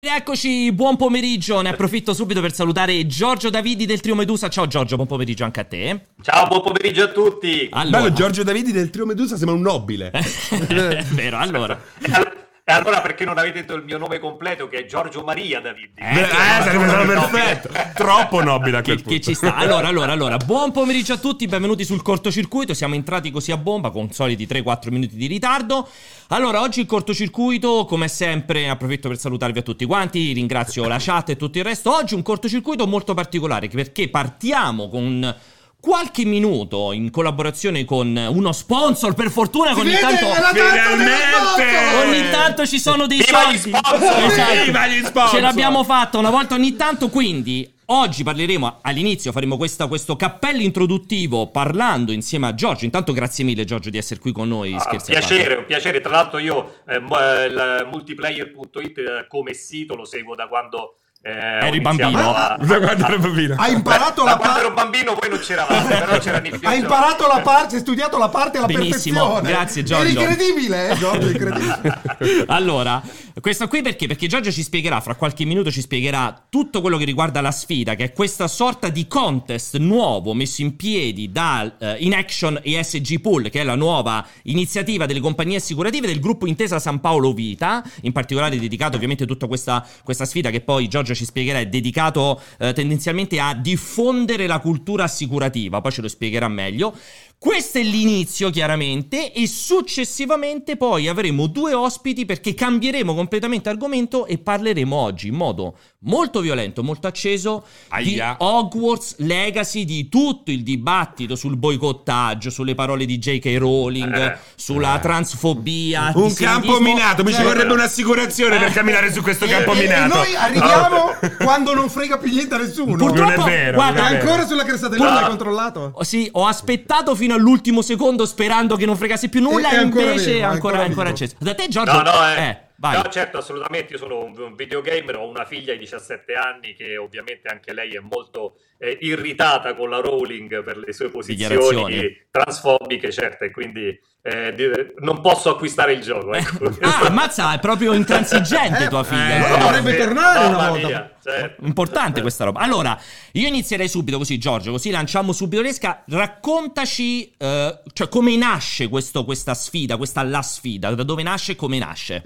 [0.00, 1.60] Eccoci, buon pomeriggio.
[1.60, 4.48] Ne approfitto subito per salutare Giorgio Davidi del Trio Medusa.
[4.48, 6.06] Ciao Giorgio, buon pomeriggio anche a te.
[6.22, 7.66] Ciao, buon pomeriggio a tutti.
[7.72, 8.02] Allora.
[8.02, 10.12] Bello, Giorgio Davidi del Trio Medusa sembra un nobile.
[10.14, 11.76] È vero, allora.
[12.68, 15.92] E allora perché non avete detto il mio nome completo che è Giorgio Maria Davidi?
[15.94, 17.70] Eh, eh sarebbe stato perfetto.
[17.96, 19.18] Troppo nobile a quel che, punto.
[19.18, 19.54] Che ci sta.
[19.56, 22.74] Allora, allora, allora, buon pomeriggio a tutti, benvenuti sul cortocircuito.
[22.74, 25.88] Siamo entrati così a bomba con soliti 3-4 minuti di ritardo.
[26.28, 31.30] Allora, oggi il cortocircuito, come sempre, approfitto per salutarvi a tutti quanti, ringrazio la chat
[31.30, 31.96] e tutto il resto.
[31.96, 35.34] Oggi un cortocircuito molto particolare perché partiamo con
[35.80, 42.30] qualche minuto in collaborazione con uno sponsor per fortuna si ogni vede, tanto finalmente ogni
[42.30, 44.24] tanto ci sono dei Viva soldi gli sponsor!
[44.24, 44.64] Esatto.
[44.64, 45.34] Viva gli sponsor!
[45.36, 50.60] ce l'abbiamo fatta una volta ogni tanto quindi Oggi parleremo, all'inizio faremo questa, questo cappello
[50.60, 52.84] introduttivo parlando insieme a Giorgio.
[52.84, 54.74] Intanto grazie mille Giorgio di essere qui con noi.
[54.74, 56.02] Ah, Scherzi piacere, un piacere.
[56.02, 61.80] Tra l'altro io eh, il multiplayer.it eh, come sito lo seguo da quando eh, eri
[61.80, 62.32] bambino.
[62.32, 62.56] A...
[62.60, 63.54] Da quando ero bambino.
[63.58, 64.90] Hai imparato la quando ero parte.
[64.90, 69.32] bambino voi non c'eravate, però Hai imparato la parte, hai studiato la parte alla Benissimo,
[69.32, 69.48] perfezione.
[69.48, 70.20] grazie, Giorgio.
[70.20, 72.44] È incredibile, eh, Giorgio, incredibile.
[72.46, 73.02] allora,
[73.40, 74.06] questo qui perché?
[74.06, 77.94] Perché Giorgio ci spiegherà, fra qualche minuto ci spiegherà tutto quello che riguarda la sfida,
[77.94, 83.20] che è questa sorta di contest nuovo messo in piedi da uh, In Action ESG
[83.20, 87.82] Pool, che è la nuova iniziativa delle compagnie assicurative del gruppo Intesa San Paolo Vita,
[88.02, 91.66] in particolare dedicato ovviamente a tutta questa, questa sfida che poi Giorgio ci spiegherà, è
[91.66, 96.94] dedicato uh, tendenzialmente a diffondere la cultura assicurativa, poi ce lo spiegherà meglio.
[97.40, 104.38] Questo è l'inizio chiaramente e successivamente poi avremo due ospiti perché cambieremo completamente argomento e
[104.38, 108.04] parleremo oggi in modo molto violento, molto acceso Aia.
[108.38, 113.54] di Hogwarts Legacy, di tutto il dibattito sul boicottaggio, sulle parole di J.K.
[113.56, 115.00] Rowling, Eh, sulla eh.
[115.00, 116.10] transfobia.
[116.16, 117.44] Un campo minato, mi ci Eh.
[117.44, 120.14] vorrebbe un'assicurazione per camminare su questo campo E, e minato.
[120.14, 122.96] noi arriviamo quando non frega più niente a nessuno.
[122.96, 124.24] Purtroppo- Non è vero, guarda, è vero.
[124.28, 125.92] Ancora sulla cresta dell'onda hai controllato?
[125.94, 129.80] Oh, Sì, ho aspettato fino all'ultimo secondo sperando che non fregasse più nulla E- e,
[129.82, 131.34] invece è ancora, ancora ancora acceso.
[131.38, 131.92] Da te Giorgio?
[131.92, 132.42] No, no, eh.
[132.42, 132.96] eh, vai.
[132.96, 133.92] No, certo, assolutamente.
[133.92, 138.00] Io sono un, videogamer, ho una figlia di 17 anni che ovviamente anche lei è
[138.00, 142.26] molto eh, irritata con la Rowling per le sue posizioni Dichiarazioni.
[142.30, 146.32] transfobiche, certo, e quindi eh, non posso acquistare il gioco.
[146.34, 146.76] Ecco.
[146.80, 149.36] Ah, ammazza, è proprio intransigente tua figlia.
[149.36, 149.48] eh, no?
[149.48, 150.86] no, dovrebbe tornare una volta.
[150.86, 151.64] mia, certo.
[151.64, 152.60] Importante questa roba.
[152.60, 152.98] Allora,
[153.32, 156.04] io inizierei subito così, Giorgio, così lanciamo subito l'esca.
[156.06, 161.56] Raccontaci, eh, cioè, come nasce questo- questa sfida, questa la sfida, da dove nasce e
[161.56, 162.22] come nasce.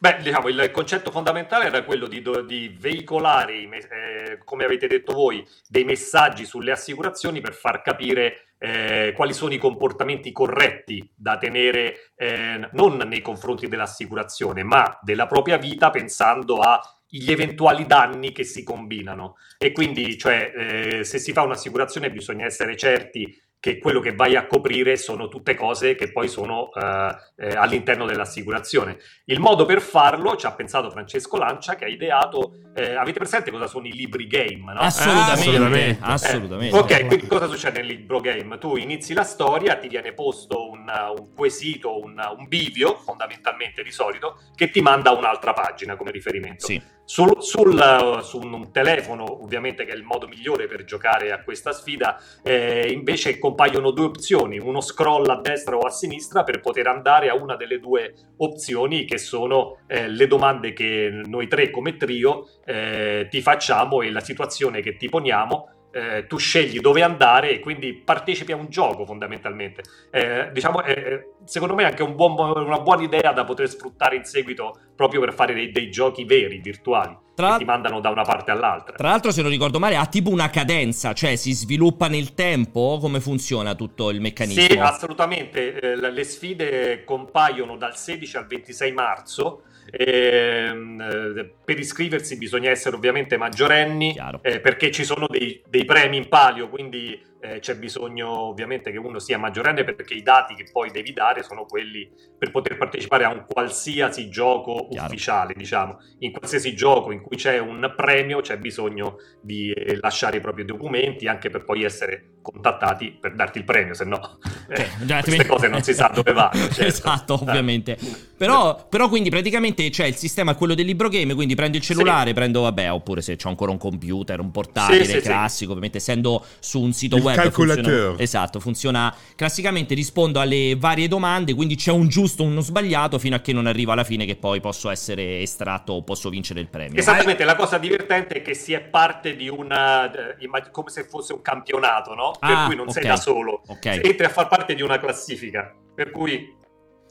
[0.00, 5.44] Beh, diciamo, il concetto fondamentale era quello di, di veicolare, eh, come avete detto voi,
[5.68, 12.12] dei messaggi sulle assicurazioni per far capire eh, quali sono i comportamenti corretti da tenere
[12.14, 18.62] eh, non nei confronti dell'assicurazione, ma della propria vita pensando agli eventuali danni che si
[18.62, 19.36] combinano.
[19.58, 24.36] E quindi, cioè, eh, se si fa un'assicurazione bisogna essere certi che quello che vai
[24.36, 28.98] a coprire sono tutte cose che poi sono eh, eh, all'interno dell'assicurazione.
[29.24, 33.50] Il modo per farlo ci ha pensato Francesco Lancia che ha ideato, eh, avete presente
[33.50, 34.72] cosa sono i libri game?
[34.72, 34.80] No?
[34.80, 35.98] Assolutamente, assolutamente.
[36.00, 36.76] assolutamente.
[36.76, 38.58] Eh, ok, quindi cosa succede nel libro game?
[38.58, 43.90] Tu inizi la storia, ti viene posto un, un quesito, un, un bivio, fondamentalmente di
[43.90, 46.66] solito, che ti manda un'altra pagina come riferimento.
[46.66, 46.96] Sì.
[47.08, 51.72] Sul, sul- su un telefono, ovviamente, che è il modo migliore per giocare a questa
[51.72, 56.86] sfida, eh, invece compaiono due opzioni: uno scroll a destra o a sinistra per poter
[56.86, 61.96] andare a una delle due opzioni che sono eh, le domande che noi tre come
[61.96, 65.72] trio eh, ti facciamo e la situazione che ti poniamo.
[65.90, 69.82] eh, tu scegli dove andare e quindi partecipi a un gioco fondamentalmente.
[70.12, 74.14] Eh, diciamo, eh, secondo me è anche un buon- una buona idea da poter sfruttare
[74.14, 78.10] in seguito proprio per fare dei, dei giochi veri, virtuali, Tra- che ti mandano da
[78.10, 78.96] una parte all'altra.
[78.96, 82.98] Tra l'altro, se non ricordo male, ha tipo una cadenza, cioè si sviluppa nel tempo.
[83.00, 84.62] Come funziona tutto il meccanismo?
[84.68, 85.80] Sì, assolutamente.
[85.80, 89.62] Eh, le sfide compaiono dal 16 al 26 marzo.
[89.90, 96.18] Ehm, eh, per iscriversi bisogna essere ovviamente maggiorenni eh, perché ci sono dei, dei premi
[96.18, 100.66] in palio, quindi eh, c'è bisogno ovviamente che uno sia maggiorenne perché i dati che
[100.72, 105.06] poi devi dare sono quelli per poter partecipare a un qualsiasi gioco Chiaro.
[105.06, 105.98] ufficiale, diciamo.
[106.20, 110.64] In qualsiasi gioco in cui c'è un premio c'è bisogno di eh, lasciare i propri
[110.64, 114.38] documenti anche per poi essere contattati per darti il premio, se no
[114.68, 116.66] eh, Eh, già, queste cose non si sa dove vanno.
[116.70, 116.84] certo.
[116.84, 117.42] esatto, Eh.
[117.42, 117.98] ovviamente.
[118.36, 122.32] Però, però quindi praticamente c'è il sistema quello del libro game, quindi prendo il cellulare,
[122.32, 125.22] prendo vabbè, oppure se c'ho ancora un computer, un portatile Sì, sì, sì.
[125.22, 127.84] classico, ovviamente essendo su un sito Il web calcolateur.
[127.84, 133.36] funziona- esatto, funziona classicamente rispondo alle varie domande, quindi c'è un giusto uno sbagliato fino
[133.36, 136.68] a che non arrivo alla fine che poi posso essere estratto o posso vincere il
[136.68, 136.98] premio.
[136.98, 140.10] Esattamente, la cosa divertente è che si è parte di una.
[140.10, 140.36] eh,
[140.70, 142.32] come se fosse un campionato, no?
[142.38, 143.08] Per Ah, cui non sei ok.
[143.08, 143.62] da solo.
[143.66, 143.86] Ok.
[143.86, 145.74] Entri a far parte di una classifica.
[145.94, 146.54] Per cui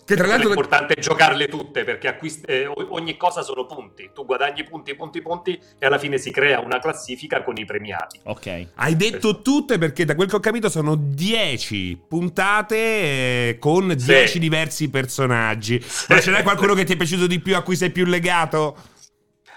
[0.08, 4.10] Che tra l'altro l'importante è giocarle tutte perché acquist- eh, ogni cosa sono punti.
[4.14, 8.18] Tu guadagni punti, punti, punti e alla fine si crea una classifica con i premiati.
[8.24, 8.68] Ok.
[8.76, 14.06] hai detto tutte perché da quel che ho capito sono 10 puntate eh, con Sì.
[14.06, 15.84] 10 diversi personaggi.
[16.08, 18.78] Ma ce n'è qualcuno che ti è piaciuto di più, a cui sei più legato?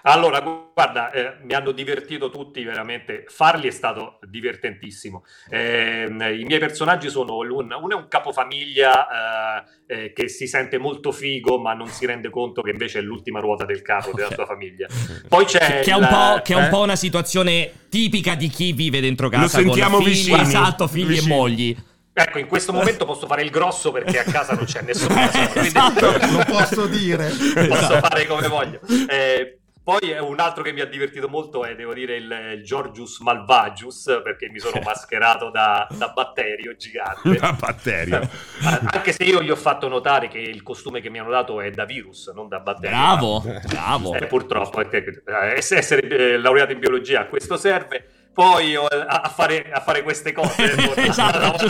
[0.02, 3.24] Allora, guarda, eh, mi hanno divertito tutti veramente.
[3.28, 5.24] Farli è stato divertentissimo.
[5.50, 10.78] Ehm, I miei personaggi sono un, uno è un capofamiglia eh, eh, che si sente
[10.78, 14.30] molto figo, ma non si rende conto che invece è l'ultima ruota del carro della
[14.32, 14.86] sua famiglia.
[15.28, 16.68] Poi c'è Che è, un po', che è un eh?
[16.68, 20.40] po' una situazione tipica di chi vive dentro casa sentiamo con figli, vicini.
[20.40, 21.26] esatto, figli Vicini.
[21.32, 21.76] e mogli.
[22.12, 25.14] Ecco, in questo momento posso fare il grosso perché a casa non c'è nessuno.
[25.14, 26.10] quindi Esatto.
[26.10, 27.28] Lo posso dire.
[27.68, 28.80] posso fare come voglio.
[29.08, 29.59] Eh,
[29.90, 34.20] poi un altro che mi ha divertito molto è, devo dire, il, il Georgius Malvagius,
[34.22, 37.28] perché mi sono mascherato da, da batterio gigante.
[37.28, 38.28] Una batteria.
[38.60, 41.70] Anche se io gli ho fatto notare che il costume che mi hanno dato è
[41.70, 42.96] da virus, non da batterio.
[42.96, 44.14] Bravo, bravo.
[44.14, 45.20] Eh, purtroppo, eh,
[45.56, 48.19] ess- essere eh, laureato in biologia a questo serve.
[48.40, 50.72] Poi a, fare, a fare queste cose.
[50.96, 51.62] esatto,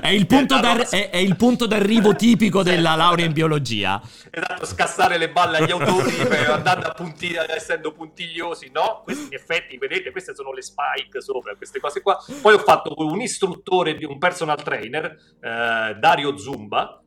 [0.00, 4.02] è il, punto È è, il punto d'arrivo tipico della laurea in biologia.
[4.28, 9.02] Esatto, scassare le balle agli autori per- andando a punti- essendo puntigliosi, no?
[9.04, 12.18] Questi in effetti, vedete, queste sono le spike sopra, queste cose qua.
[12.42, 17.00] Poi ho fatto un istruttore di un personal trainer, eh, Dario Zumba,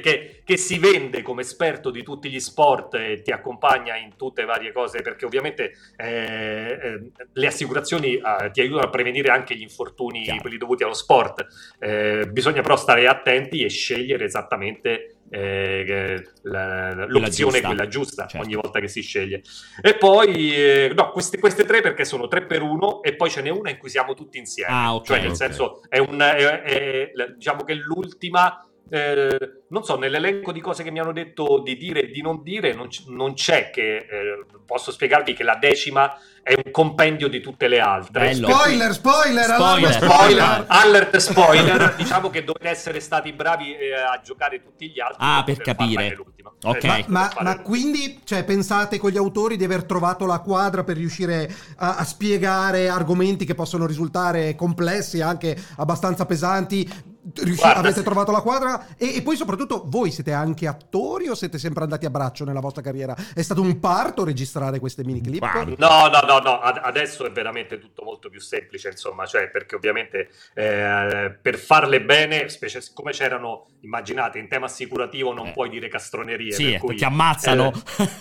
[0.00, 4.42] che, che si vende come esperto di tutti gli sport e ti accompagna in tutte
[4.42, 7.00] le varie cose, perché ovviamente eh, eh,
[7.32, 10.40] le assicurazioni eh, ti aiutano a prevenire anche gli infortuni, Chiaro.
[10.40, 11.46] quelli dovuti allo sport.
[11.78, 17.66] Eh, bisogna però stare attenti e scegliere esattamente eh, la- l'opzione giusta.
[17.66, 18.46] quella giusta Certo.
[18.46, 19.42] ogni volta che si sceglie.
[19.82, 23.40] E poi, eh, no, queste, queste tre perché sono tre per uno e poi ce
[23.42, 24.70] n'è una in cui siamo tutti insieme.
[24.72, 25.36] Ah, ok, cioè, nel ok.
[25.36, 28.68] senso, è un, è- è- diciamo che l'ultima.
[28.90, 32.42] Eh, non so, nell'elenco di cose che mi hanno detto di dire e di non
[32.42, 37.28] dire, non, c- non c'è che eh, posso spiegarvi che la decima è un compendio
[37.28, 38.28] di tutte le altre.
[38.28, 38.46] Bello.
[38.46, 39.92] Per Spoiler, spoiler, Spoiler.
[39.92, 45.16] Spoiler, alert spoiler, diciamo che dovete essere stati bravi eh, a giocare tutti gli altri
[45.18, 46.08] Ah, per farla capire.
[46.08, 46.52] nell'ultima.
[46.62, 46.84] Ok.
[46.84, 50.40] Eh, Ma, per ma- ma quindi cioè, pensate con gli autori di aver trovato la
[50.40, 57.12] quadra per riuscire a, a spiegare argomenti che possono risultare complessi, anche abbastanza pesanti?
[57.32, 58.88] Riusci- avete trovato la quadra?
[58.98, 62.60] E, e poi soprattutto voi siete anche attori o siete sempre andati a braccio nella
[62.60, 63.16] vostra carriera?
[63.34, 65.42] È stato un parto registrare queste mini clip?
[65.78, 69.74] No, no, no, no, ad- adesso è veramente tutto molto più semplice, insomma, cioè perché
[69.74, 75.52] ovviamente eh, per farle bene, specie siccome c'erano, immaginate, in tema assicurativo non Eh.
[75.52, 77.72] puoi dire castronerie, Sì, per cui, ti ammazzano.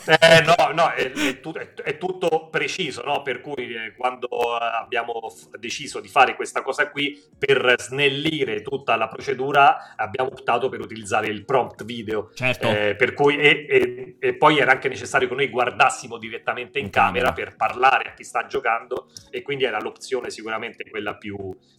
[0.05, 3.21] Eh, eh, no, no, è, è tut- è- è tutto preciso, no?
[3.21, 8.61] Per cui eh, quando eh, abbiamo f- deciso di fare questa cosa qui, per snellire
[8.61, 12.31] tutta la procedura, abbiamo optato per utilizzare il prompt video.
[12.33, 12.67] Certo.
[12.67, 16.85] Eh, per cui, e, e- e poi era anche necessario che noi guardassimo direttamente in,
[16.85, 17.33] In camera, camera.
[17.49, 21.35] per parlare a chi sta giocando e quindi era l'opzione sicuramente quella più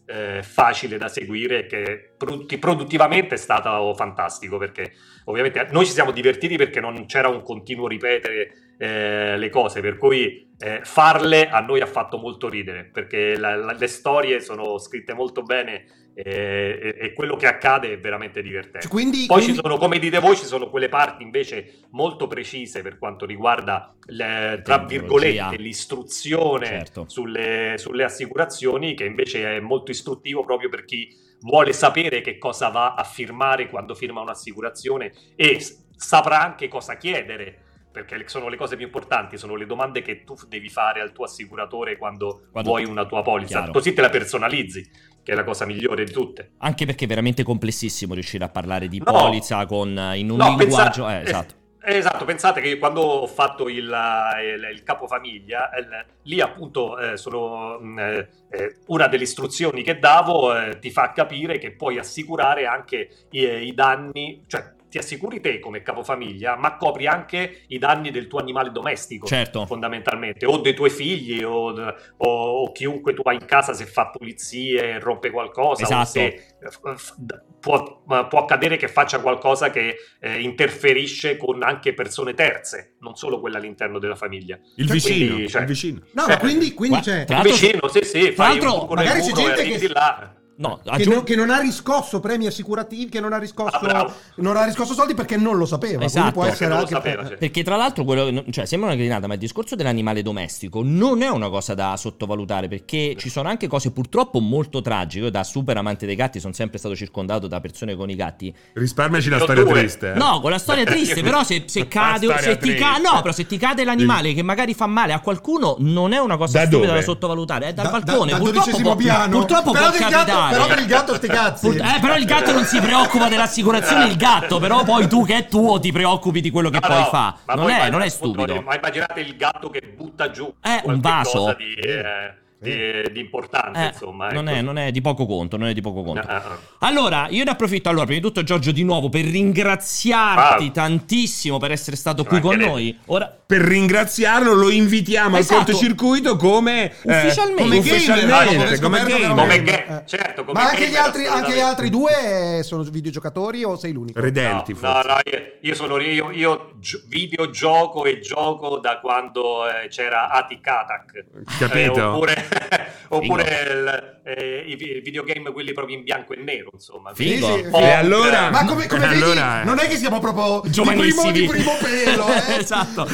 [0.07, 4.93] eh, facile da seguire che produtti- produttivamente è stato fantastico perché
[5.25, 9.97] ovviamente noi ci siamo divertiti perché non c'era un continuo ripetere eh, le cose per
[9.97, 14.77] cui eh, farle a noi ha fatto molto ridere perché la- la- le storie sono
[14.79, 15.85] scritte molto bene
[16.15, 19.99] e, e quello che accade è veramente divertente Cioè, quindi, poi quindi- ci sono, come
[19.99, 25.57] dite voi, ci sono quelle parti invece molto precise per quanto riguarda, le- tra virgolette,
[25.57, 27.05] l'istruzione Certo.
[27.09, 31.09] sulle, sulle assicurazioni, che invece è molto istruttivo proprio per chi
[31.41, 35.61] vuole sapere che cosa va a firmare quando firma un'assicurazione e
[35.97, 37.59] saprà anche cosa chiedere.
[37.95, 41.27] Perché sono le cose più importanti, sono le domande che tu devi fare al tuo
[41.27, 43.59] assicuratore quando, Quando- vuoi una tua polizza.
[43.59, 43.71] Chiaro.
[43.73, 44.91] Così te la personalizzi,
[45.23, 46.55] che è la cosa migliore di tutte.
[46.59, 49.13] Anche perché è veramente complessissimo riuscire a parlare di No.
[49.13, 51.05] polizza con, eh, in un No, linguaggio...
[51.05, 51.55] pensa- eh, esatto.
[51.85, 57.17] eh, esatto, pensate che quando ho fatto il, il- il capofamiglia, il- lì appunto eh,
[57.17, 61.99] sono mh, eh, eh, una delle istruzioni che davo eh, ti fa capire che puoi
[61.99, 67.79] assicurare anche i, i danni, cioè ti assicuri te come capofamiglia, ma copri anche i
[67.79, 69.67] danni del tuo animale domestico, Certo.
[69.67, 74.11] fondamentalmente, o dei tuoi figli, o, o- o chiunque tu hai in casa se fa
[74.11, 76.05] pulizie, rompe qualcosa, o Esatto.
[76.11, 77.15] se f- f-
[77.59, 83.41] può, può accadere che faccia qualcosa che eh, interferisce con anche persone terze, non solo
[83.41, 84.57] quelle all'interno della famiglia.
[84.77, 86.01] Il Quindi, vicino, cioè- il vicino.
[86.13, 87.25] No, ma Eh, quindi, quindi c'è.
[87.25, 89.87] tra l'altro- Vicino, sì, sì, fai un buco nel magari c'è muro e gente arrivi
[89.89, 90.35] che- là.
[90.57, 94.09] No, Che aggiung- non, che non ha riscosso premi assicurativi, che non ha riscosso, Ah,
[94.37, 96.05] non ha riscosso soldi perché non lo sapeva.
[96.05, 96.41] Esatto.
[96.41, 97.35] Perché lo sapeva, sì.
[97.37, 101.29] Perché tra l'altro, quello, cioè, sembra una grinata, ma il discorso dell'animale domestico non è
[101.29, 105.25] una cosa da sottovalutare perché ci sono anche cose purtroppo molto tragiche.
[105.25, 108.55] Io da super amante dei gatti sono sempre stato circondato da persone con i gatti.
[108.75, 109.73] Risparmiaci la storia due.
[109.81, 110.13] triste.
[110.13, 110.15] eh.
[110.17, 113.45] No, con la storia triste, però se, se cade, se ti ca- no, però se
[113.47, 116.87] ti cade l'animale che magari fa male a qualcuno non è una cosa Da stupida
[116.93, 116.99] dove?
[117.01, 118.31] da sottovalutare, è dal Da- balcone.
[118.31, 119.39] da- dal purtroppo dodicesimo può, piano.
[119.39, 120.09] purtroppo Però può del
[120.51, 120.63] capitare.
[120.63, 121.69] però per il gatto sti cazzi.
[121.69, 125.47] Eh, però il gatto non si preoccupa dell'assicurazione il gatto, però poi tu che è
[125.47, 127.37] tuo ti preoccupi di quello che No, poi no, fa.
[127.45, 128.61] ma Non poi è, non è stupido.
[128.63, 131.39] Ma immaginate il gatto che butta giù Eh, un vaso.
[131.39, 132.35] cosa di, eh,
[132.71, 134.29] di- di importante, Eh, insomma.
[134.31, 134.59] non, ecco.
[134.59, 136.27] è, non è di poco conto, non è di poco conto.
[136.27, 136.59] Ah, ah, ah.
[136.87, 140.71] Allora, io ne approfitto allora, prima di tutto Giorgio di nuovo per ringraziarti Ah.
[140.71, 142.99] tantissimo per essere stato Ci qui con noi.
[143.07, 145.61] Ora Per ringraziarlo lo invitiamo Esatto.
[145.61, 146.91] al cortocircuito come eh,
[147.27, 147.63] Ufficialmente.
[147.63, 149.21] come Come ufficialmente, come che gamer.
[149.25, 150.03] era Come un ga- gamer, eh.
[150.09, 154.19] certo, come Ma anche gli, altri, anche gli altri due sono videogiocatori o sei l'unico?
[154.19, 155.07] Redenti No, forse.
[155.09, 160.31] no, no, io, io sono io, io gio- videogioco e gioco da quando eh, c'era
[160.31, 161.25] Attic Attack.
[161.59, 161.99] Capito?
[161.99, 162.49] Eh, oppure
[163.09, 167.13] oppure il- eh, i, vi- i videogame quelli proprio in bianco e nero, insomma.
[167.15, 167.47] Figo.
[167.47, 170.19] Sì, sì, Oh, E allora Ma come, come vedi, allora, eh, non è che siamo
[170.19, 171.33] proprio di primo, giovanissimi.
[171.33, 172.57] di primo pelo, eh.
[172.61, 173.07] esatto.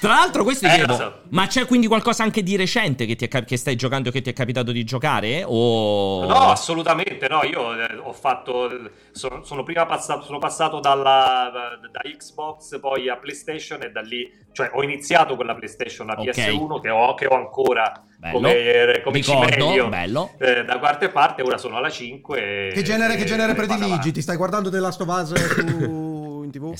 [0.00, 1.20] Tra l'altro, questo Eh, chiedo, lo so.
[1.30, 4.20] ma c'è quindi qualcosa anche di recente che, ti è cap- che stai giocando che
[4.20, 5.42] ti è capitato di giocare?
[5.46, 6.24] O...
[6.26, 7.42] No, assolutamente no.
[7.44, 8.90] Io eh, ho fatto.
[9.12, 14.00] Sono, sono prima passato, sono passato dalla, da, da Xbox, poi a PlayStation e da
[14.00, 14.30] lì.
[14.52, 16.28] Cioè, ho iniziato con la PlayStation a Ok.
[16.28, 18.34] PS1 che ho, che ho ancora Bello.
[18.34, 20.30] come, come Ricordo, cimelio, bello.
[20.38, 21.42] eh, da parte parte.
[21.42, 22.68] Ora sono alla 5.
[22.68, 24.12] e- Che genere, che e- genere e vado prediligi?
[24.12, 26.72] Ti stai guardando The Last of Us su in tv?
[26.72, 26.76] Eh,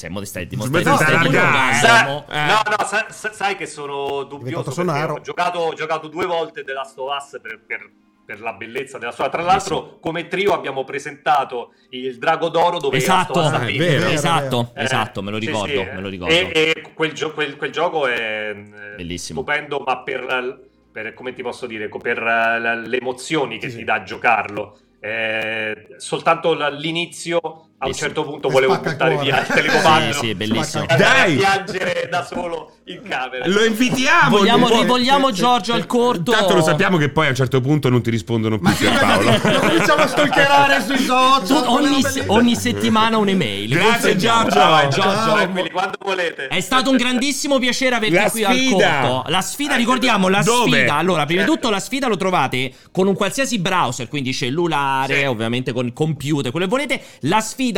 [0.46, 1.28] dimostra di di stare allargare.
[1.48, 2.24] divulgando, Sa- mo.
[2.30, 2.44] Eh.
[2.46, 4.70] No, no, sa- sa- sai che sono dubbioso
[5.14, 7.90] ho giocato, ho giocato due volte The Last of Us per, per-
[8.24, 9.28] per la bellezza della sua.
[9.28, 13.84] Tra l'altro, come trio abbiamo presentato il Drago d'Oro dove Esatto, è vinto.
[13.84, 14.06] vero.
[14.08, 16.32] esatto, Eh, esatto, me lo sì, ricordo, sì, me lo ricordo.
[16.34, 19.40] E, e quel, gio- quel- quel gioco è eh, Bellissimo.
[19.42, 23.94] stupendo, ma per, per- come ti posso dire, per eh, le emozioni che ti dà
[23.94, 24.78] a giocarlo.
[25.00, 30.12] Eh, soltanto l- all'inizio, a un certo punto, volevo buttare via il telecomando.
[30.22, 30.84] Sì, sì, bellissimo.
[30.86, 31.42] Dai!
[31.42, 33.46] a piangere da solo in camera.
[33.46, 34.36] Lo invitiamo.
[34.38, 36.30] Vogliamo, Poi- rivogliamo Giorgio al corto.
[36.32, 39.30] Tanto lo sappiamo che poi a un certo punto non ti rispondono più Ma Pierpaolo.
[39.42, 41.64] lo cominciamo a stalkerare sui social.
[41.66, 43.68] ogni, ogni settimana un'email.
[43.70, 44.16] Grazie.
[44.16, 44.50] Giorgio.
[44.50, 45.00] Ciao, Giorgio.
[45.02, 45.34] Ciao.
[45.34, 46.46] tranquilli, quando volete.
[46.48, 48.98] È stato un grandissimo piacere averti La qui al sfida.
[49.00, 49.30] corto.
[49.30, 50.70] La sfida, ricordiamo, la Dove?
[50.78, 50.94] sfida.
[50.96, 51.52] Allora, prima di Eh.
[51.52, 55.24] tutto la sfida lo trovate con un qualsiasi browser, quindi cellulare, Sì.
[55.24, 57.02] ovviamente con computer, quello che volete.
[57.22, 57.70] La sfida.in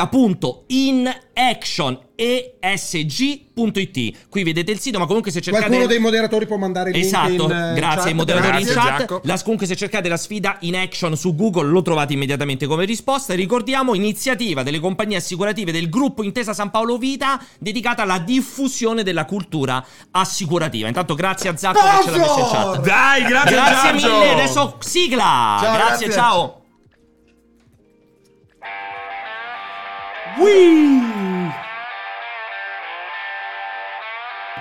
[1.35, 4.13] action esg.it.
[4.29, 7.07] Qui vedete il sito, ma comunque se cercate Qualcuno dei moderatori può mandare il link
[7.07, 8.07] Esatto, eh, grazie chat.
[8.07, 9.21] ai moderatori Grazie, in chat.
[9.25, 13.33] La- comunque, se cercate la sfida in action su Google, lo trovate immediatamente come risposta.
[13.33, 19.03] E ricordiamo, iniziativa delle compagnie assicurative del gruppo Intesa San Paolo Vita dedicata alla diffusione
[19.03, 20.89] della cultura assicurativa.
[20.89, 22.81] Intanto, grazie a Zacco che ce l'ha messo in chat.
[22.81, 24.19] Dai, grazie, Grazie Giorgio.
[24.19, 25.59] mille, adesso sigla.
[25.61, 26.11] Ciao, grazie, grazie.
[26.13, 26.64] ciao.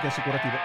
[0.02, 0.56] è assicurativo.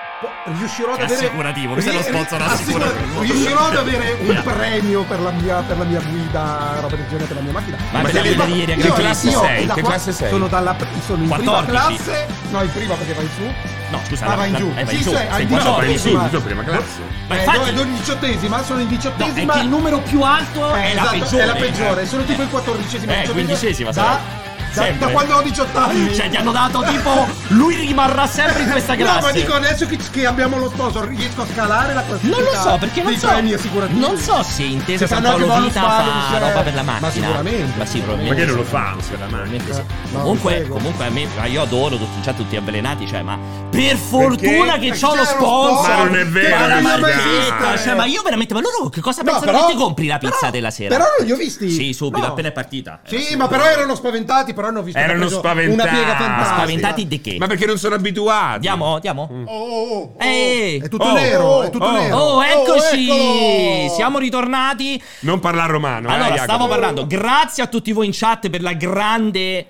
[0.57, 3.21] Riuscirò ad Che avere assicurativo, questo è lo sponsor assicurativo.
[3.21, 7.25] Riuscirò ad avere un premio per la mia, per la mia guida, roba del genere
[7.25, 7.77] per la mia macchina.
[7.91, 9.65] Ma Ma la guida di ieri a che classe sei?
[9.65, 10.29] da Che qua- classe sei?
[10.29, 10.75] Sono, dalla,
[11.05, 11.95] sono in prima 14.
[12.03, 12.27] classe.
[12.49, 13.43] No, in prima perché vai su.
[13.91, 14.71] No, scusa, Ah, la- vai in la- giù.
[14.75, 15.59] eh, vai Sì, in giù, sei- qua diciotto.
[15.61, 15.71] sopra.
[15.71, 16.21] vai in diciottesima.
[16.23, 17.01] subito, prima classe.
[17.27, 19.61] Ma Eh, infatti- do- do- diciottesima, sono in No, è diciottesima.
[19.61, 21.43] il numero più alto Eh, è la esatto, peggiore.
[21.43, 23.11] È la peggiore, sono tipo il quattordicesimo.
[23.13, 24.48] Eh, quindicesima Da, sarebbe.
[24.73, 25.05] Da, Sempre.
[25.07, 26.13] da quando ho 18 anni.
[26.15, 27.27] Cioè, ti hanno dato tipo.
[27.49, 29.19] Lui rimarrà sempre in questa classe.
[29.19, 32.45] No, ma dico adesso che, che abbiamo lo sponsor, riesco a scalare la classifica Non
[32.45, 33.27] lo so, perché non so.
[33.27, 33.55] premi.
[33.89, 37.25] Non so se Intesa Se San Paolo Vita fa cioè- roba per la ma macchina.
[37.27, 37.77] sicuramente.
[37.77, 38.41] Ma sì, Ma probabilmente.
[38.41, 38.69] che non lo sì.
[38.69, 38.95] fa?
[39.09, 39.81] Probabilmente sì.
[40.11, 40.73] No, comunque, prego.
[40.75, 43.37] comunque a me, ma io adoro tutti chat tutti avvelenati, cioè, ma
[43.69, 45.83] per fortuna che Perché c'ho lo c'è lo sponsor.
[45.83, 45.97] sponsor.
[45.97, 49.21] Ma non è vero, Ma la marchetta, cioè, ma io veramente, ma loro che cosa
[49.23, 50.95] No, pensano però- che ti compri la pizza però- della sera?
[50.95, 51.69] Però non li ho visti.
[51.69, 52.31] Sì, subito, No.
[52.31, 52.99] appena è partita.
[53.05, 55.73] Sì, ma però erano spaventati, però hanno visto Erano spaventati.
[55.73, 56.55] una piega fantastica.
[56.55, 57.35] Spaventati di che?
[57.39, 58.55] Ma perché non sono abituati?
[58.55, 59.29] Andiamo, andiamo.
[59.45, 60.13] Oh, oh, oh.
[60.19, 60.79] Ehi.
[60.79, 62.17] È tutto Oh, nero, è tutto oh, nero.
[62.17, 63.07] Oh, eccoci!
[63.09, 63.93] eccolo!
[63.95, 65.01] Siamo ritornati.
[65.21, 66.09] Non parlare romano.
[66.09, 66.43] eh, Allora, Jacopo.
[66.43, 67.07] stavo parlando.
[67.07, 69.65] Grazie a tutti voi in chat per la grande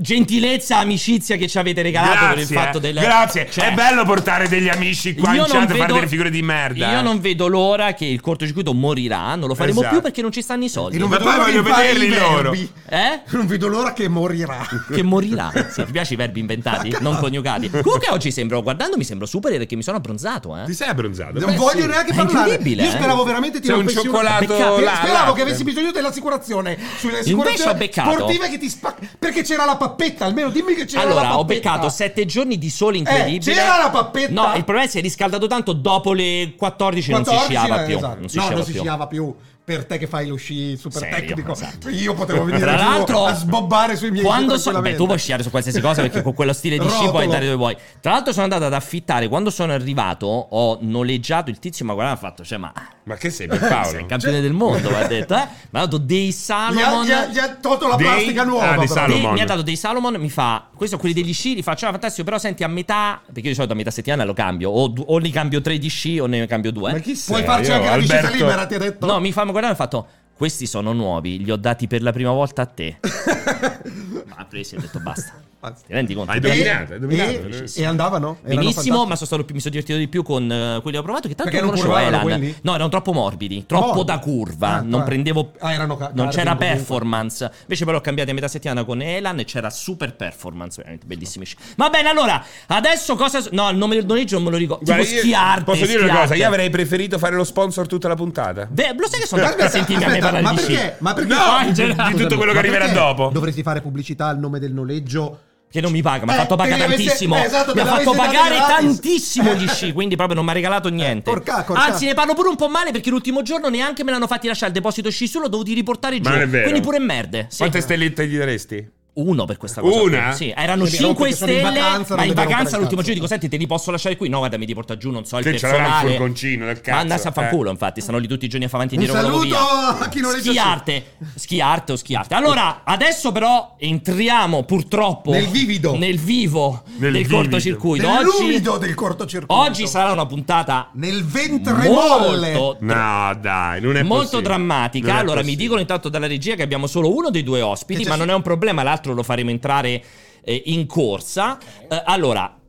[0.00, 2.94] gentilezza, amicizia che ci avete regalato per il fatto del.
[2.94, 6.30] Grazie, Cioè, è bello portare degli amici qua in chat a fare vedo- delle figure
[6.30, 6.90] di merda.
[6.92, 9.34] Io non vedo l'ora che il cortocircuito morirà.
[9.34, 9.94] Non lo faremo Esatto.
[9.94, 10.96] più perché non ci stanno i soldi.
[10.96, 12.42] E non Ma vedo poi l'ora voglio vederli i loro.
[12.50, 12.72] verbi.
[12.88, 13.20] Eh?
[13.30, 14.66] Non vedo l'ora che morirà.
[14.90, 15.52] Che morirà.
[15.70, 17.70] Sì, ti piace i verbi inventati, non coniugati.
[17.70, 20.64] Comunque oggi sembro, guardando, mi sembro super perché mi sono abbronzato, eh.
[20.64, 21.38] Ti sei abbronzato?
[21.38, 21.86] Non Beh, voglio sì.
[21.86, 22.48] neanche È parlare.
[22.50, 22.92] incredibile, Io eh.
[22.92, 25.32] speravo veramente ti C'è un cioccolato là, Speravo là.
[25.34, 30.24] che avessi bisogno dell'assicurazione sulle assicurazioni beccato- sportive che ti spacca perché c'era la pappetta
[30.24, 33.52] almeno dimmi che c'era la Allora, pappetta ho beccato sette giorni di sole incredibile.
[33.52, 34.32] Eh, c'era la pappetta?
[34.32, 37.54] No, il problema è che si è riscaldato tanto dopo le 14, non si 14,
[37.54, 37.96] sciava eh, più.
[37.96, 38.20] esatto.
[38.20, 39.34] Non si no, sciava non si sciava più
[39.76, 41.88] per te che fai lo sci super Serio, tecnico esatto.
[41.88, 45.18] io potevo venire Tra l'altro, a sbobbare sui miei quando sci so- beh, tu puoi
[45.18, 47.76] sciare su qualsiasi cosa perché con quello stile di sci puoi andare dove vuoi.
[48.00, 49.28] Tra l'altro, sono andato ad affittare.
[49.28, 51.84] Quando sono arrivato, ho noleggiato il tizio.
[51.84, 52.72] Ma guarda, ha fatto, cioè, ma
[53.04, 53.98] Ma che sei sei Paolo?
[53.98, 54.88] il campione del mondo.
[54.90, 55.46] Mi ha detto, eh?
[55.70, 57.04] Mi ha dato dei gli ha, Salomon.
[57.06, 58.88] gli ha- gli ha tolto la Dei- plastica nuova ah, dei.
[58.88, 59.20] Salomon.
[59.22, 61.86] Dei- mi ha dato dei Salomon, mi fa, questo sono quelli degli sci, li faccio,
[61.86, 64.70] ah, fantastico, però senti a metà, perché io di solito a metà settimana lo cambio,
[64.70, 66.92] o, o ne cambio tre di sci o ne cambio due.
[66.92, 67.34] Ma chi sei?
[67.42, 69.66] puoi farci Io, anche la discesa Alberto- libera ti ha detto No, mi fa guardare
[69.66, 72.98] e ha fatto, questi sono nuovi, li ho dati per la prima volta a te.
[74.26, 75.49] Ma ha preso e ha detto basta.
[75.60, 76.30] Ti rendi conto?
[76.30, 77.30] Hai E- dominato, hai dominato.
[77.30, 80.78] e, e andavano Benissimo, ma sono stato più, mi sono divertito di più con eh,
[80.80, 81.28] quelli che ho provato.
[81.28, 82.22] Che tanto Perché non conoscevo Elan.
[82.22, 82.56] quelli?
[82.62, 84.04] No, erano troppo morbidi, troppo Morbidi.
[84.06, 84.68] da curva.
[84.76, 85.04] Ah, non ah.
[85.04, 85.52] prendevo.
[85.58, 86.66] Ah, erano ca- non c'era comunque.
[86.66, 87.50] performance.
[87.62, 90.76] Invece, poi l'ho cambiato a metà settimana con Elan e c'era super performance.
[90.78, 91.44] Veramente bellissimi.
[91.76, 93.42] Va bene, allora adesso cosa.
[93.50, 94.84] No, il nome del noleggio non me lo ricordo.
[94.84, 95.64] Guarda, tipo schiarte.
[95.64, 96.28] Posso dire una schiarte.
[96.28, 96.34] cosa?
[96.40, 98.66] Io avrei preferito fare lo sponsor tutta la puntata.
[98.70, 100.72] Beh, lo sai che sono tanto per sentirmi a me parlare ma di sci.
[100.72, 100.96] perché?
[101.00, 101.34] Ma perché?
[101.34, 101.72] No,
[102.08, 103.28] di- tutto quello che Ma arriverà dopo.
[103.32, 105.40] Dovresti fare pubblicità al nome del noleggio
[105.70, 107.36] Che non mi paga, mi ha Eh, fatto pagare li avesse- tantissimo.
[107.36, 110.88] eh, esatto, mi ha fatto pagare tantissimo gli sci, quindi proprio non mi ha regalato
[110.88, 111.30] niente.
[111.30, 111.84] porca, porca.
[111.84, 114.68] Anzi, ne parlo pure un po' male perché l'ultimo giorno neanche me l'hanno fatti lasciare
[114.68, 116.28] il deposito sci solo, dovuti riportare giù.
[116.30, 117.46] Quindi pure merde.
[117.50, 117.58] Sì.
[117.58, 118.90] Quante stellette gli daresti?
[119.20, 120.00] Uno per questa cosa.
[120.02, 120.32] Una?
[120.32, 121.78] Sì, erano Quindi 5 perché sono in stelle.
[121.78, 124.28] vacanza, non ma in vacanza l'ultimo giorno dico: Senti, te li posso lasciare qui?
[124.28, 126.10] No, guarda, mi ti porta giù, non so, il Sì, c'era il personale.
[126.10, 126.90] furgoncino del cazzo.
[126.94, 127.72] Ma andasse a fanculo, Eh.
[127.72, 130.04] infatti, stanno lì tutti i giorni a fare avanti e Un indietro la saluto via.
[130.04, 130.48] a chi sci.
[130.50, 132.34] Schiarte, schiarte o schiarte.
[132.34, 135.96] Allora, adesso però entriamo purtroppo Nel vivido.
[135.96, 137.36] nel vivo Nel del vivido.
[137.36, 138.08] cortocircuito.
[138.08, 143.96] Oggi, nell'umido del cortocircuito oggi sarà una puntata nel ventre molle molto No, dai, non
[143.96, 144.42] è molto possibile.
[144.42, 145.08] drammatica.
[145.12, 148.08] Non Allora, mi dicono intanto dalla regia che abbiamo solo uno dei due ospiti, Che
[148.08, 150.02] ma non è un problema, l'altro lo faremo entrare
[150.42, 151.58] eh, in corsa.
[151.88, 152.59] Eh, allora.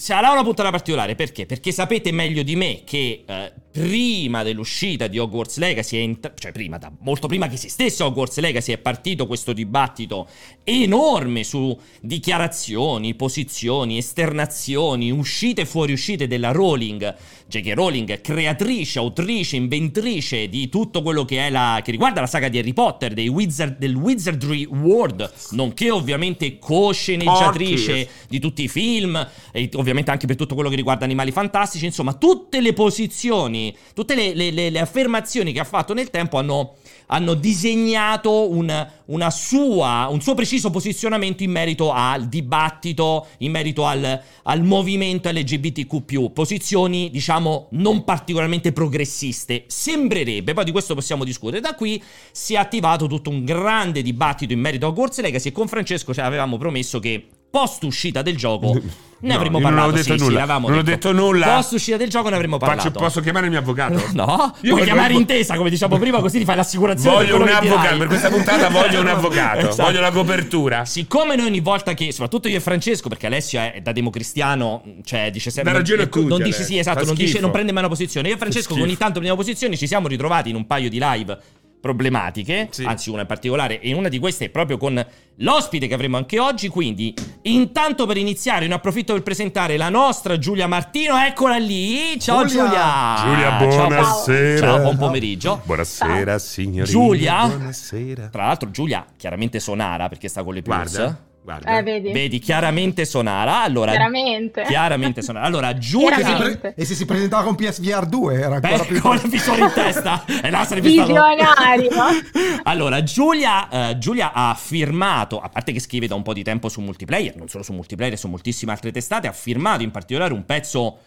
[0.00, 1.44] Sarà una puntata particolare perché?
[1.44, 6.52] Perché sapete meglio di me che eh, prima dell'uscita di Hogwarts Legacy, è int- cioè
[6.52, 10.26] prima, da, molto prima che esistesse Hogwarts Legacy, è partito questo dibattito
[10.64, 17.14] enorme su dichiarazioni, posizioni, esternazioni, uscite e fuoriuscite della Rowling,
[17.46, 17.72] J.K.
[17.74, 22.58] Rowling, creatrice, autrice, inventrice di tutto quello che è la che riguarda la saga di
[22.58, 28.08] Harry Potter, dei wizard, del Wizardry World, nonché ovviamente co-sceneggiatrice Porchi.
[28.28, 32.14] di tutti i film e ovviamente anche per tutto quello che riguarda Animali Fantastici, insomma,
[32.14, 36.74] tutte le posizioni, tutte le, le- le- le affermazioni che ha fatto nel tempo hanno,
[37.06, 38.86] hanno disegnato un,
[39.30, 46.30] sua, un suo preciso posizionamento in merito al dibattito, in merito al, al movimento LGBTQ+,
[46.32, 49.64] posizioni, diciamo, non particolarmente progressiste.
[49.66, 51.60] Sembrerebbe, poi di questo possiamo discutere.
[51.60, 55.52] Da qui si è attivato tutto un grande dibattito in merito a Hogwarts Legacy e
[55.52, 58.80] con Francesco ci avevamo promesso che post uscita del gioco
[59.22, 59.88] ne No, avremmo io non parlato.
[59.88, 60.38] ho detto sì, sì, nulla.
[60.40, 61.08] l'avevamo Non ho detto.
[61.10, 61.46] detto nulla.
[61.54, 62.82] Post uscita del gioco ne avremmo parlato.
[62.82, 64.02] Faccio- posso chiamare il mio avvocato?
[64.12, 67.16] No, Io puoi voglio- chiamare intesa, come diciamo prima, così ti fai l'assicurazione.
[67.16, 67.96] Voglio un avvocato.
[67.98, 69.58] Per questa puntata voglio un avvocato.
[69.68, 69.82] Esatto.
[69.82, 70.84] Voglio la copertura.
[70.84, 75.30] Siccome noi ogni volta che, soprattutto io e Francesco, perché Alessio è da democristiano, cioè
[75.30, 75.72] dice sempre.
[75.72, 76.64] Dà ragione non- Non dice Alessio.
[76.64, 78.28] sì, esatto, non, dice, non prende mai una posizione.
[78.28, 81.38] Io e Francesco, ogni tanto prendiamo posizioni, ci siamo ritrovati in un paio di live
[81.80, 82.84] problematiche, Sì.
[82.84, 85.04] anzi una in particolare, e una di queste è proprio con
[85.36, 86.68] l'ospite che avremo anche oggi.
[86.68, 92.18] Quindi, intanto per iniziare, ne approfitto per presentare la nostra Giulia Martino, eccola lì.
[92.20, 92.64] Ciao Giulia.
[92.66, 93.16] Giulia.
[93.24, 94.58] Giulia, Ciao, buonasera.
[94.66, 95.62] Ciao, buon pomeriggio.
[95.64, 96.84] Buonasera, signorina.
[96.84, 97.46] Giulia?
[97.46, 98.28] Buonasera.
[98.28, 100.92] Tra l'altro, Giulia chiaramente sonara perché sta con le plus.
[100.96, 101.78] Guarda, guarda.
[101.78, 102.12] Eh, vedi?
[102.12, 103.62] Vedi, chiaramente sonara.
[103.62, 104.62] Allora, Chiaramente.
[104.62, 105.46] chiaramente sonara.
[105.46, 106.16] Allora, Giulia.
[106.16, 106.74] Chiaramente.
[106.76, 109.72] e se si presentava con PSVR 2 era ancora Beh, più con il visore in
[109.74, 110.24] testa.
[110.42, 111.90] E là sarebbe stato- Visionario.
[112.64, 116.68] Allora, Giulia, eh, Giulia ha firmato, a parte che scrive da un po' di tempo
[116.68, 120.44] su multiplayer, non solo su multiplayer, su moltissime altre testate, ha firmato in particolare un
[120.44, 120.98] pezzo,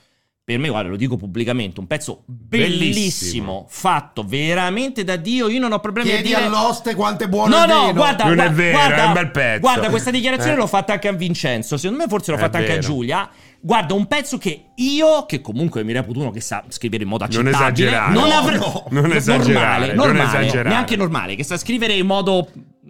[0.45, 3.65] per me, guarda, lo dico pubblicamente, un pezzo bellissimo, Bellissimo.
[3.69, 5.47] fatto veramente da Dio.
[5.47, 6.47] Io non ho problemi chiedi a dire...
[6.49, 9.32] all'oste quanto è buono No, no, guarda, Non è guarda, vero, guarda, è un bel
[9.32, 9.60] pezzo.
[9.62, 10.58] Guarda, questa dichiarazione Eh.
[10.58, 11.77] l'ho fatta anche a Vincenzo.
[11.77, 12.86] Secondo me forse l'ho È fatta anche a vero.
[12.88, 13.29] Giulia.
[13.62, 17.25] Guarda, un pezzo che io, che comunque mi reputo uno che sa scrivere in modo
[17.32, 18.13] Non accettabile, esagerare.
[18.13, 20.69] non No, avrei no, non esagerare, normale, non normale, esagerare.
[20.69, 22.49] neanche normale, che sa scrivere in modo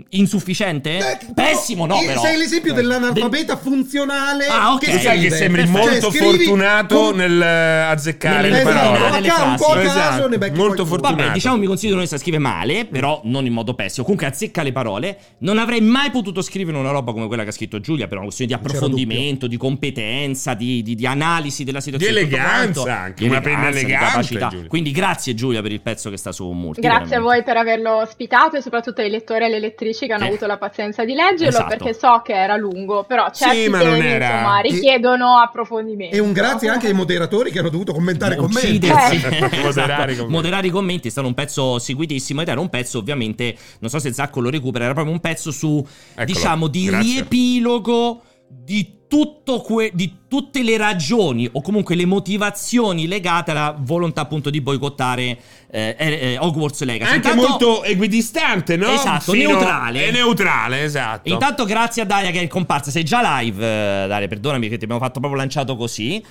[0.09, 0.97] insufficiente?
[0.97, 2.21] Eh, Pessimo, no, eh, però.
[2.21, 2.75] Sei l'esempio Eh.
[2.75, 4.47] dell'analfabeta funzionale.
[4.47, 4.79] Ah, ok.
[4.83, 7.45] che sai che sembri molto Cioè, scrivi fortunato con- nel eh,
[7.81, 8.97] azzeccare le parole.
[9.07, 11.15] a ca- un po' a Esatto, molto fortunato.
[11.21, 14.03] Vabbè, diciamo mi considero onesta, scrive male, però non in modo pessimo.
[14.03, 15.17] Comunque azzecca le parole.
[15.39, 18.25] Non avrei mai potuto scrivere una roba come quella che ha scritto Giulia per una
[18.25, 22.13] questione di approfondimento, di competenza, di, di- di analisi della situazione.
[22.13, 22.87] Di eleganza quanto.
[22.87, 24.47] anche, Di una penna elegante, capacità.
[24.49, 24.67] Giulia.
[24.67, 26.81] Quindi grazie Giulia per il pezzo che sta su Multi.
[26.81, 27.33] Grazie a veramente.
[27.35, 30.29] voi per averlo ospitato e soprattutto ai lettori e alle lettrici che hanno Sì.
[30.29, 31.67] avuto la pazienza di leggerlo Esatto.
[31.67, 36.15] perché so che era lungo, però certi ma non temi era- insomma E- richiedono approfondimento.
[36.15, 38.75] E un grazie anche ai moderatori che hanno dovuto commentare commenti.
[38.87, 39.15] Uccidersi.
[39.25, 39.39] Eh.
[39.61, 40.05] Moderare i Esatto.
[40.05, 40.25] commenti.
[40.29, 43.99] Moderare i commenti è stato un pezzo seguitissimo ed era un pezzo ovviamente, non so
[43.99, 47.11] se Zacco lo recupera, era proprio un pezzo su, Eccolo, diciamo, di grazie.
[47.11, 48.21] riepilogo
[48.63, 54.49] di tutto que- di tutte le ragioni o comunque le motivazioni legate alla volontà appunto
[54.49, 55.37] di boicottare
[55.69, 57.13] eh, eh, Hogwarts Legacy.
[57.13, 58.87] Anche Intanto- molto equidistante, no?
[58.87, 60.07] Esatto, Fino- neutrale.
[60.07, 61.29] È neutrale, esatto.
[61.29, 62.89] Intanto grazie a Daria che è comparsa.
[62.89, 66.23] Sei già live, eh, Daria, perdonami che ti abbiamo fatto proprio lanciato così.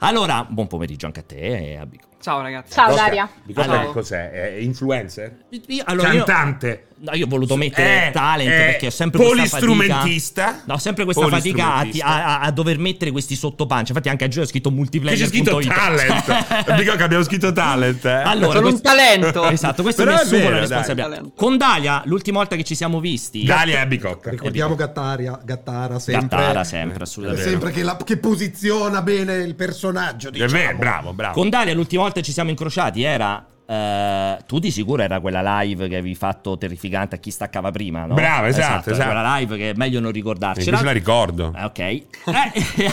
[0.00, 1.36] Allora, buon pomeriggio anche a te
[1.72, 2.06] e a Bico.
[2.20, 2.72] Ciao ragazzi.
[2.72, 3.28] Ciao Bicocca- Daria.
[3.54, 3.80] Allora.
[3.86, 4.30] che cos'è?
[4.30, 5.36] È influencer?
[5.68, 6.82] Io- allora, io- Cantante?
[7.00, 9.60] No, io ho voluto mettere Eh, talent eh, perché ho sempre questa fatica.
[9.60, 10.62] polistrumentista?
[10.64, 12.06] No, ho sempre questa fatica a, Polistrumentista.
[12.26, 13.90] a- a dover mettere questi sottopancia.
[13.92, 15.16] Infatti, anche a Giulio ho scritto Che multiplayer.
[15.16, 16.74] c'è scritto talent.
[16.74, 18.04] Dico che abbiamo scritto talent.
[18.04, 18.10] eh.
[18.10, 19.48] Allora, Sono un questo- talento.
[19.48, 21.22] Esatto, questo Però mi è vero, la responsabilità.
[21.36, 23.44] Con Dalia, l'ultima volta che ci siamo visti.
[23.44, 24.30] Dalia e Bicocca.
[24.30, 26.36] Ricordiamo Gattaria, Gattara sempre.
[26.36, 27.48] Gattara sempre, assolutamente.
[27.48, 30.28] Sempre che, la- che posiziona bene il personaggio.
[30.28, 30.50] È Diciamo.
[30.50, 31.34] vero, bravo, bravo.
[31.34, 33.44] Con Dalia, l'ultima volta che ci siamo incrociati era.
[33.70, 38.06] eh, tu di sicuro era quella live che avevi fatto terrificante a chi staccava prima,
[38.06, 38.14] no?
[38.14, 39.10] Bravo, esatto, esatto.
[39.10, 40.64] Quella live che è meglio non ricordarcela.
[40.78, 41.52] Invece la ricordo.
[41.54, 41.78] Eh, ok.
[41.78, 42.06] Eh,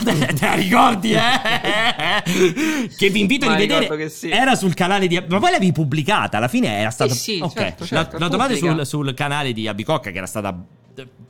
[0.36, 2.90] te la ricordi, eh?
[2.98, 4.10] che vi invito a rivedere.
[4.10, 4.30] sì.
[4.30, 5.16] Era sul canale di.
[5.28, 6.38] Ma poi l'avevi pubblicata.
[6.38, 7.14] Alla fine era stata.
[7.14, 7.54] sì, ok.
[7.54, 8.84] certo, La- certo, la, trovate pubblica.
[8.84, 10.54] sul, sul canale di Abicocca, che era stata.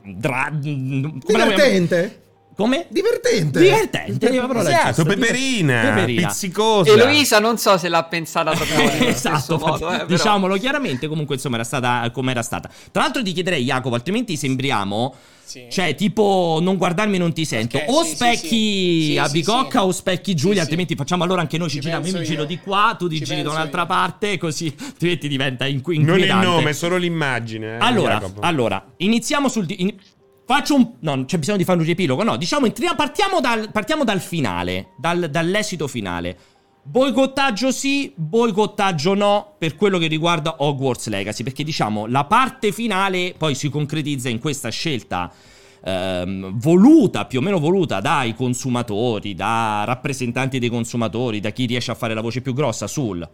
[0.02, 0.48] Dra...
[0.50, 2.20] come la vogliamo- Divertente.
[2.56, 2.86] Come?
[2.88, 3.60] Divertente.
[3.60, 4.32] Divertente.
[4.34, 6.28] la parola Esatto, peperina, Peperina.
[6.28, 6.90] pizzicosa.
[6.90, 10.06] Eloisa non so se l'ha pensata proprio esatto, modo, eh, però.
[10.06, 11.06] diciamolo chiaramente.
[11.06, 12.70] Comunque, insomma, era stata come era stata.
[12.90, 15.14] Tra l'altro, ti chiederei, Jacopo, altrimenti sembriamo.
[15.44, 15.66] Sì.
[15.70, 17.76] Cioè, tipo, non guardarmi non ti sento.
[17.76, 19.02] Ok, o sì, specchi sì.
[19.12, 19.86] Sì, a sì, Bicocca sì.
[19.86, 20.60] o specchi Giulia, Sì, sì.
[20.62, 22.06] altrimenti facciamo allora anche noi ci, Ci giriamo.
[22.06, 23.86] Io mi giro di qua, tu ti Ci giri da un'altra io.
[23.86, 27.74] parte, così altrimenti diventa inqu- Non il nome, solo l'immagine.
[27.74, 29.66] eh, Allora, allora, iniziamo sul.
[29.66, 29.94] di- in-
[30.46, 30.92] faccio un.
[31.00, 32.22] No, c'è bisogno di fare un riepilogo.
[32.22, 36.38] No, diciamo, entriamo- partiamo, dal, partiamo dal finale, dal- dall'esito finale.
[36.82, 43.34] Boicottaggio sì, boicottaggio no per quello che riguarda Hogwarts Legacy, perché diciamo la parte finale
[43.36, 45.32] poi si concretizza in questa scelta
[45.84, 51.90] ehm, voluta, più o meno voluta dai consumatori, da rappresentanti dei consumatori, da chi riesce
[51.90, 53.28] a fare la voce più grossa sul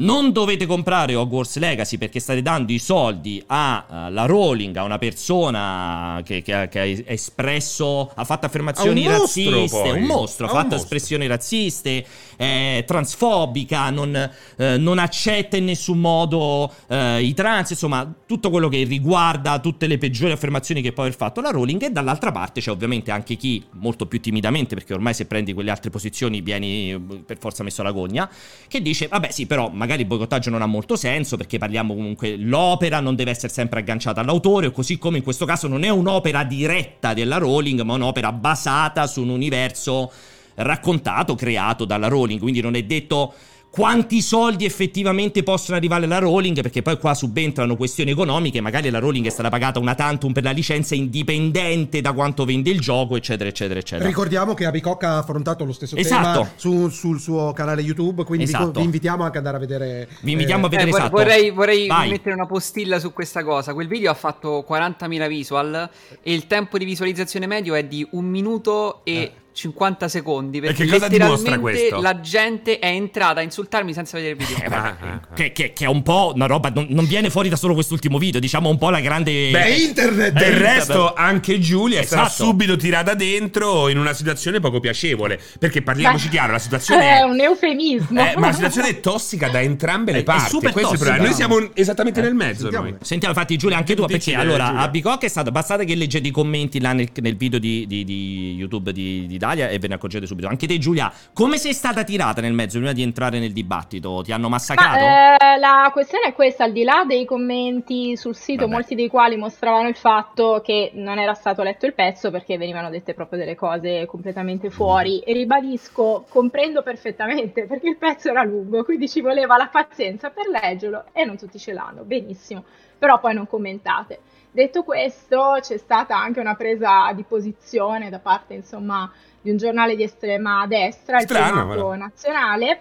[0.00, 6.20] non dovete comprare Hogwarts Legacy perché state dando i soldi alla Rowling, a una persona
[6.24, 9.90] che, che ha, che ha espresso, ha fatto affermazioni un mostro, razziste, poi.
[9.90, 10.82] un mostro, ha fatto mostro.
[10.82, 18.10] espressioni razziste, è transfobica, non, eh, non accetta in nessun modo eh, i trans, insomma
[18.26, 21.90] tutto quello che riguarda tutte le peggiori affermazioni che può aver fatto la Rowling e
[21.90, 25.90] dall'altra parte c'è ovviamente anche chi, molto più timidamente, perché ormai se prendi quelle altre
[25.90, 28.30] posizioni vieni eh, per forza messo alla gogna,
[28.66, 32.36] che dice, vabbè sì, però magari il boicottaggio non ha molto senso perché parliamo comunque,
[32.36, 36.44] l'opera non deve essere sempre agganciata all'autore, così come in questo caso non è un'opera
[36.44, 40.10] diretta della Rowling, ma un'opera basata su un universo
[40.54, 43.34] raccontato, creato dalla Rowling, quindi non è detto
[43.70, 48.98] quanti soldi effettivamente possono arrivare alla Rowling, perché poi qua subentrano questioni economiche, magari la
[48.98, 53.16] Rowling è stata pagata una tantum per la licenza indipendente da quanto vende il gioco,
[53.16, 54.08] eccetera, eccetera, eccetera.
[54.08, 56.40] Ricordiamo che Abicocca ha affrontato lo stesso Esatto.
[56.40, 58.80] tema su- sul suo canale YouTube, quindi vi- Esatto.
[58.80, 60.08] vi, invitiamo anche ad andare a vedere.
[60.20, 61.10] Vi invitiamo a eh, vedere Eh, esatto.
[61.16, 63.72] vorrei, vorrei mettere una postilla su questa cosa.
[63.72, 65.88] Quel video ha fatto 40.000 visual
[66.22, 70.60] e il tempo di visualizzazione medio è di un minuto e 50 secondi.
[70.60, 72.00] Perché che cosa dimostra questo?
[72.00, 74.64] la gente è entrata a insultarmi senza vedere il video.
[74.64, 75.20] Eh, ma- ah, ah.
[75.34, 78.18] Che, che- che è un po' una roba, non, non viene fuori da solo quest'ultimo
[78.18, 79.50] video, diciamo un po' la grande...
[79.50, 80.32] È internet!
[80.32, 82.44] Del Eh, resto, anche Giulia sarà Esatto.
[82.44, 85.40] subito tirata dentro in una situazione poco piacevole.
[85.58, 87.22] Perché parliamoci Beh, chiaro, la situazione È è.
[87.22, 88.20] un eufemismo.
[88.20, 90.50] eh, ma la situazione è tossica da entrambe È- le è parti.
[90.50, 91.16] super Questo è il tossica.
[91.16, 91.24] problema.
[91.28, 92.62] Noi siamo esattamente nel mezzo.
[92.62, 92.84] sentiamo.
[92.86, 92.96] Noi.
[93.02, 94.80] Sentiamo infatti Giulia anche tu perché allora Giulia.
[94.82, 98.04] a Bicocca è stato bastate che leggete i commenti là nel, nel video di, di-
[98.04, 101.72] di YouTube di, di Dalia e ve ne accorgete subito anche te Giulia come sei
[101.72, 105.04] stata tirata nel mezzo prima di entrare nel dibattito ti hanno massacrato?
[105.04, 108.72] Ma, eh, la questione è questa, al di là dei commenti sul sito, Vabbè.
[108.72, 112.90] molti dei quali mostravano il fatto che non era stato letto il pezzo perché venivano
[112.90, 115.20] dette proprio delle cose completamente fuori.
[115.20, 120.46] E ribadisco, comprendo perfettamente perché il pezzo era lungo, quindi ci voleva la pazienza per
[120.46, 122.64] leggerlo e non tutti ce l'hanno, benissimo,
[122.98, 124.20] però poi non commentate.
[124.52, 129.10] Detto questo, c'è stata anche una presa di posizione da parte, insomma,
[129.40, 131.94] di un giornale di estrema destra, il Primato.
[131.94, 132.80] Nazionale,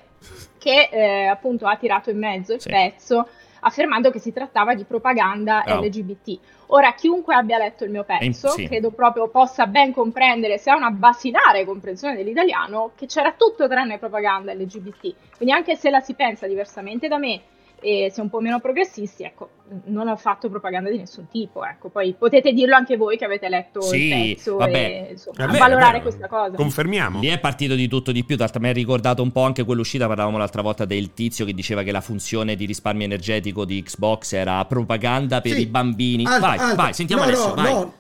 [0.58, 2.70] che eh, appunto ha tirato in mezzo il Sì.
[2.70, 3.28] pezzo
[3.62, 5.84] affermando che si trattava di propaganda Bravo.
[5.84, 6.40] LGBT.
[6.68, 8.68] Ora, chiunque abbia letto il mio pezzo, sì.
[8.68, 13.98] credo proprio possa ben comprendere, se ha una basilare comprensione dell'italiano, che c'era tutto tranne
[13.98, 15.14] propaganda LGBT.
[15.36, 17.42] Quindi anche se la si pensa diversamente da me
[17.82, 19.50] e si è un po' meno progressisti, ecco,
[19.86, 21.90] non ho fatto propaganda di nessun tipo, ecco.
[21.90, 24.78] Poi potete dirlo anche voi che avete letto Sì, il pezzo vabbè.
[24.78, 26.56] e insomma, È è valorare questa cosa.
[26.56, 27.20] Confermiamo.
[27.20, 30.08] Lì è partito di tutto di più, d'altro mi ha ricordato un po' anche quell'uscita,
[30.08, 34.34] parlavamo l'altra volta del tizio che diceva che la funzione di risparmio energetico di Xbox
[34.34, 35.62] era propaganda per Sì.
[35.62, 36.26] i bambini.
[36.26, 36.76] Alto, vai, alto.
[36.76, 37.74] vai, sentiamo No, Alessio, no, vai.
[37.74, 37.94] no.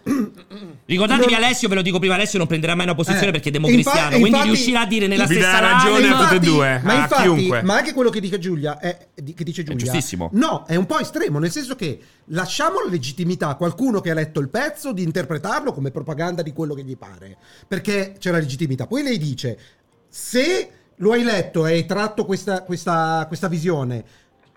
[0.86, 3.49] Ricordatevi Non- Alessio, ve lo dico prima, Alessio non prenderà mai una posizione Eh, perché
[3.49, 6.39] è infa- democristiano, quindi infatti- riuscirà a dire nella Vi stessa ragione a tutte e
[6.39, 7.62] due, ma a infatti, chiunque.
[7.62, 8.97] ma anche quello che dice Giulia è,
[9.36, 10.29] che dice Giulia giustissimo.
[10.34, 14.13] No, è un po' estremo, nel senso che lasciamo la legittimità a qualcuno che ha
[14.13, 18.39] letto il pezzo di interpretarlo come propaganda di quello che gli pare, perché c'è la
[18.39, 18.88] legittimità.
[18.88, 19.60] Poi lei dice
[20.08, 24.04] se lo hai letto e hai tratto questa, questa, questa visione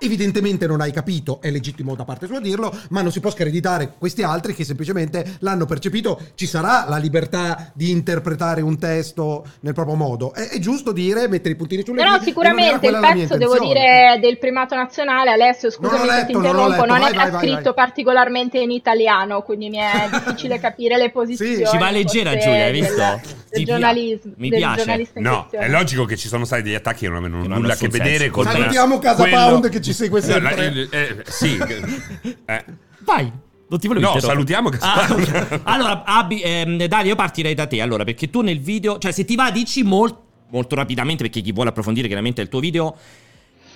[0.05, 3.95] Evidentemente non hai capito, è legittimo da parte sua dirlo, ma non si può screditare
[3.99, 6.21] questi altri che semplicemente l'hanno percepito.
[6.35, 10.35] Ci sarà la libertà di interpretare un testo nel proprio modo.
[10.35, 14.39] È, è giusto dire, mettere i puntini sulle Però sicuramente il pezzo, devo dire, del
[14.39, 17.41] primato nazionale, Alessio, scusami l'ho se ti letto, non interrompo, letto, non vai, è vai,
[17.41, 17.75] scritto vai.
[17.75, 21.65] particolarmente in italiano, quindi mi è difficile capire le posizioni.
[21.65, 22.95] Ci va leggera, Giulia, hai visto?
[22.95, 24.33] Del, del giornalismo.
[24.37, 25.11] mi del piace.
[25.15, 27.89] No, è logico che ci sono stati degli attacchi che non avevano nulla a che
[27.89, 30.55] vedere con Salutiamo Casa quello- Pound che ci segue No, sempre.
[30.91, 31.57] la- eh, sì,
[32.47, 32.65] eh.
[33.01, 33.33] Vai.
[33.69, 35.61] Non ti volevo No, salutiamo che Ah, sta- ok.
[35.65, 37.81] Allora, Abbi, ehm, Dario, io partirei da te.
[37.81, 40.15] Allora, perché tu nel video, cioè, se ti va, dici mol-
[40.51, 42.95] molto rapidamente, perché chi vuole approfondire chiaramente è il tuo video.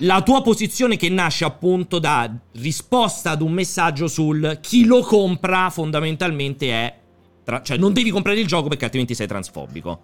[0.01, 5.71] La tua posizione che nasce appunto da risposta ad un messaggio sul chi lo compra
[5.71, 6.95] fondamentalmente è.
[7.43, 10.01] tra- cioè, non devi comprare il gioco perché altrimenti sei transfobico.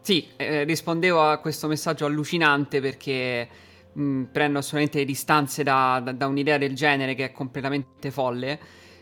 [0.00, 3.48] Sì, eh, rispondevo a questo messaggio allucinante perché
[3.94, 8.58] mh, prendo assolutamente le distanze da, da- da un'idea del genere che è completamente folle.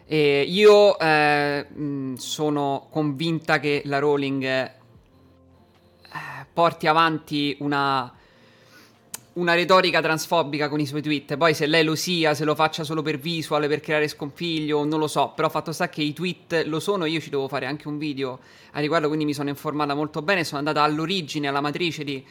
[0.06, 4.70] E io eh, mh, sono convinta che la Rowling eh,
[6.52, 8.12] porti avanti una,
[9.34, 11.36] una retorica transfobica con i suoi tweet.
[11.38, 14.98] Poi se lei lo sia, se lo faccia solo per visual, per creare scompiglio, non
[14.98, 15.32] lo so.
[15.34, 18.40] Però fatto sta che i tweet lo sono, io ci devo fare anche un video
[18.72, 20.44] a riguardo, quindi mi sono informata molto bene.
[20.44, 22.22] Sono andata all'origine, alla matrice di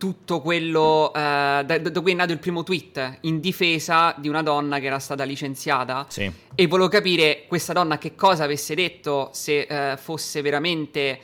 [0.00, 1.18] tutto quello eh,
[1.62, 4.98] da, da cui è nato il primo tweet in difesa di una donna che era
[4.98, 6.06] stata licenziata.
[6.08, 6.32] Sì.
[6.54, 11.18] E volevo capire questa donna che cosa avesse detto, se eh, fosse veramente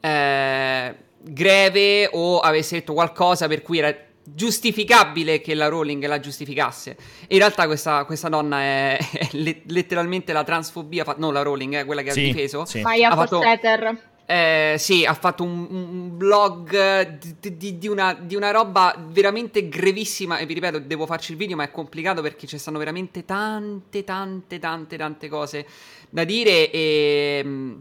[0.00, 6.90] eh, greve o avesse detto qualcosa per cui era giustificabile che la Rowling la giustificasse.
[7.26, 11.40] E in realtà questa, questa donna è, è le- letteralmente la transfobia, fa- no la
[11.42, 12.64] Rowling, è quella che Sì, ha difeso.
[12.66, 12.82] sì.
[12.82, 13.98] Maya Ha fatto- Forsteter.
[14.30, 19.68] Eh, sì, ha fatto un, un blog di, di- di una, di una roba veramente
[19.68, 20.38] grevissima.
[20.38, 24.04] E vi ripeto, devo farci il video, ma è complicato perché ci stanno veramente tante,
[24.04, 25.66] tante, tante, tante cose
[26.08, 26.70] da dire.
[26.70, 27.74] E,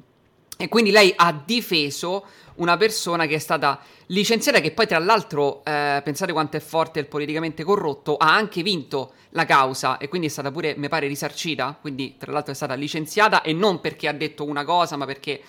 [0.57, 5.63] e quindi lei ha difeso una persona che è stata licenziata, che poi, tra l'altro,
[5.63, 10.25] eh, pensate quanto è forte il politicamente corrotto, ha anche vinto la causa e quindi
[10.25, 11.77] è stata pure, mi pare, risarcita.
[11.79, 15.41] Quindi, tra l'altro, è stata licenziata e non perché ha detto una cosa, ma perché.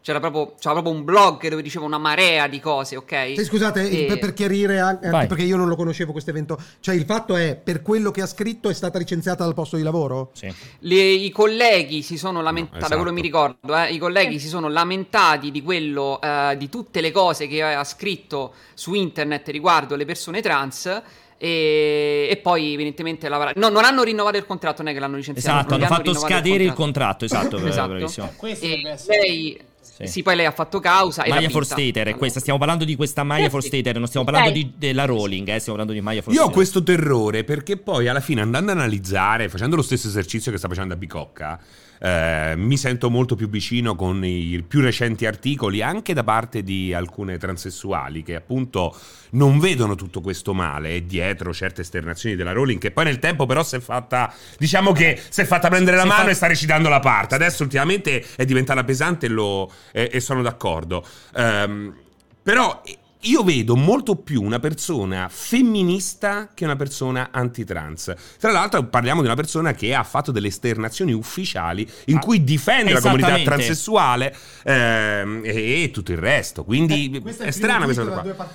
[0.00, 3.34] C'era proprio, c'era proprio un blog dove diceva una marea di cose, ok?
[3.36, 5.26] Sì, scusate, E- per, per chiarire anche, Vai.
[5.26, 8.26] perché io non lo conoscevo questo evento, cioè il fatto è per quello che ha
[8.26, 10.30] scritto è stata licenziata dal posto di lavoro?
[10.32, 10.52] Sì.
[10.80, 12.92] Le- I colleghi si sono lamentati, esatto.
[12.94, 17.00] da quello mi ricordo, eh, i colleghi si sono lamentati di quello, eh, di tutte
[17.02, 21.02] le cose che aveva scritto su internet riguardo le persone trans.
[21.40, 23.54] E, e poi evidentemente lavorare.
[23.60, 25.58] No, non hanno rinnovato il contratto, non è che l'hanno licenziato.
[25.58, 27.24] Esatto, hanno fatto scadere il contratto.
[27.24, 27.88] Esatto, Esatto.
[27.90, 28.32] bravissimo.
[28.36, 29.60] Questo E lei,
[29.98, 30.06] Sì.
[30.06, 30.22] sì.
[30.22, 31.24] poi lei ha fatto causa.
[31.26, 31.48] Maya.
[31.48, 32.40] Forstater è questa.
[32.40, 35.76] Stiamo parlando di questa Maya Sì, Forstater, non stiamo parlando di- della Rowling, eh, stiamo
[35.78, 36.50] parlando di Maya Io Forstater.
[36.50, 40.58] ho questo terrore perché poi alla fine andando a analizzare, facendo lo stesso esercizio che
[40.58, 41.58] sta facendo a Bicocca,
[42.00, 46.92] eh, mi sento molto più vicino con i più recenti articoli anche da parte di
[46.94, 48.96] alcune transessuali che appunto
[49.30, 53.46] non vedono tutto questo male e dietro certe esternazioni della Rowling che poi nel tempo
[53.46, 56.34] però si è fatta diciamo che si è fatta prendere la Si mano fatta- e
[56.34, 57.34] sta recitando la parte.
[57.34, 61.04] Adesso ultimamente è diventata pesante e, lo- e- e sono d'accordo.
[61.34, 61.94] Ehm,
[62.42, 62.80] però
[63.22, 68.14] io vedo molto più una persona femminista che una persona antitrans.
[68.38, 72.44] Tra l'altro parliamo di una persona che ha fatto delle esternazioni ufficiali in Ah, cui
[72.44, 76.64] difende la comunità transessuale ehm, e, e tutto il resto.
[76.64, 78.46] Quindi Eh, è, primo strana questa cosa qua.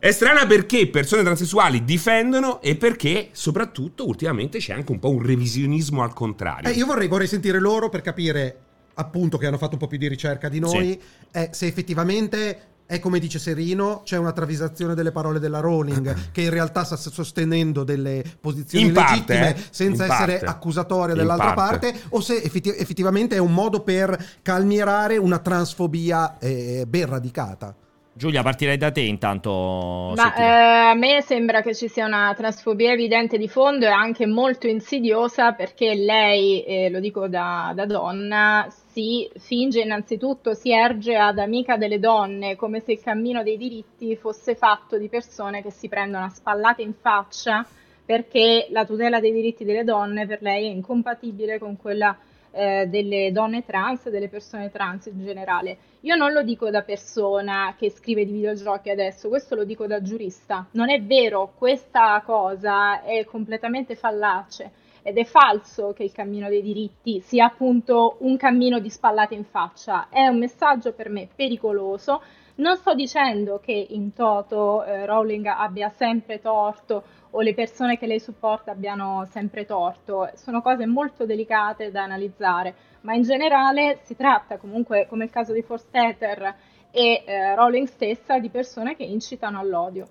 [0.00, 5.24] È strana perché persone transessuali difendono e perché soprattutto ultimamente c'è anche un po' un
[5.24, 6.70] revisionismo al contrario.
[6.70, 8.58] Eh, io vorrei, vorrei sentire loro per capire,
[8.94, 11.00] appunto, che hanno fatto un po' più di ricerca di noi,
[11.32, 16.40] eh, se effettivamente è come dice Serino, c'è una travisazione delle parole della Rowling, che
[16.40, 19.68] in realtà sta sostenendo delle posizioni In parte, legittime eh.
[19.70, 20.46] senza In essere parte.
[20.46, 21.90] accusatoria dell'altra parte.
[21.92, 22.04] parte.
[22.08, 27.76] o se effetti- effettivamente è un modo per calmierare una transfobia eh, ben radicata.
[28.18, 30.12] Giulia, partirei da te intanto.
[30.16, 30.42] Ma eh,
[30.90, 35.52] a me sembra che ci sia una transfobia evidente di fondo e anche molto insidiosa
[35.52, 41.76] perché lei, eh, lo dico da, da donna, si finge innanzitutto, si erge ad amica
[41.76, 46.24] delle donne, come se il cammino dei diritti fosse fatto di persone che si prendono
[46.24, 47.64] a spallate in faccia
[48.04, 52.18] perché la tutela dei diritti delle donne per lei è incompatibile con quella
[52.50, 55.76] eh, delle donne trans e delle persone trans in generale.
[56.02, 60.00] Io non lo dico da persona che scrive di videogiochi adesso, questo lo dico da
[60.00, 60.64] giurista.
[60.72, 64.70] Non è vero, questa cosa è completamente fallace
[65.02, 69.44] ed è falso che il cammino dei diritti sia appunto un cammino di spallate in
[69.44, 70.08] faccia.
[70.08, 72.22] È un messaggio per me pericoloso.
[72.58, 78.06] Non sto dicendo che in toto eh, Rowling abbia sempre torto o le persone che
[78.06, 84.16] lei supporta abbiano sempre torto, sono cose molto delicate da analizzare, ma in generale si
[84.16, 86.54] tratta comunque, come il caso di Forstetter
[86.90, 90.08] e eh, Rowling stessa, di persone che incitano all'odio.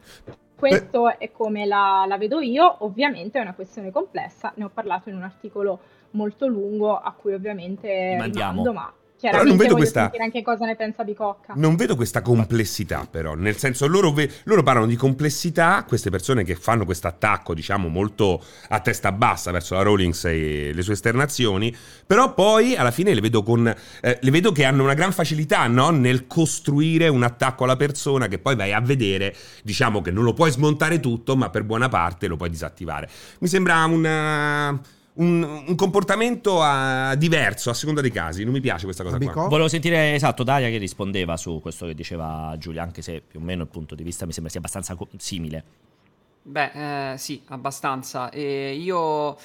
[0.55, 5.09] Questo è come la, la vedo io, ovviamente è una questione complessa, ne ho parlato
[5.09, 5.79] in un articolo
[6.11, 11.03] molto lungo a cui ovviamente rimando, ma Però non vedo questa- anche cosa ne pensa
[11.03, 11.53] Bicocca.
[11.55, 13.33] Non vedo questa complessità, però.
[13.33, 17.87] Nel senso, loro, ve- loro parlano di complessità, queste persone che fanno questo attacco, diciamo,
[17.87, 21.75] molto a testa bassa verso la Rawlings e le sue esternazioni.
[22.05, 23.67] Però poi alla fine le vedo con.
[24.01, 25.89] eh, le vedo che hanno una gran facilità, no?
[25.89, 30.33] Nel costruire un attacco alla persona che poi vai a vedere, diciamo che non lo
[30.33, 33.09] puoi smontare tutto, ma per buona parte lo puoi disattivare.
[33.39, 34.79] Mi sembra una.
[35.19, 38.43] Un, un comportamento ah, diverso a seconda dei casi.
[38.43, 39.25] Non mi piace questa cosa qua.
[39.25, 39.47] Amico?
[39.47, 43.43] Volevo sentire esatto Daria che rispondeva su questo che diceva Giulia, anche se più o
[43.43, 45.63] meno il punto di vista mi sembra sia abbastanza co- simile.
[46.43, 48.29] Beh, eh, sì, abbastanza.
[48.29, 49.37] E io.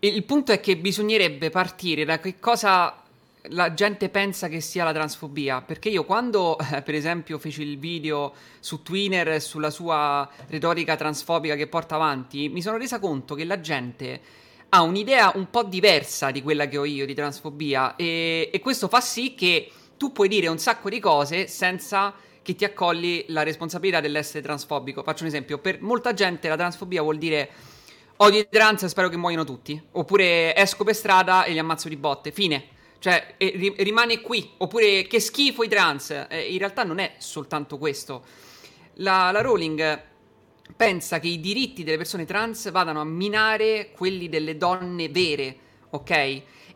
[0.00, 3.02] Il il punto è che bisognerebbe partire da che cosa
[3.48, 5.62] la gente pensa che sia la transfobia.
[5.62, 11.54] Perché io quando, eh, per esempio, feci il video su Twinner sulla sua retorica transfobica
[11.54, 14.20] che porta avanti, mi sono resa conto che la gente
[14.74, 17.94] ha un'idea un po' diversa di quella che ho io di transfobia.
[17.94, 22.56] E, e questo fa sì che tu puoi dire un sacco di cose senza che
[22.56, 25.04] ti accogli la responsabilità dell'essere transfobico.
[25.04, 27.50] Faccio un esempio: per molta gente la transfobia vuol dire
[28.16, 29.80] odio i trans e spero che muoiano tutti.
[29.92, 32.32] Oppure esco per strada e li ammazzo di botte.
[32.32, 32.64] Fine.
[32.98, 34.54] Cioè, e ri- rimane qui.
[34.56, 36.26] Oppure che schifo i trans.
[36.28, 38.24] Eh, in realtà non è soltanto questo.
[38.94, 40.02] La, la Rowling
[40.76, 45.56] pensa che i diritti delle persone trans vadano a minare quelli delle donne vere,
[45.90, 46.10] ok?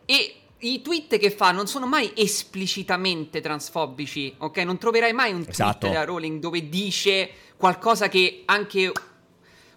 [0.05, 4.57] E i tweet che fa non sono mai esplicitamente transfobici, ok?
[4.59, 5.87] Non troverai mai un tweet Esatto.
[5.87, 8.91] della Rowling dove dice qualcosa che anche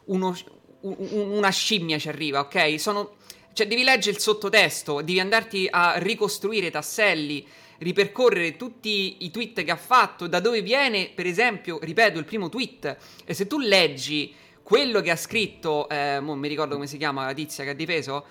[0.07, 0.37] uno-
[0.81, 2.81] un- un- una scimmia ci arriva, ok?
[2.81, 3.17] Sono,
[3.53, 7.47] cioè, devi leggere il sottotesto, devi andarti a ricostruire i tasselli,
[7.83, 12.49] ripercorrere tutti i tweet che ha fatto, da dove viene, per esempio, ripeto, il primo
[12.49, 12.97] tweet.
[13.25, 17.27] E se tu leggi quello che ha scritto, eh, mo mi ricordo come si chiama
[17.27, 18.25] la tizia che ha difeso.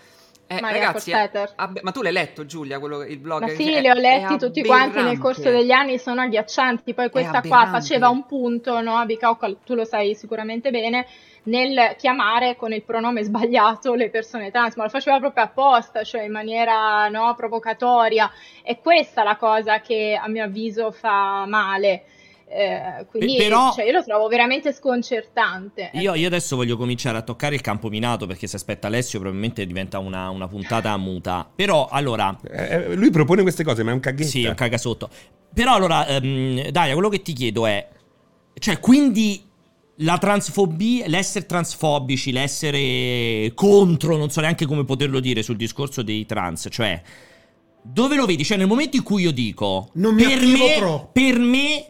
[0.48, 3.42] Eh, Maria ragazzi, eh, abbe- ma tu l'hai letto, Giulia, quello, il blog?
[3.44, 6.94] Ma sì, è- li ho letti tutti quanti nel corso degli anni, sono agghiaccianti.
[6.94, 9.06] Poi questa qua faceva un punto, no?
[9.06, 11.08] Bicocca, tu lo sai sicuramente bene,
[11.44, 16.24] nel chiamare con il pronome sbagliato le persone trans, ma lo faceva proprio apposta, cioè
[16.24, 18.32] in maniera no, provocatoria.
[18.64, 22.04] E questa è la cosa che a mio avviso fa male.
[22.54, 25.92] Eh, quindi Pe- però- cioè, io lo trovo veramente sconcertante.
[25.94, 29.66] Io, io adesso voglio cominciare a toccare il campo minato perché se aspetta Alessio probabilmente
[29.66, 31.50] diventa una, una puntata muta.
[31.56, 34.30] Però allora, Eh, lui propone queste cose, ma è un caghetta.
[34.30, 35.10] Sì, è un cagasotto.
[35.54, 37.88] Però allora, ehm, Daria, quello che ti chiedo è...
[38.54, 39.50] Cioè, quindi
[40.02, 46.26] la transfobia, l'essere transfobici, l'essere contro, non so neanche come poterlo dire sul discorso dei
[46.26, 47.02] trans, cioè...
[47.84, 48.44] Dove lo vedi?
[48.44, 49.90] Cioè, nel momento in cui io dico...
[49.94, 51.86] Non mi per me, troppo." per me...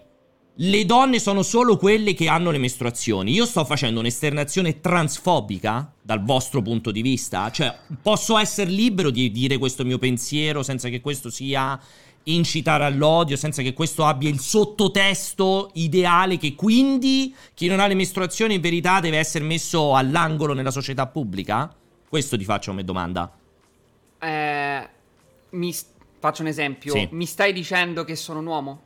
[0.55, 3.31] Le donne sono solo quelle che hanno le mestruazioni.
[3.31, 7.49] Io sto facendo un'esternazione transfobica dal vostro punto di vista?
[7.49, 11.79] Cioè, posso essere libero di dire questo mio pensiero senza che questo sia
[12.23, 17.95] incitare all'odio, senza che questo abbia il sottotesto ideale che quindi chi non ha le
[17.95, 21.73] mestruazioni in verità deve essere messo all'angolo nella società pubblica?
[22.07, 23.31] Questo ti faccio come domanda.
[24.19, 24.89] Eh,
[25.51, 25.85] mi s-
[26.19, 26.93] faccio un esempio.
[26.93, 27.07] Sì.
[27.11, 28.81] Mi stai dicendo che sono un uomo?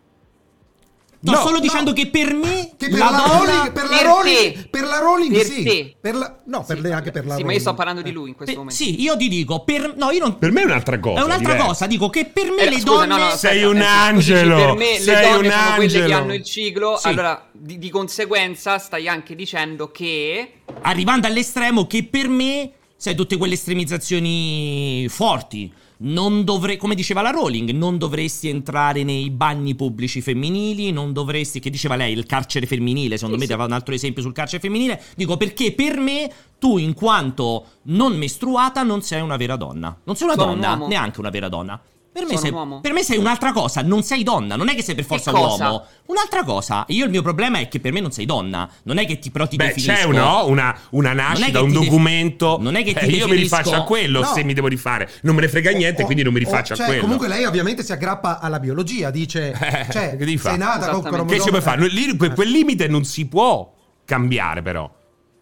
[1.25, 1.59] Sto No, solo no.
[1.61, 3.17] dicendo che per me Che per la la.
[3.25, 4.67] Rowling, per la Per Rowling, te.
[4.69, 5.63] per la Rowling Per sì.
[5.63, 5.95] te.
[5.99, 7.53] Per la- no, per Sì, lei anche per la Sì, ma Rowling.
[7.55, 8.83] io sto parlando di lui in questo per- momento.
[8.83, 9.93] sì, io ti dico, per...
[9.97, 10.37] no, io non...
[10.37, 11.21] Per me è un'altra cosa.
[11.21, 11.65] È un'altra diversa.
[11.67, 13.07] cosa, dico che per me Eh, le scusa, donne...
[13.07, 15.91] no, no, aspetta, Sei un angelo, dici Per me sei le donne un sono quelle
[15.91, 16.15] che angelo.
[16.15, 16.97] hanno il ciclo.
[16.97, 17.07] Sì.
[17.07, 20.51] Allora, di, di conseguenza, stai anche dicendo che.
[20.81, 25.71] arrivando all'estremo che per me, sai, tutte quelle estremizzazioni forti.
[25.97, 31.59] Non dovrei, come diceva la Rowling, non dovresti entrare nei bagni pubblici femminili, non dovresti,
[31.59, 33.51] che diceva lei, il carcere femminile, secondo Sì, me sì.
[33.51, 35.01] dava un altro esempio sul carcere femminile.
[35.15, 39.97] Dico perché per me tu, in quanto non mestruata, non sei una vera donna.
[40.03, 40.87] Non sei una Sono un donna, uomo.
[40.87, 41.81] neanche una vera donna.
[42.15, 42.79] Per me, Sono sei, un uomo.
[42.79, 45.65] per me sei un'altra cosa, non sei donna, non è che sei per forza cosa?
[45.69, 45.85] uomo.
[46.05, 46.85] Un'altra cosa.
[46.87, 49.31] Io il mio problema è che per me non sei donna, non è che ti
[49.31, 49.91] però ti Beh, definisco.
[49.91, 50.45] c'è no?
[50.47, 52.57] una, una Non è nascita, che un ti documento.
[52.61, 54.27] non è che ti Eh, io mi rifaccio a quello No.
[54.27, 55.09] se mi devo rifare.
[55.23, 57.01] Non me ne frega niente, O- quindi non mi o- rifaccio cioè, a quello.
[57.01, 60.57] Comunque lei ovviamente si aggrappa alla biologia, dice, Eh, cioè, che devi sei fare?
[60.57, 61.33] nata con Esattamente.
[61.35, 61.77] Che ci puoi fare?
[61.79, 63.73] cromosoma- Lì, que- quel limite non si può
[64.05, 64.89] cambiare, però.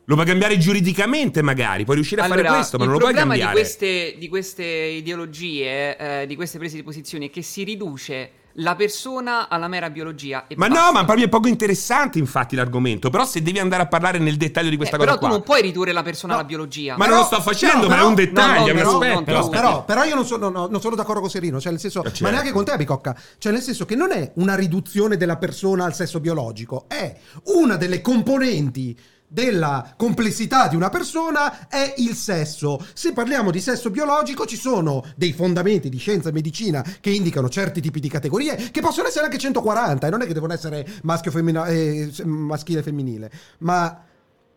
[0.05, 1.83] Lo puoi cambiare giuridicamente, magari.
[1.85, 3.55] Puoi riuscire a Allora, fare questo, ma il non lo puoi problema cambiare.
[3.55, 8.31] di queste, di queste ideologie, eh, di queste prese di posizione, è che si riduce
[8.57, 10.45] la persona alla mera biologia.
[10.47, 10.85] E Ma basta.
[10.85, 13.09] no, ma per me è poco interessante, infatti, l'argomento.
[13.09, 15.35] Però se devi andare a parlare nel dettaglio di Eh, questa però cosa tu qua.
[15.35, 16.39] non puoi ridurre la persona No.
[16.39, 16.95] alla biologia.
[16.97, 18.77] Ma Però- non lo sto facendo, no, ma è però- un dettaglio, no, è un
[18.89, 19.15] aspetto.
[19.15, 19.49] no, Però.
[19.49, 22.09] Però, però io non sono, no, non sono d'accordo con Serino, cioè nel senso, Eh,
[22.09, 22.23] certo.
[22.25, 23.17] ma neanche con te, Bicocca.
[23.39, 27.15] Cioè, nel senso che non è una riduzione della persona al sesso biologico, è
[27.55, 28.95] una delle componenti
[29.33, 32.85] della complessità di una persona è il sesso.
[32.93, 37.49] Se parliamo di sesso biologico ci sono dei fondamenti di scienza e medicina che indicano
[37.49, 40.87] certi tipi di categorie che possono essere anche 140 e non è che devono essere
[41.01, 44.05] maschio femmina- eh, maschile e femminile, ma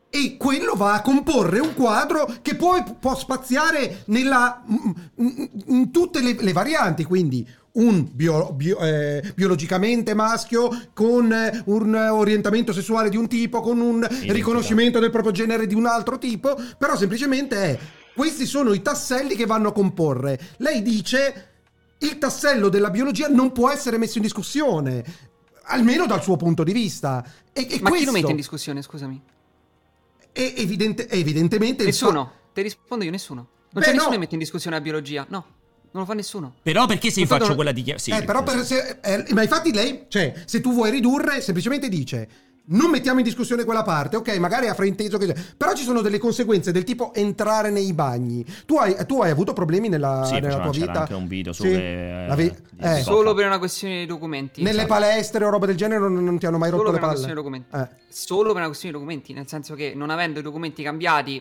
[0.09, 4.63] e quello va a comporre un quadro che poi può spaziare nella,
[5.17, 11.63] in, in tutte le, le varianti, quindi un bio- bio- eh, biologicamente maschio con eh,
[11.67, 16.19] un orientamento sessuale di un tipo, con un riconoscimento del proprio genere di un altro
[16.19, 17.79] tipo, però semplicemente è
[18.15, 20.41] questi sono i tasselli che vanno a comporre.
[20.59, 21.51] Lei dice
[21.99, 25.05] il tassello della biologia non può essere messo in discussione,
[25.65, 27.23] almeno dal suo punto di vista.
[27.53, 29.23] E, e Ma chi questo lo mette in discussione, scusami?
[30.37, 32.33] È, evidente- è evidentemente Nessuno.
[32.53, 33.41] Te rispondo io, nessuno.
[33.41, 34.11] Non Beh, c'è nessuno no.
[34.13, 35.27] che mette in discussione la biologia.
[35.29, 35.45] No,
[35.93, 36.55] non lo fa nessuno.
[36.63, 38.23] Però perché se io faccio non- quella dichiarazione?
[38.23, 42.29] Eh, però per se- eh, ma infatti lei, cioè, se tu vuoi ridurre, semplicemente dice
[42.69, 46.19] non mettiamo in discussione quella parte, ok, magari ha frainteso che però ci sono delle
[46.19, 48.45] conseguenze del tipo entrare nei bagni.
[48.67, 51.01] Tu hai, tu hai avuto problemi nella, Sì, nella tua c'era vita?
[51.01, 51.63] anche un video Sì?
[51.63, 51.75] sulle,
[52.25, 54.63] eh, L'avevi- di- eh, di- Solo per una questione di documenti.
[54.63, 54.93] Nelle Esatto.
[54.95, 57.15] palestre o roba del genere non, non ti hanno mai Solo rotto per le una
[57.15, 57.35] palle?
[57.35, 57.93] questione di documenti.
[58.09, 58.13] Eh.
[58.13, 61.41] Solo per una questione di documenti, nel senso che non avendo i documenti cambiati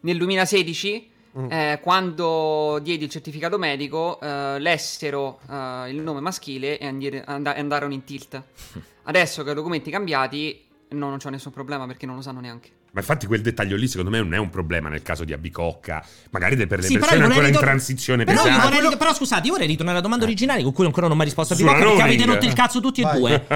[0.00, 1.50] nel 2016, Mm.
[1.50, 7.46] eh, quando diedi il certificato medico, eh, lessero eh, il nome maschile e andi- and-
[7.48, 8.40] andarono in tilt.
[9.04, 12.40] Adesso che ho i documenti cambiati, no, non c'ho nessun problema perché non lo sanno
[12.40, 12.70] neanche.
[12.94, 16.06] Ma infatti quel dettaglio lì secondo me non è un problema nel caso di Abicocca.
[16.30, 18.80] Magari per le Sì, persone ancora in ritor- transizione Però, io pesante.
[18.80, 21.24] vorrei però scusate, io vorrei ritornare alla domanda originale con cui ancora non mi ha
[21.26, 22.20] risposto a Sulla Bibocca perché Rowling.
[22.22, 23.18] avete rotto il cazzo tutti e Vai.
[23.18, 23.46] due.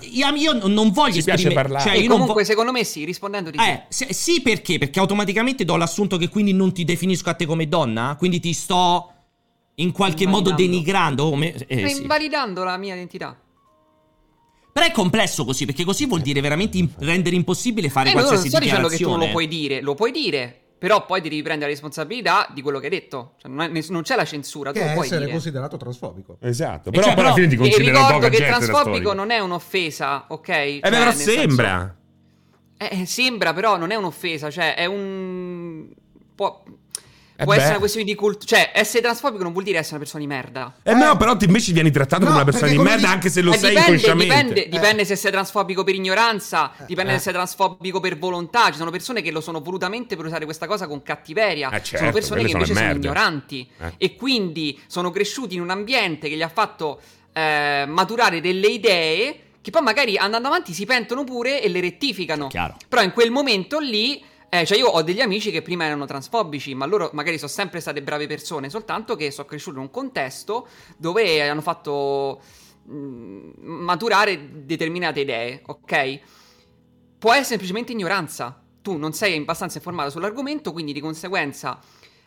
[0.12, 1.84] Io, io non voglio esprimere- parlare.
[1.84, 3.64] Cioè, e io comunque, vo- secondo me sì, rispondendo di sì.
[3.68, 4.78] Eh, se- sì, perché?
[4.78, 8.16] Perché automaticamente do l'assunto che quindi non ti definisco a te come donna?
[8.18, 9.12] Quindi ti sto
[9.74, 11.28] in qualche modo denigrando?
[11.28, 11.52] Come...
[11.52, 12.00] eh, Stai sì.
[12.00, 13.36] invalidando la mia identità.
[14.76, 18.20] Però è complesso così, perché così vuol dire veramente im- rendere impossibile fare Eh, ma
[18.20, 21.22] io non qualsiasi sto dicendo che tu lo puoi dire, lo puoi dire, però poi
[21.22, 23.32] ti devi prendere la responsabilità di quello che hai detto.
[23.40, 25.32] Cioè, non, è- non c'è la censura, tu Che è puoi essere dire.
[25.32, 26.36] considerato trasfobico.
[26.42, 26.90] Esatto.
[26.90, 28.66] E Però cioè, poi alla però- fine ti considera ricordo poca che il gente da
[28.66, 30.48] transfobico non è un'offesa, ok?
[30.50, 31.96] Eh, Cioè, però nel senso- sembra.
[32.76, 35.86] Eh, sembra, però non è un'offesa, cioè è un...
[36.34, 36.72] Può, Eh
[37.36, 37.54] può beh.
[37.54, 38.46] essere una questione di cultura.
[38.46, 40.74] Cioè, essere transfobico non vuol dire essere una persona di merda.
[40.82, 43.28] Eh, no, però ti invece vieni trattato No, come una persona di merda dici- anche
[43.30, 44.44] se lo Eh, sei dipende, inconsciamente.
[44.44, 47.16] dipende, dipende se sei transfobico per ignoranza, dipende eh.
[47.16, 48.70] se sei transfobico per volontà.
[48.70, 51.68] Ci sono persone che lo sono volutamente per usare questa cosa con cattiveria.
[51.70, 53.92] Eh, certo, sono persone che sono invece sono, ignoranti Eh.
[53.98, 57.00] e quindi sono cresciuti in un ambiente che gli ha fatto
[57.32, 62.46] eh, maturare delle idee che poi magari andando avanti si pentono pure e le rettificano.
[62.46, 62.76] Chiaro.
[62.88, 66.74] Però in quel momento lì, eh, cioè io ho degli amici che prima erano transfobici,
[66.74, 70.68] ma loro magari sono sempre state brave persone, soltanto che sono cresciuti in un contesto
[70.96, 72.40] dove hanno fatto
[72.84, 76.20] mh, maturare determinate idee, ok?
[77.18, 78.60] Può essere semplicemente ignoranza.
[78.82, 81.80] Tu non sei abbastanza informato sull'argomento, quindi di conseguenza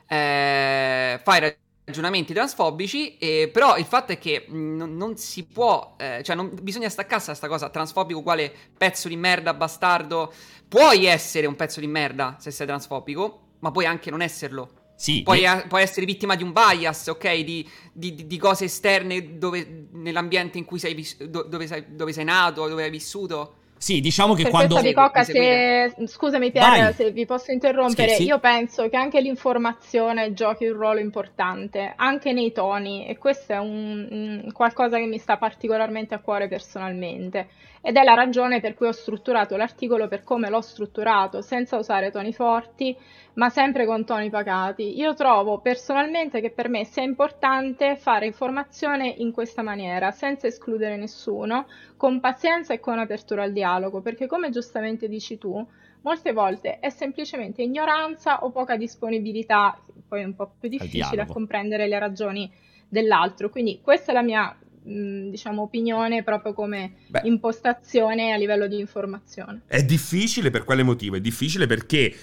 [0.07, 1.55] eh, fai
[1.89, 6.35] ragionamenti transfobici, eh, però il fatto è che mh, non, non si può, eh, cioè
[6.35, 10.31] non, bisogna staccarsi da sta cosa, transfobico uguale pezzo di merda, bastardo.
[10.67, 14.73] Puoi essere un pezzo di merda se sei transfobico, ma puoi anche non esserlo.
[14.95, 17.35] Sì, Puoi, a- puoi essere vittima di un bias, ok?
[17.39, 21.85] Di, di- di- di cose esterne dove- nell'ambiente in cui sei, vis- do- dove, sei,
[21.95, 23.55] dove sei nato, dove hai vissuto.
[23.79, 24.73] Sì, diciamo che Per quando...
[24.75, 25.93] questo Bicocca, se...
[26.05, 26.93] scusami Pier, Vai.
[26.93, 28.25] se vi posso interrompere, Scherzi?
[28.25, 33.57] io penso che anche l'informazione giochi un ruolo importante, anche nei toni, e questo è
[33.57, 37.47] un, un- qualcosa che mi sta particolarmente a cuore personalmente.
[37.81, 42.11] Ed è la ragione per cui ho strutturato l'articolo per come l'ho strutturato, senza usare
[42.11, 42.93] toni forti,
[43.39, 44.99] ma sempre con toni pacati.
[44.99, 50.97] Io trovo personalmente che per me sia importante fare informazione in questa maniera, senza escludere
[50.97, 51.65] nessuno,
[51.95, 55.65] con pazienza e con apertura al dialogo, perché come giustamente dici tu,
[56.01, 61.25] molte volte è semplicemente ignoranza o poca disponibilità, poi è un po' più difficile a
[61.25, 62.51] comprendere le ragioni
[62.89, 63.49] dell'altro.
[63.49, 67.21] Quindi questa è la mia mh, diciamo opinione proprio come Beh.
[67.23, 69.61] impostazione a livello di informazione.
[69.65, 71.15] È difficile per quale motivo?
[71.15, 72.13] È difficile perché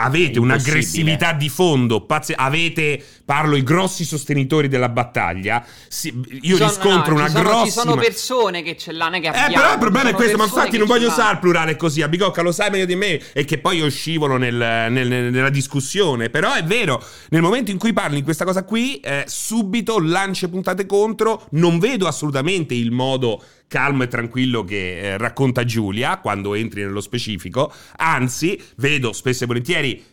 [0.00, 6.68] avete un'aggressività di fondo, pazze- avete, parlo i grossi sostenitori della battaglia, si- io sono-
[6.68, 7.64] riscontro no, una ci sono, grossa...
[7.64, 9.54] Ci sono persone che ce l'hanno, che Eh, abbiamo.
[9.54, 12.42] però il problema è questo, ma infatti non voglio usare il plurale così, a Bicocca
[12.42, 16.30] lo sai meglio di me e che poi io scivolo nel- nel- nel- nella discussione,
[16.30, 20.48] però è vero, nel momento in cui parli in questa cosa qui, eh, subito lance
[20.48, 26.54] puntate contro, non vedo assolutamente il modo calmo e tranquillo che eh, racconta Giulia quando
[26.54, 30.04] entri nello specifico, anzi vedo spesso e volentieri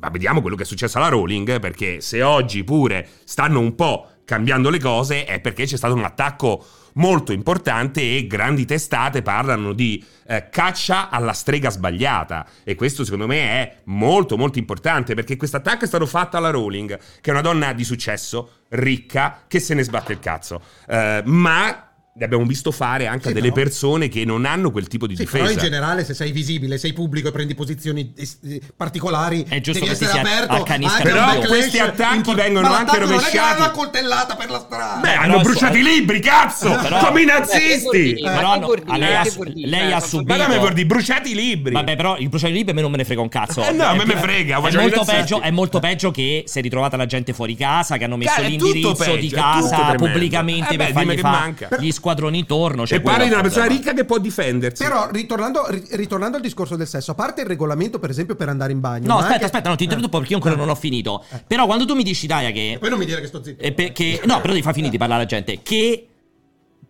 [0.00, 4.08] ma vediamo quello che è successo alla Rowling, perché se oggi pure stanno un po'
[4.24, 9.72] cambiando le cose è perché c'è stato un attacco molto importante e grandi testate parlano
[9.72, 12.46] di eh, caccia alla strega sbagliata.
[12.64, 16.50] E questo secondo me è molto molto importante perché questo attacco è stato fatto alla
[16.50, 21.22] Rowling che è una donna di successo, ricca, che se ne sbatte il cazzo, Eh,
[21.26, 24.88] ma ne abbiamo visto fare anche Sì, a delle però- persone che non hanno quel
[24.88, 25.44] tipo di Sì, difesa.
[25.44, 29.60] però in generale se sei visibile, sei pubblico e prendi posizioni es- eh, particolari, È
[29.60, 30.62] giusto devi che essere sia aperto
[31.02, 33.60] Però questi attacchi vengono Ma anche l'attacco non è che rovesciati.
[33.60, 35.00] l'hanno coltellata per la strada.
[35.00, 36.76] Beh, hanno bruciato i libri, cazzo!
[36.82, 38.14] Però- Come i nazisti!
[38.22, 41.30] Però Ma no, lei Ma ha lei Eh, ha subito- Ma non mi di bruciati
[41.30, 41.72] i libri!
[41.72, 43.62] Vabbè, però il bruciare i libri a me non me ne frega un cazzo.
[43.64, 46.62] Eh no, a me me frega, È molto, peggio, è molto peggio che si è
[46.62, 51.18] ritrovata la gente fuori casa, che hanno messo l'indirizzo di casa pubblicamente Eh per fargli
[51.18, 51.68] fare manca.
[51.78, 52.86] gli squadroni intorno.
[52.86, 54.82] cioè e parli di una persona ricca che può difendersi.
[54.82, 58.48] Però ritornando, ri- ritornando al discorso del sesso, a parte il regolamento per esempio per
[58.48, 59.06] andare in bagno.
[59.06, 61.24] No, aspetta, anche- aspetta, no, ti interrompo perché io ancora non ho finito.
[61.46, 62.72] Però quando tu mi dici, Daya, che...
[62.72, 63.62] E poi non mi dire che sto zitto.
[63.62, 65.60] eh, perché, no, però devi far finire di parlare alla gente.
[65.62, 66.06] Che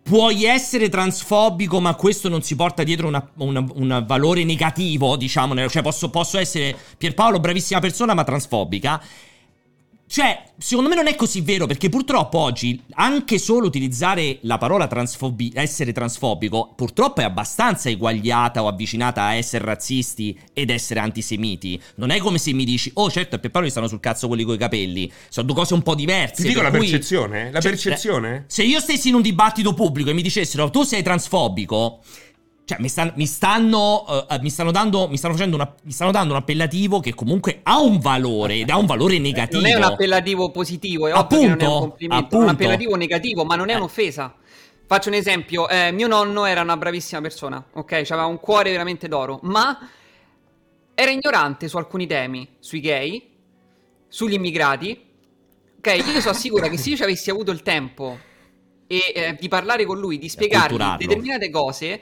[0.03, 5.55] puoi essere transfobico, ma questo non si porta dietro una- una- un valore negativo, diciamo.
[5.69, 9.01] Cioè, posso, posso essere Pierpaolo, bravissima persona, ma transfobica.
[10.11, 14.85] Cioè, secondo me non è così vero, perché purtroppo oggi anche solo utilizzare la parola
[14.85, 21.81] transfobi- essere transfobico, purtroppo è abbastanza eguagliata o avvicinata a essere razzisti ed essere antisemiti.
[21.95, 24.43] Non è come se mi dici, oh certo, per Paolo gli stanno sul cazzo quelli
[24.43, 25.09] coi capelli.
[25.29, 26.41] Sono due cose un po' diverse.
[26.41, 28.43] Ti dico la cui- percezione, la Cioè, percezione?
[28.47, 32.01] Se io stessi in un dibattito pubblico e mi dicessero, tu sei transfobico...
[32.71, 36.11] Cioè, mi, stan- mi stanno, eh, mi stanno dando, mi stanno facendo una, mi stanno
[36.11, 39.61] dando un appellativo che comunque ha un valore ed ha un valore negativo.
[39.61, 42.45] Non è un appellativo positivo, è è Appunto, un complimento, è appunto.
[42.45, 43.75] un appellativo negativo, ma non è Eh.
[43.75, 44.35] un'offesa.
[44.87, 47.91] Faccio un esempio, eh, mio nonno era una bravissima persona, ok?
[48.09, 49.77] Aveva un cuore veramente d'oro, ma
[50.93, 53.29] era ignorante su alcuni temi, sui gay,
[54.07, 55.09] sugli immigrati.
[55.77, 58.17] Ok, io sono sicura che se io ci avessi avuto il tempo
[58.87, 62.01] e, eh, di parlare con lui, di spiegargli determinate cose,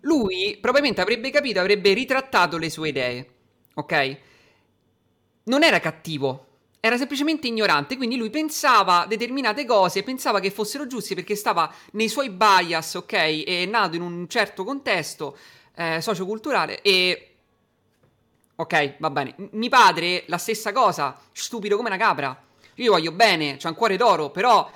[0.00, 3.30] lui probabilmente avrebbe capito, avrebbe ritrattato le sue idee,
[3.74, 4.16] ok?
[5.44, 6.46] Non era cattivo,
[6.80, 12.08] era semplicemente ignorante, quindi lui pensava determinate cose, pensava che fossero giuste perché stava nei
[12.08, 13.44] suoi bias, ok?
[13.44, 15.36] È nato in un certo contesto
[15.74, 17.26] eh, socioculturale e...
[18.56, 19.34] Ok, va bene.
[19.36, 22.38] M- mio padre, la stessa cosa, stupido come una capra.
[22.76, 24.70] Io gli voglio bene, c'ha un cuore d'oro, però...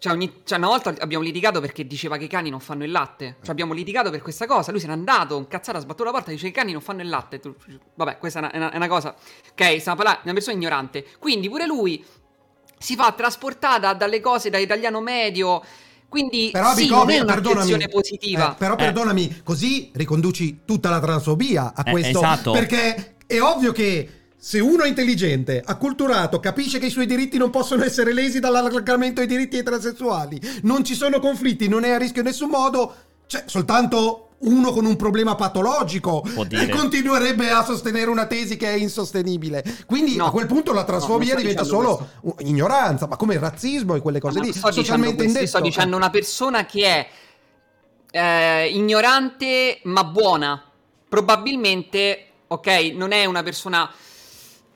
[0.00, 2.90] Cioè, ogni- cioè, una volta abbiamo litigato perché diceva che i cani non fanno il
[2.90, 3.36] latte.
[3.42, 4.70] Cioè, abbiamo litigato per questa cosa.
[4.70, 6.72] Lui se n'è andato, un cazzato, ha sbattuto la porta e dice che i cani
[6.72, 7.38] non fanno il latte.
[7.38, 7.54] Tu-
[7.96, 9.10] Vabbè, questa è una, è una- è una cosa.
[9.50, 11.06] Ok, stiamo parlando di una persona ignorante.
[11.18, 12.02] Quindi pure lui
[12.78, 15.62] si fa trasportata dalle cose da italiano medio.
[16.08, 18.52] Quindi Però sì, Bicocca, non è un'accezione positiva.
[18.52, 18.76] eh, però Eh.
[18.78, 22.18] perdonami, così riconduci tutta la transfobia a Eh, questo.
[22.18, 22.52] esatto.
[22.52, 27.50] Perché è ovvio che se uno è intelligente, acculturato, capisce che i suoi diritti non
[27.50, 31.98] possono essere lesi dall'allargamento ai diritti ai transessuali, non ci sono conflitti, non è a
[31.98, 32.94] rischio in nessun modo,
[33.26, 38.76] cioè soltanto uno con un problema patologico e continuerebbe a sostenere una tesi che è
[38.76, 39.62] insostenibile.
[39.84, 40.24] Quindi No.
[40.24, 43.40] a quel punto la No, trasfobia non sto diventa solo uh, ignoranza, ma come il
[43.40, 45.46] razzismo e quelle cose Ma lì, sto dicendo socialmente questo, indetto.
[45.58, 47.08] sto dicendo una persona che è
[48.12, 50.64] eh, ignorante ma buona.
[51.06, 53.90] Probabilmente, ok, non è una persona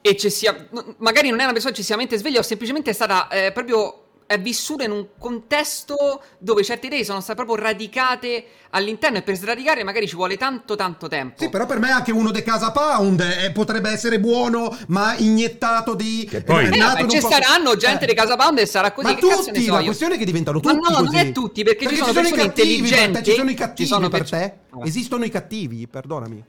[0.06, 4.00] eccessiva, no, magari non è una persona eccessivamente sveglia o semplicemente è stata eh, proprio
[4.26, 9.36] è vissuta in un contesto dove certe idee sono state proprio radicate all'interno e per
[9.36, 11.42] sradicare magari ci vuole tanto tanto tempo.
[11.42, 15.94] Sì, però per me anche uno de Casa Pound eh, potrebbe essere buono, ma iniettato
[15.94, 16.26] di...
[16.28, 18.08] Che poi- è Eh, nato vabbè, ci posto- saranno gente Eh.
[18.08, 19.06] di Casa Pound e sarà così.
[19.08, 19.84] Ma che cazzo ne tutti, so la io?
[19.84, 21.16] questione è che diventano Ma tutti no, non così.
[21.18, 23.58] è tutti, perché ci sono i persone cattivi per te, intelligenti, ci sono i ci
[23.58, 24.54] cattivi sono per te.
[24.84, 26.44] Esistono i cattivi, perdonami.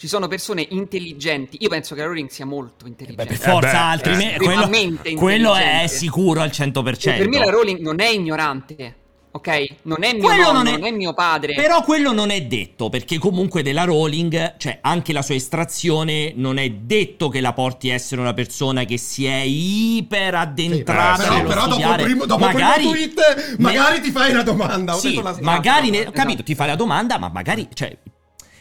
[0.00, 1.58] Ci sono persone intelligenti.
[1.60, 3.26] Io penso che la Rowling sia molto Beh, intelligente.
[3.26, 6.98] per forza, Eh beh, altrimenti estremamente quello, quello è sicuro al 100%.
[6.98, 8.94] Cioè, per me la Rowling non è ignorante,
[9.32, 9.66] ok?
[9.82, 11.52] Non è mio Quello nonno, non è- non è mio padre.
[11.52, 16.56] Però quello non è detto, perché comunque della Rowling, cioè anche la sua estrazione, non
[16.56, 21.28] è detto che la porti a essere una persona che si è iper addentrata Sì,
[21.28, 24.94] però, però dopo, il primo, dopo magari, primo tweet, magari ne- ti fai una domanda.
[24.94, 26.16] ho Sì, detto la magari, ne- ho Esatto.
[26.16, 27.94] capito, ti fai la domanda, ma magari, cioè...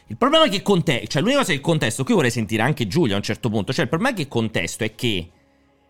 [0.10, 3.14] Il problema è che contesto, cioè l'unica cosa che contesto, qui vorrei sentire anche Giulio
[3.14, 5.30] a un certo punto, cioè il problema che contesto è che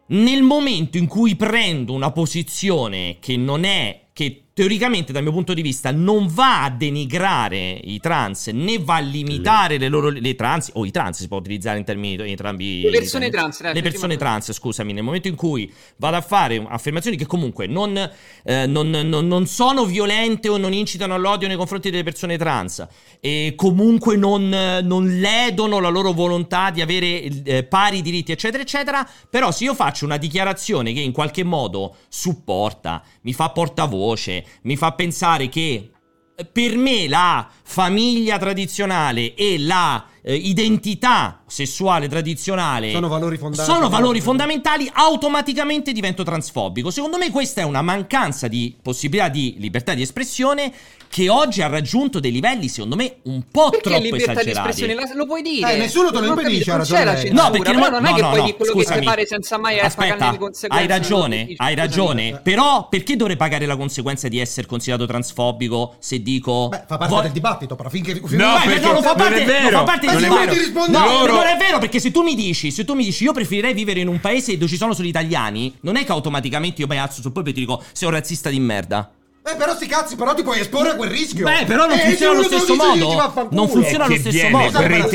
[0.08, 5.54] nel momento in cui prendo una posizione che non è, che teoricamente dal mio punto
[5.54, 10.36] di vista non va a denigrare i trans né va a limitare le loro le
[10.36, 13.62] trans o i trans si può utilizzare in termini in entrambi Le persone in- trans,
[13.62, 17.68] dai, le persone trans scusami nel momento in cui vado a fare affermazioni che comunque
[17.68, 17.96] non,
[18.44, 22.86] eh, non- non- non sono violente o non incitano all'odio nei confronti delle persone trans
[23.22, 28.62] e comunque non, eh, non ledono la loro volontà di avere eh, pari diritti eccetera
[28.62, 34.44] eccetera però se io faccio una dichiarazione che in qualche modo supporta mi fa portavoce
[34.64, 35.92] mi fa pensare che
[36.36, 43.90] eh, per me la famiglia tradizionale e la eh, identità sessuale tradizionale Sono valori sono
[43.90, 46.92] valori fondamentali, automaticamente divento transfobico.
[46.92, 50.72] Secondo me questa è una mancanza di possibilità di libertà di espressione
[51.10, 54.70] che oggi ha raggiunto dei livelli, secondo me, un po' Perché troppo libertà di esagerati.
[54.70, 55.74] espressione la- lo puoi dire.
[55.74, 58.06] Eh, nessuno te lo Non impedisce, capito, non c'è la censura, No, perché però non
[58.06, 59.00] è no, che no, puoi no, dire quello che scusami.
[59.00, 60.68] ti pare senza mai pagare Aspetta, le conseguenze.
[60.84, 61.56] hai ragione, Scusami.
[61.58, 62.40] hai ragione.
[62.44, 67.14] Però perché dovrei pagare la conseguenza di essere considerato transfobico se dico Beh, fa parte
[67.16, 68.14] Vo- del dibattito, però finché...
[68.14, 70.30] No, Beh, perché no, non fa non è parte, vero, non fa parte non è
[70.30, 70.88] vero.
[70.88, 73.34] No, loro- non è vero perché se tu mi dici, se tu mi dici io
[73.34, 76.88] preferirei vivere in un paese dove ci sono solo italiani, non è che automaticamente io
[76.88, 79.12] mi alzo sul polpo e ti dico sei un razzista di merda.
[79.42, 81.46] Eh, però sti cazzi, però ti puoi esporre a quel rischio.
[81.46, 83.48] Beh, però non Eh, funziona allo stesso modo.
[83.52, 84.68] Non funziona allo stesso viene modo.
[84.68, 85.12] Esatto, pretesa,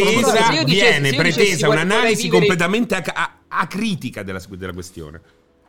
[0.47, 3.03] Se io dicessi- viene io dicessi pretesa un'analisi completamente
[3.49, 5.21] acritica della, della questione.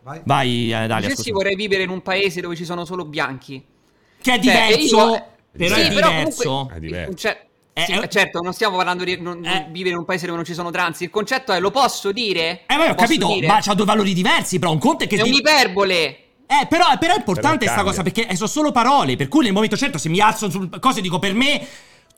[0.04, 0.22] Vai.
[0.24, 1.32] Vai, eh, Dalia, scusa.
[1.34, 3.64] vorrei vivere in un paese dove ci sono solo bianchi.
[4.22, 6.44] Che è Cioè, diverso, io- però Sì, è però diverso.
[6.50, 7.14] comunque- È diverso.
[7.16, 7.45] Cioè,
[7.78, 9.68] Eh, sì, eh, certo, non stiamo parlando di non- Eh.
[9.70, 11.02] vivere in un paese dove non ci sono trans.
[11.02, 12.62] Il concetto è lo posso dire?
[12.68, 13.48] Eh, ma ho capito, dire?
[13.48, 16.06] ma c'ha due valori diversi, però un conto è che È ti- un'iperbole.
[16.48, 17.84] Eh, però, però è importante Però sta cambia.
[17.84, 19.18] cosa perché eh, sono solo parole.
[19.18, 21.68] Per cui nel momento certo, se mi alzo su cose dico per me.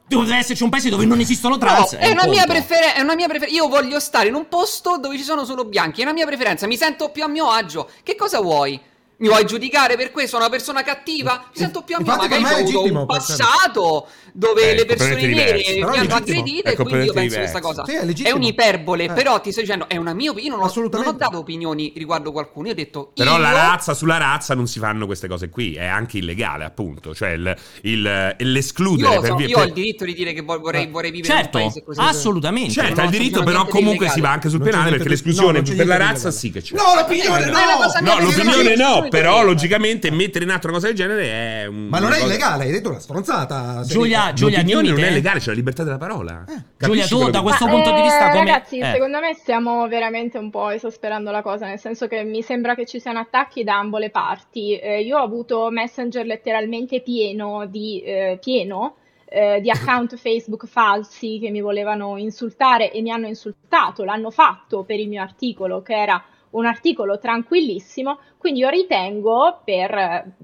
[0.09, 1.95] Deve esserci un paese dove non esistono No, trans.
[1.95, 3.53] è, un una prefer- è una mia preferenza.
[3.59, 5.99] Io voglio stare in un posto dove ci sono solo bianchi.
[5.99, 6.65] È una mia preferenza.
[6.67, 7.89] Mi sento più a mio agio.
[8.03, 8.79] Che cosa vuoi?
[9.17, 10.37] Mi vuoi giudicare per questo?
[10.37, 11.45] Sono una persona cattiva?
[11.51, 15.57] Mi sento più a mio è ho avuto un passato dove Eh, le persone nere
[15.61, 17.81] è hanno aggredite È e quindi io penso questa diverso.
[17.81, 17.85] cosa.
[17.85, 18.35] Sì, è legittimo.
[18.35, 19.13] un'iperbole, Eh.
[19.13, 20.47] però ti sto dicendo, è una mia opinione.
[20.47, 21.17] Io non ho, non ho Assolutamente.
[21.17, 22.67] dato opinioni riguardo qualcuno.
[22.67, 23.11] Io ho detto.
[23.15, 26.65] Però io la razza sulla razza non si fanno queste cose qui, è anche illegale,
[26.65, 27.15] appunto.
[27.15, 30.33] Cioè il, il- l'escludere Io, per so- via- io ho per- il diritto di dire
[30.33, 30.87] che vo- vorrei, Eh.
[30.87, 31.99] vorrei vivere in un Certo, paese così.
[31.99, 32.71] assolutamente.
[32.73, 35.97] Certo, ha il diritto, però comunque si va anche sul penale perché l'esclusione per la
[35.97, 36.75] razza sì che c'è.
[36.75, 37.57] No, l'opinione Eh, no!
[37.57, 41.87] è No, l'opinione no, però logicamente mettere in atto una cosa del genere è un...
[41.87, 43.81] Ma non è illegale, hai detto una stronzata.
[43.83, 46.43] Giulia, Giulia, dimmi non è legale, c'è la libertà della parola.
[46.45, 48.51] Giulia, Capisci tu da che- questo Ma, punto di vista eh, come...
[48.51, 48.91] Ragazzi, eh.
[48.91, 52.85] secondo me stiamo veramente un po' esasperando la cosa, nel senso che mi sembra che
[52.85, 54.77] ci siano attacchi da ambo le parti.
[54.77, 61.39] Eh, io ho avuto Messenger letteralmente pieno di, eh, pieno, eh, di account Facebook falsi
[61.41, 64.03] che mi volevano insultare e mi hanno insultato.
[64.03, 69.89] L'hanno fatto per il mio articolo, che era un articolo tranquillissimo, quindi io ritengo, per,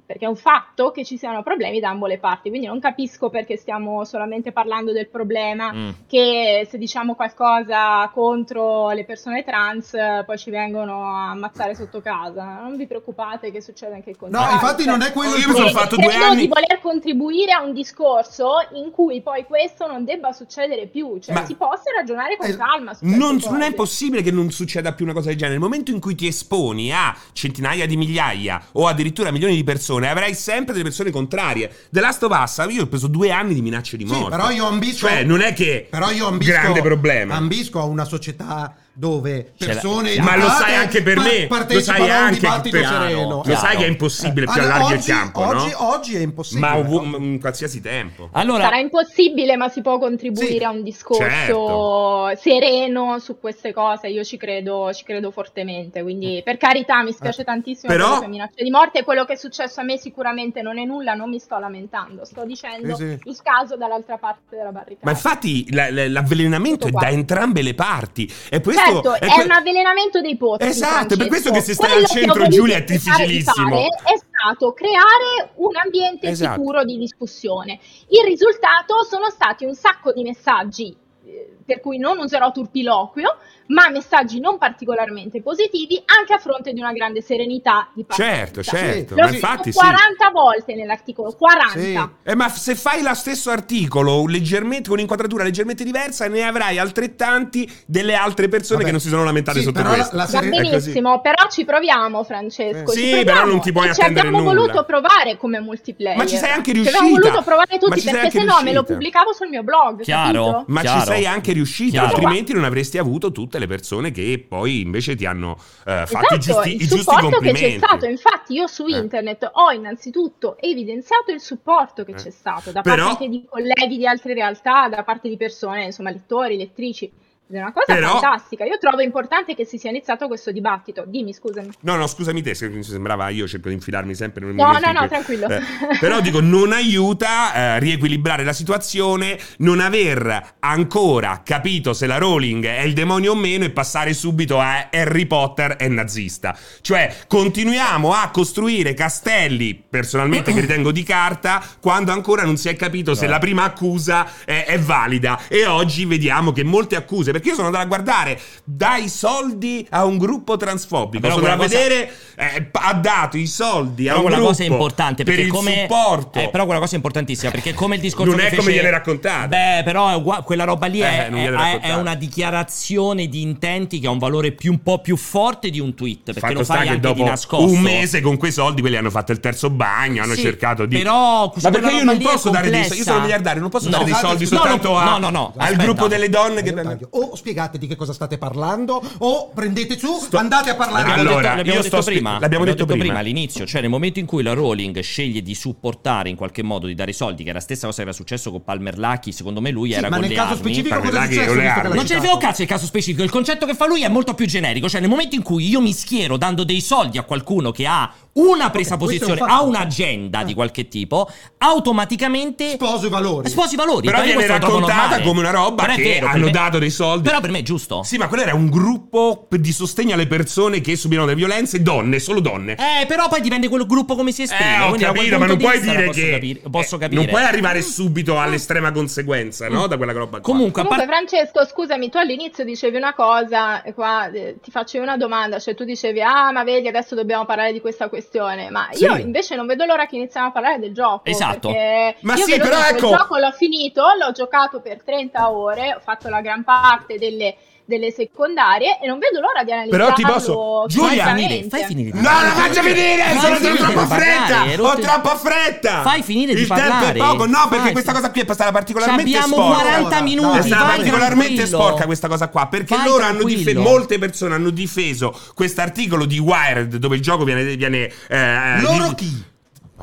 [0.05, 3.29] perché è un fatto, che ci siano problemi da ambo le parti, quindi non capisco
[3.29, 5.89] perché stiamo solamente parlando del problema Mm.
[6.07, 9.95] che se diciamo qualcosa contro le persone trans
[10.25, 12.59] poi ci vengono a ammazzare sotto casa.
[12.61, 14.47] Non vi preoccupate che succede anche il contrario.
[14.49, 17.61] No, infatti non è quello Io mi sono fatto due anni- di voler contribuire a
[17.63, 22.35] un discorso in cui poi questo non debba succedere più, cioè Ma- si possa ragionare
[22.35, 25.57] con Eh, calma Non, non è possibile che non succeda più una cosa del genere.
[25.57, 30.09] Nel momento in cui ti esponi a centinaia di migliaia o addirittura milioni di persone,
[30.09, 31.71] avrai sempre delle persone contrarie.
[31.89, 34.29] The Last of Us, io ho preso due anni di minacce di Sì, morte.
[34.35, 37.35] però io ambisco Cioè, non è che però io ambisco, grande problema.
[37.35, 42.09] ambisco a una società dove la- persone Ma lo sai anche per me, lo sai
[42.09, 43.41] anche dibattito per- sereno.
[43.43, 45.89] Lo sai che è impossibile più Allora, allarghi oggi, il campo, oggi, no?
[45.89, 46.67] oggi è impossibile.
[46.67, 47.17] Ma no?
[47.17, 48.29] in qualsiasi tempo.
[48.33, 52.31] Allora, Sarà impossibile, ma si può contribuire Sì, a un discorso certo.
[52.35, 54.07] sereno su queste cose.
[54.09, 56.01] Io ci credo, ci credo fortemente.
[56.03, 57.45] Quindi, per carità, mi spiace Eh.
[57.45, 59.03] tantissimo Però- per minacce di morte.
[59.03, 62.25] Quello che è successo a me sicuramente non è nulla, non mi sto lamentando.
[62.25, 63.29] Sto dicendo Sì, sì.
[63.29, 65.01] il caso dall'altra parte della barricata.
[65.05, 68.31] Ma infatti la- la- l'avvelenamento è da entrambe le parti.
[68.49, 70.67] E questo Certo, è è, que- un avvelenamento dei pozzi.
[70.67, 73.69] Esatto, è per questo che se stai Quello al centro, Giulia, è difficilissimo.
[73.69, 76.59] fare È stato creare un ambiente Esatto.
[76.59, 77.79] sicuro di discussione.
[78.09, 83.37] Il risultato sono stati un sacco di messaggi, eh, per cui non userò turpiloquio,
[83.67, 88.77] ma messaggi non particolarmente positivi, anche a fronte di una grande serenità di Certo, partenza.
[88.77, 89.15] certo.
[89.15, 89.77] L'ho Ma scritto infatti sì.
[89.77, 91.79] 40 volte nell'articolo, 40.
[91.79, 92.29] Sì.
[92.29, 97.69] Eh, ma se fai lo stesso articolo leggermente con un'inquadratura leggermente diversa, ne avrai altrettanti
[97.85, 98.85] delle altre persone Vabbè.
[98.85, 100.15] che non si sono lamentate Sì, sotto però la- questo.
[100.15, 100.61] la Va seren- così.
[100.69, 102.91] benissimo, però ci proviamo, Francesco.
[102.91, 103.23] Eh, ci sì, proviamo.
[103.23, 104.61] però non ti puoi E ci attendere abbiamo nulla.
[104.61, 106.17] voluto provare come multiplayer.
[106.17, 107.21] Ma ci sei anche Ci abbiamo riuscita.
[107.29, 108.83] voluto provare Ma tutti ci sei perché se no me lo riuscita.
[108.93, 110.01] pubblicavo sul mio blog.
[110.01, 110.43] Chiaro.
[110.45, 110.63] capito?
[110.67, 110.99] Ma Chiaro.
[110.99, 112.07] ci sei anche riuscito, Chiaro.
[112.07, 116.37] altrimenti non avresti avuto tutte le persone che poi invece ti hanno eh, fatto i
[116.37, 117.69] Esatto, giusti, il i giusti supporto che complimenti.
[117.71, 118.97] c'è stato, infatti io su Eh.
[118.97, 122.15] internet ho innanzitutto evidenziato il supporto che Eh.
[122.15, 126.09] c'è stato da Però- parte di colleghi di altre realtà, da parte di persone, insomma,
[126.09, 127.11] lettori, lettrici.
[127.57, 128.65] È una cosa Però- fantastica.
[128.65, 131.03] Io trovo importante che si sia iniziato questo dibattito.
[131.05, 131.69] Dimmi, scusami.
[131.81, 134.85] No, no, scusami te, se mi sembrava io cerco di infilarmi sempre nel No, momento
[134.87, 135.47] no, no, cui- tranquillo.
[135.47, 135.61] Eh,
[135.99, 142.65] però dico, non aiuta a riequilibrare la situazione, non aver ancora capito se la Rowling
[142.65, 146.57] è il demonio o meno e passare subito a Harry Potter è nazista.
[146.81, 152.75] Cioè, continuiamo a costruire castelli, personalmente che ritengo di carta, quando ancora non si è
[152.75, 153.31] capito se No.
[153.31, 155.39] la prima accusa è, è valida.
[155.47, 160.05] E oggi vediamo che molte accuse, perché io sono andato a guardare, dai soldi a
[160.05, 164.13] un gruppo transfobico, Però sono andato a cosa- vedere, eh, ha dato i soldi a
[164.13, 166.39] Però un quella gruppo cosa è importante per perché il come supporto.
[166.39, 169.47] eh, però quella cosa è importantissima perché come il discorso Non è come viene raccontata.
[169.47, 173.41] Beh, però è ugua- quella roba lì è, Eh, è- è- è una dichiarazione di
[173.41, 176.53] intenti che ha un valore più un po' più forte di un tweet, perché Fatto
[176.53, 177.65] lo fai che anche dopo di nascosto.
[177.71, 180.97] un mese con quei soldi quelli hanno fatto il terzo bagno, hanno Sì, cercato di
[180.97, 184.05] Però Ma perché io non posso dare dei soldi, io sono miliardario, non posso dare
[184.05, 185.83] dei soldi soltanto a- No, no, no, al aspetta.
[185.83, 187.07] gruppo delle donne che taglio.
[187.31, 191.41] O spiegate di che cosa state parlando, o prendete su, andate a parlare L'abbiamo Allora,
[191.41, 193.19] detto, l'abbiamo io detto sto spi- prima, l'abbiamo detto prima.
[193.19, 196.95] all'inizio, cioè nel momento in cui la Rowling sceglie di supportare in qualche modo, di
[196.95, 199.61] dare i soldi, che è la stessa cosa che era successo con Palmer Lucky, secondo
[199.61, 200.61] me lui Sì, era ma con nel le caso armi.
[200.63, 201.53] specifico Parla cosa è successo?
[201.55, 201.95] le armi.
[201.95, 204.33] Non ce ne frega cazzo il caso specifico, il concetto che fa lui è molto
[204.33, 207.71] più generico, cioè nel momento in cui io mi schiero dando dei soldi a qualcuno
[207.71, 209.67] che ha una presa Ok, questo è posizione, un ha fatto.
[209.67, 210.45] un'agenda Eh.
[210.45, 213.49] di qualche tipo, automaticamente Sposo i valori.
[213.49, 214.07] sposi i valori.
[214.07, 217.27] Però viene raccontata come una roba Però che vero, hanno me- dato dei soldi.
[217.27, 218.03] Però per me è giusto.
[218.03, 222.19] Sì, ma quello era un gruppo di sostegno alle persone che subivano delle violenze, donne,
[222.19, 222.73] solo donne.
[222.73, 224.75] Eh, però poi dipende quel gruppo come si esprime.
[224.77, 227.21] Eh, ho capito, ma non puoi dire posso che capire- posso eh, capire.
[227.21, 229.87] non puoi arrivare subito all'estrema conseguenza, no?
[229.87, 230.41] Da quella roba qua.
[230.41, 235.03] Comunque, a Comunque, parte Francesco, scusami, tu all'inizio dicevi una cosa, qua eh, ti facevi
[235.03, 238.21] una domanda, cioè tu dicevi, ah, ma vedi, adesso dobbiamo parlare di questa questione,
[238.69, 239.03] ma Sì.
[239.03, 241.21] io invece non vedo l'ora che iniziamo a parlare del gioco.
[241.25, 241.69] Esatto.
[241.69, 245.99] Ma io sì, però ecco- Il gioco l'ho finito, l'ho giocato per 30 ore, ho
[245.99, 247.55] fatto la gran parte delle,
[247.85, 250.13] delle secondarie e non vedo l'ora di Però analizzarlo.
[250.13, 251.25] ti posso- Giulia,
[251.69, 253.21] fai finire di No, la faccia vedere!
[253.23, 254.83] Fai Sono finire parlare, fretta!
[254.83, 256.01] Ho troppa fretta!
[256.01, 257.13] Fai finire di Il tempo parlare.
[257.13, 259.81] è poco, no, perché Fai- questa cosa qui è passata particolarmente Abbiamo sporca.
[259.81, 260.57] 40 Dai, minuti.
[260.57, 261.81] È stata particolarmente tranquillo.
[261.83, 263.81] sporca questa cosa qua perché Vai loro hanno difeso tranquillo.
[263.89, 269.51] molte persone hanno difeso quest'articolo di Wired dove il gioco viene, viene eh, Loro di-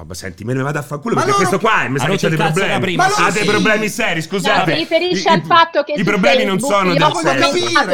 [0.00, 1.98] Vabbè, senti, me ne vado a fare culo Ma perché loro- questo qua è, mi
[1.98, 2.80] sa che c'ha dei problemi.
[2.80, 3.22] prima, Ma sì.
[3.22, 4.72] ha dei problemi seri, No, scusate.
[4.72, 7.22] si riferisce I- al fatto che i problemi non sono del ho sesso.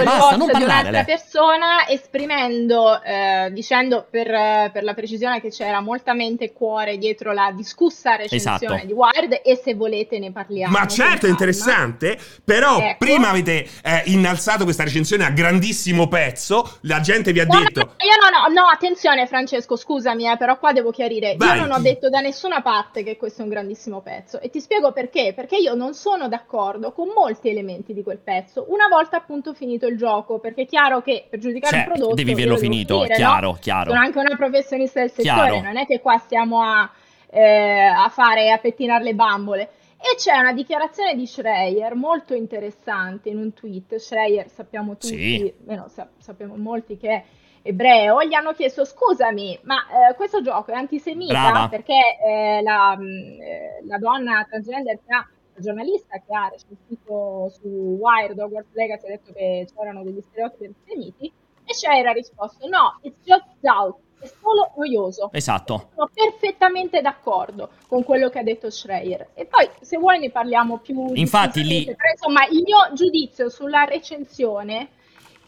[0.04, 1.04] Basta, non di parlare, un'altra lei.
[1.04, 7.32] persona esprimendo, eh, dicendo per, per la precisione che c'era molta mente e cuore dietro
[7.32, 8.86] la discussa recensione Esatto.
[8.86, 10.76] di Wired e se volete ne parliamo.
[10.76, 12.18] Ma certo, è interessante.
[12.44, 12.96] Però Ecco.
[13.04, 16.78] prima avete eh, innalzato questa recensione a grandissimo pezzo.
[16.82, 17.80] La gente vi ha No, no, detto.
[17.80, 21.34] no, io no, no, no, attenzione Francesco, scusami, eh, però qua devo chiarire.
[21.36, 21.56] Vai.
[21.58, 24.60] Io non ho detto da nessuna parte che questo è un grandissimo pezzo e ti
[24.60, 25.32] spiego perché.
[25.34, 28.66] Perché io non sono d'accordo con molti elementi di quel pezzo.
[28.68, 32.14] Una volta appunto finito il gioco, perché è chiaro che per giudicare Cioè, un prodotto
[32.14, 33.58] devi averlo finito, è chiaro, no?
[33.60, 33.90] chiaro.
[33.90, 35.60] Sono anche una professionista del settore, Chiaro.
[35.62, 36.90] non è che qua stiamo a,
[37.30, 39.70] eh, a fare a pettinare le bambole.
[39.98, 43.96] E c'è una dichiarazione di Schreier molto interessante in un tweet.
[43.96, 45.54] Schreier sappiamo tutti, Sì.
[45.60, 47.24] almeno sa- sappiamo molti che
[47.66, 51.68] ebreo, gli hanno chiesto scusami, ma eh, questo gioco è antisemita Brava.
[51.68, 57.52] perché eh, la, mh, eh, la donna transgender che ha, la giornalista che ha recensito
[57.58, 57.68] su
[58.00, 61.32] Wired Hogwarts Legacy ha detto che c'erano degli stereotipi antisemiti
[61.66, 65.30] e ha risposto no, it's just doubt, è solo noioso.
[65.32, 65.90] Esatto.
[65.94, 69.30] Sono perfettamente d'accordo con quello che ha detto Schreier.
[69.34, 71.12] E poi, se vuoi, ne parliamo più.
[71.14, 74.90] Infatti, lì- Però, insomma, il mio giudizio sulla recensione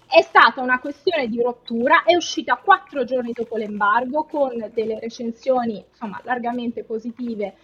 [0.09, 2.03] è stata una questione di rottura.
[2.03, 7.55] È uscita quattro giorni dopo l'embargo con delle recensioni, insomma, largamente positive,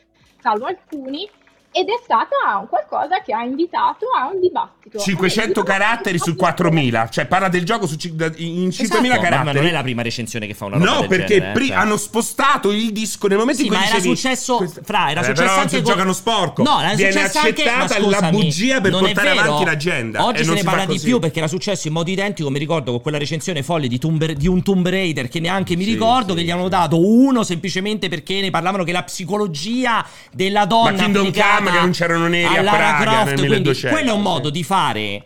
[0.41, 1.29] salvo alcuni.
[1.77, 4.97] Ed è stata un qualcosa che ha invitato a un dibattito.
[4.99, 7.97] 500 Io- caratteri su 4000, cioè parla del gioco su
[8.37, 9.45] in 5000 Esatto, caratteri.
[9.45, 11.53] Ma non è la prima recensione che fa una roba No, del perché genere, eh,
[11.55, 11.77] pri- cioè.
[11.77, 15.11] hanno spostato il disco nel momento Sì, in cui ma era dicevi, successo, questa- fra,
[15.11, 16.63] era Eh, successo però non anche si con- giocano sporco.
[16.63, 20.25] No, era Viene successo anche- accettata la bugia per portare avanti l'agenda.
[20.25, 22.51] Oggi e se non ne si parla di più perché era successo in modo identico.
[22.51, 25.83] Mi ricordo con quella recensione folle di, Tomb- di un Tomb Raider che neanche mi
[25.83, 30.07] Sì, ricordo, sì, che gli hanno dato uno semplicemente perché ne parlavano che la psicologia
[30.33, 31.33] della donna Ma Kingdom
[31.71, 34.65] Che non c'erano neri a Praga Croft, nel quindi 1200, quello è un modo di
[34.65, 35.25] fare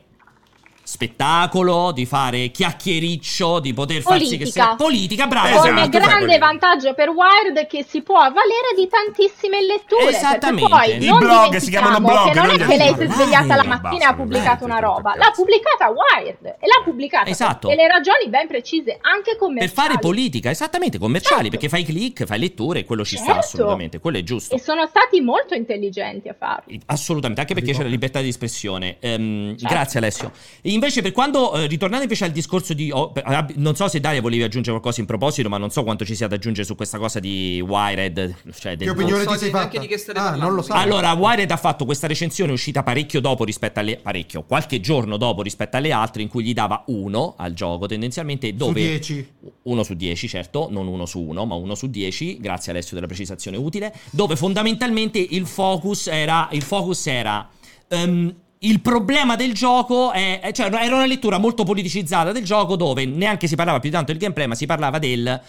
[0.98, 4.64] spettacolo, di fare chiacchiericcio, di poter farsi che Politica.
[4.64, 5.48] sia politica, brava.
[5.50, 10.08] Esatto, Come fai grande vantaggio per Wired che si può avvalere di tantissime letture.
[10.08, 10.68] Esattamente.
[10.68, 13.08] Poi I non blog si chiamano blog, che non non è che lei si è
[13.08, 15.14] svegliata la Dai, mattina e ha pubblicato una roba.
[15.16, 17.68] L'ha pubblicata Wired e l'ha pubblicata Esatto.
[17.68, 19.72] per delle ragioni ben precise, anche Per commerciali.
[19.72, 21.50] fare politica, esattamente, commerciali, Certo.
[21.50, 23.38] perché fai click, fai letture e quello ci sta Certo.
[23.40, 24.52] assolutamente, quello è giusto.
[24.54, 26.74] E sono stati molto intelligenti a farlo.
[26.86, 28.96] Assolutamente, anche perché c'è la libertà di espressione.
[29.00, 29.74] Ehm, Certo.
[29.74, 30.32] Grazie Alessio.
[30.62, 32.90] E invece per quando, eh, ritornando invece al discorso di...
[32.90, 36.04] oh, per- non so se Dalia volevi aggiungere qualcosa in proposito, ma non so quanto
[36.04, 38.34] ci sia da aggiungere su questa cosa di Wired.
[38.58, 40.46] Cioè del- Che opinione Non so ti sei di che state ah, parlando.
[40.46, 40.72] non lo so.
[40.72, 43.98] Allora, Wired ha fatto questa recensione uscita parecchio dopo rispetto alle...
[43.98, 48.48] parecchio, qualche giorno dopo rispetto alle altre in cui gli dava uno al gioco tendenzialmente
[48.48, 48.80] su dove...
[48.80, 49.32] 10.
[49.62, 53.06] 1 su 10, certo, non 1 su 1, ma 1 su 10, grazie Alessio della
[53.06, 57.48] precisazione utile, dove fondamentalmente il focus era, il focus era
[57.88, 63.04] ehm, il problema del gioco è, cioè era una lettura molto politicizzata del gioco dove
[63.04, 65.40] neanche si parlava più tanto del gameplay, ma si parlava del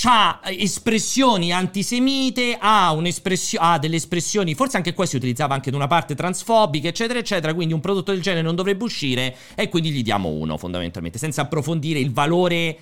[0.00, 5.88] c'ha espressioni antisemite, ha, ha delle espressioni, forse anche qua si utilizzava anche da una
[5.88, 10.04] parte transfobica, eccetera, eccetera, quindi un prodotto del genere non dovrebbe uscire e quindi gli
[10.04, 12.78] diamo uno fondamentalmente, senza approfondire il valore,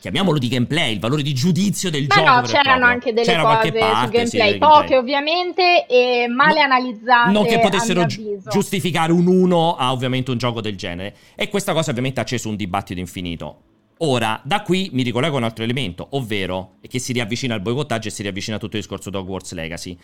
[0.00, 2.30] chiamiamolo di gameplay, il valore di giudizio del Ma gioco.
[2.30, 4.98] no, c'erano anche delle C'era cose parte, su sì, gameplay, del poche gameplay.
[4.98, 7.30] ovviamente e male No- analizzate.
[7.30, 11.14] Non che potessero gi- giustificare un 1 a ovviamente un gioco del genere.
[11.36, 13.62] E questa cosa ovviamente ha acceso un dibattito infinito.
[14.02, 18.08] Ora, da qui mi ricollego a un altro elemento, ovvero che si riavvicina al boicottaggio
[18.08, 19.98] e si riavvicina a tutto il discorso di Hogwarts Legacy.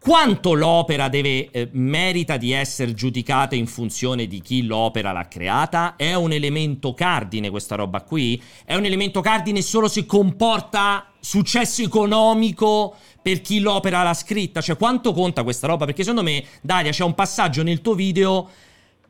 [0.00, 5.96] Quanto l'opera deve, eh, merita di essere giudicata in funzione di chi l'opera l'ha creata?
[5.96, 8.40] È un elemento cardine questa roba qui?
[8.64, 14.60] È un elemento cardine solo se comporta successo economico per chi l'opera l'ha scritta?
[14.60, 15.84] Cioè quanto conta questa roba?
[15.84, 18.48] Perché secondo me, Dalia, c'è un passaggio nel tuo video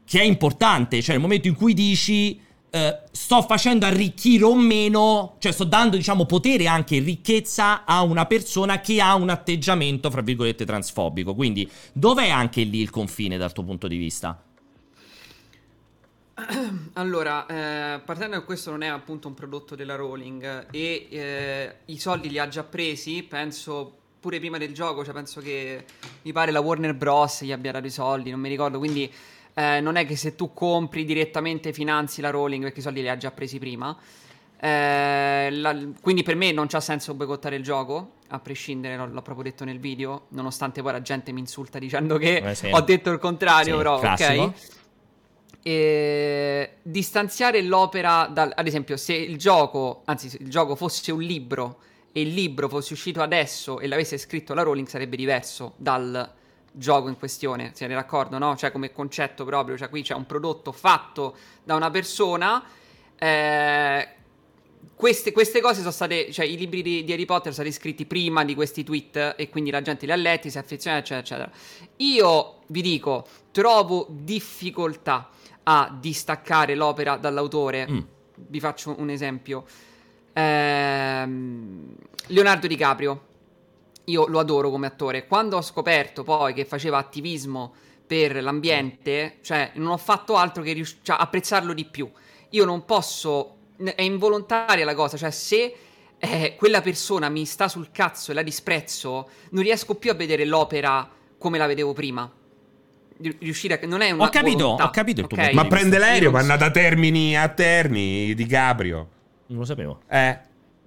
[0.07, 2.41] che è importante, cioè nel momento in cui dici
[2.71, 8.27] eh, sto facendo arricchire o meno, cioè sto dando diciamo potere anche ricchezza a una
[8.27, 13.53] persona che ha un atteggiamento fra virgolette transfobico, quindi dov'è anche lì il confine dal
[13.53, 14.43] tuo punto di vista?
[16.95, 21.99] Allora, eh, partendo da questo non è appunto un prodotto della Rowling e eh, i
[21.99, 25.85] soldi li ha già presi, penso pure prima del gioco, cioè penso che
[26.23, 27.43] mi pare la Warner Bros.
[27.43, 29.11] gli abbia dato i soldi, non mi ricordo, quindi
[29.59, 33.09] eh, non è che se tu compri direttamente finanzi la Rowling perché i soldi li
[33.09, 33.97] ha già presi prima.
[34.61, 39.23] Eh, la- quindi per me non c'ha senso boicottare il gioco, a prescindere, l'ho, l'ho
[39.23, 42.69] proprio detto nel video, nonostante poi la gente mi insulta dicendo che Eh, sì.
[42.71, 44.43] ho detto il contrario, Sì, però classico.
[44.43, 44.53] ok.
[45.63, 51.21] E distanziare l'opera dal, ad esempio, se il gioco, anzi, se il gioco fosse un
[51.21, 51.79] libro
[52.13, 56.33] e il libro fosse uscito adesso e l'avesse scritto la Rowling, sarebbe diverso dal
[56.79, 57.73] gioco in questione.
[57.75, 58.57] Siete d'accordo, no?
[58.57, 62.65] Cioè, come concetto proprio, cioè, qui c'è un prodotto fatto da una persona.
[63.19, 64.09] eh,
[64.95, 68.05] queste, queste cose sono state, cioè i libri di, di Harry Potter sono stati scritti
[68.05, 71.45] prima di questi tweet e quindi la gente li ha letti, si è affezionata, eccetera,
[71.45, 71.93] eccetera.
[71.99, 75.31] Io vi dico, trovo difficoltà
[75.63, 77.89] a distaccare l'opera dall'autore.
[77.89, 77.99] Mm.
[78.35, 79.65] Vi faccio un esempio.
[80.33, 81.95] Ehm,
[82.27, 83.27] Leonardo DiCaprio.
[84.09, 85.27] Io lo adoro come attore.
[85.27, 87.73] Quando ho scoperto poi che faceva attivismo
[88.07, 92.11] per l'ambiente, cioè non ho fatto altro che rius- cioè, apprezzarlo di più.
[92.51, 93.55] Io non posso.
[93.77, 95.77] È involontaria la cosa, cioè se
[96.19, 100.45] eh, quella persona mi sta sul cazzo e la disprezzo, non riesco più a vedere
[100.45, 102.29] l'opera come la vedevo prima.
[103.21, 103.87] Ri- Riuscire a.
[103.87, 105.45] Non è una Ho capito, volontà, ho capito il tuo ok?
[105.49, 109.09] punto Ma prende l'aereo, vanno so- da Termini a Terni di Caprio.
[109.49, 110.01] Non lo sapevo.
[110.09, 110.39] Eh.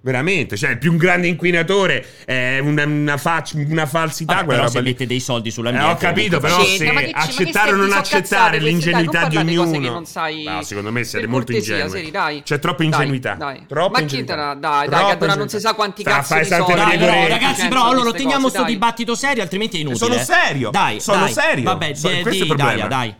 [0.04, 4.34] Veramente, cioè il più grande inquinatore è una, una, fac- una falsità.
[4.34, 4.90] Vabbè, quella però roba se lì.
[4.90, 5.90] mette dei soldi Eh, sull'ambiente.
[5.92, 9.78] ho capito, però se accettare o non accettare l'ingenuità dai, di ognuno.
[9.78, 11.88] che non sai- No, secondo me siete molto ingenui.
[11.88, 12.42] Seri, dai.
[12.42, 13.34] C'è troppa Dai, ingenuità.
[13.34, 13.64] dai.
[13.68, 14.34] Troppa Ma ingenuità.
[14.34, 16.80] dai, dai, Troppa che allora non si sa quanti Sta- cazzo fai di tante soldi.
[16.84, 18.72] Dai, però, Dai, ragazzi, però allora teniamo cose, sto dai.
[18.72, 20.04] dibattito serio, altrimenti è inutile.
[20.04, 20.24] Sono eh.
[20.24, 21.32] serio, Dai, sono dai.
[21.32, 21.62] serio.
[21.62, 22.70] Vabbè, di- questo è il di- problema.
[22.70, 23.14] Dalia, dai.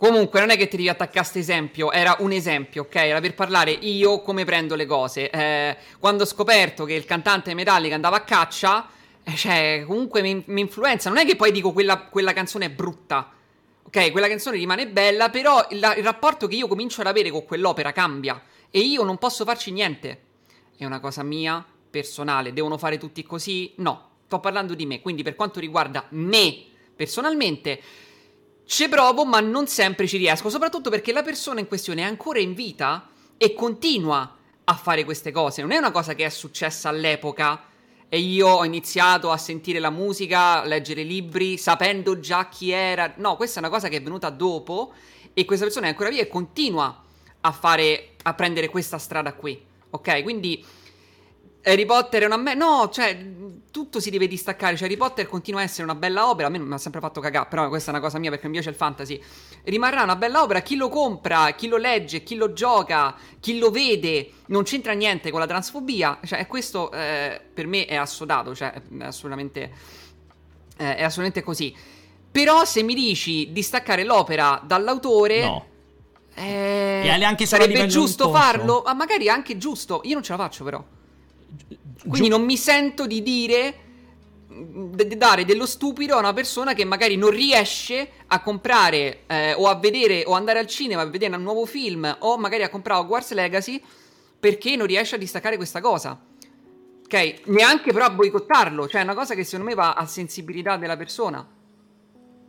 [0.00, 2.94] Comunque, non è che ti devi attaccare a questo esempio, era un esempio, ok?
[2.94, 5.28] Era per parlare io come prendo le cose.
[5.28, 8.88] Eh, quando ho scoperto che il cantante Metallica andava a caccia,
[9.22, 11.10] eh, cioè, comunque mi, mi influenza.
[11.10, 13.30] Non è che poi dico quella, quella canzone è brutta,
[13.82, 14.10] ok?
[14.10, 17.92] Quella canzone rimane bella, però il, il rapporto che io comincio ad avere con quell'opera
[17.92, 18.40] cambia
[18.70, 20.22] e io non posso farci niente.
[20.78, 22.54] È una cosa mia, personale.
[22.54, 23.74] Devono fare tutti così?
[23.76, 25.02] No, sto parlando di me.
[25.02, 26.56] Quindi, per quanto riguarda me
[26.96, 28.08] personalmente.
[28.72, 32.38] Ci provo, ma non sempre ci riesco, soprattutto perché la persona in questione è ancora
[32.38, 35.60] in vita e continua a fare queste cose.
[35.60, 37.64] Non è una cosa che è successa all'epoca
[38.08, 43.12] e io ho iniziato a sentire la musica, a leggere libri, sapendo già chi era.
[43.16, 44.92] No, questa è una cosa che è venuta dopo
[45.34, 47.02] e questa persona è ancora via e continua
[47.40, 49.60] a fare a prendere questa strada qui.
[49.90, 50.22] Ok?
[50.22, 50.64] Quindi
[51.62, 53.18] Harry Potter è una me- no, cioè
[53.70, 56.58] tutto si deve distaccare, cioè Harry Potter continua a essere una bella opera, a me
[56.58, 58.74] mi ha sempre fatto cagare, però questa è una cosa mia perché mi piace il
[58.74, 59.20] fantasy.
[59.64, 63.70] Rimarrà una bella opera, chi lo compra, chi lo legge, chi lo gioca, chi lo
[63.70, 68.72] vede, non c'entra niente con la transfobia, cioè questo eh, per me è assodato, cioè
[68.72, 69.70] è assolutamente
[70.78, 71.76] eh, è assolutamente così.
[72.32, 75.66] Però se mi dici distaccare l'opera dall'autore No.
[76.34, 80.00] eh, E anche sarebbe giusto farlo, ma magari è anche giusto.
[80.04, 80.82] Io non ce la faccio però.
[82.08, 83.74] Quindi non mi sento di dire
[84.50, 89.54] di di dare dello stupido a una persona che magari non riesce a comprare eh,
[89.54, 92.68] o a vedere o andare al cinema a vedere un nuovo film o magari a
[92.68, 93.82] comprare Hogwarts Legacy
[94.38, 96.18] perché non riesce a distaccare questa cosa.
[97.04, 97.40] Ok?
[97.46, 100.96] Neanche però a boicottarlo, cioè è una cosa che secondo me va a sensibilità della
[100.96, 101.46] persona.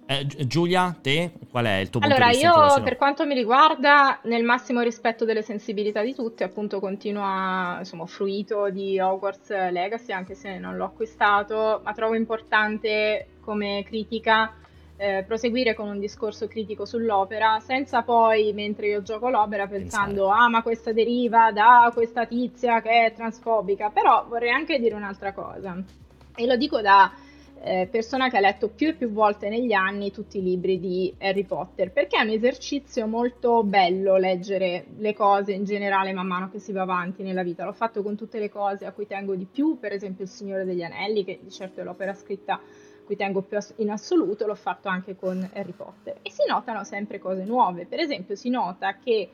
[0.06, 2.48] Eh, Gi- Giulia, te, qual è il tuo punto Allora, di vista?
[2.48, 7.24] in io per quanto mi riguarda, nel massimo rispetto delle sensibilità di tutti, appunto continuo
[7.24, 13.28] a, insomma, ho fruito di Hogwarts Legacy, anche se non l'ho acquistato, ma trovo importante
[13.42, 14.54] come critica
[14.98, 20.48] eh, proseguire con un discorso critico sull'opera, senza poi, mentre io gioco l'opera, pensando, ah,
[20.48, 25.76] ma questa deriva da questa tizia che è transfobica, però vorrei anche dire un'altra cosa,
[26.36, 27.12] e lo dico da
[27.64, 31.14] eh, persona che ha letto più e più volte negli anni tutti i libri di
[31.20, 36.50] Harry Potter, perché è un esercizio molto bello leggere le cose in generale man mano
[36.50, 37.64] che si va avanti nella vita.
[37.64, 40.66] L'ho fatto con tutte le cose a cui tengo di più, per esempio Il Signore
[40.66, 42.60] degli Anelli, che di certo è l'opera scritta a
[43.06, 46.18] cui tengo più in assoluto, l'ho fatto anche con Harry Potter.
[46.22, 47.86] E si notano sempre cose nuove.
[47.86, 49.30] Per esempio si nota che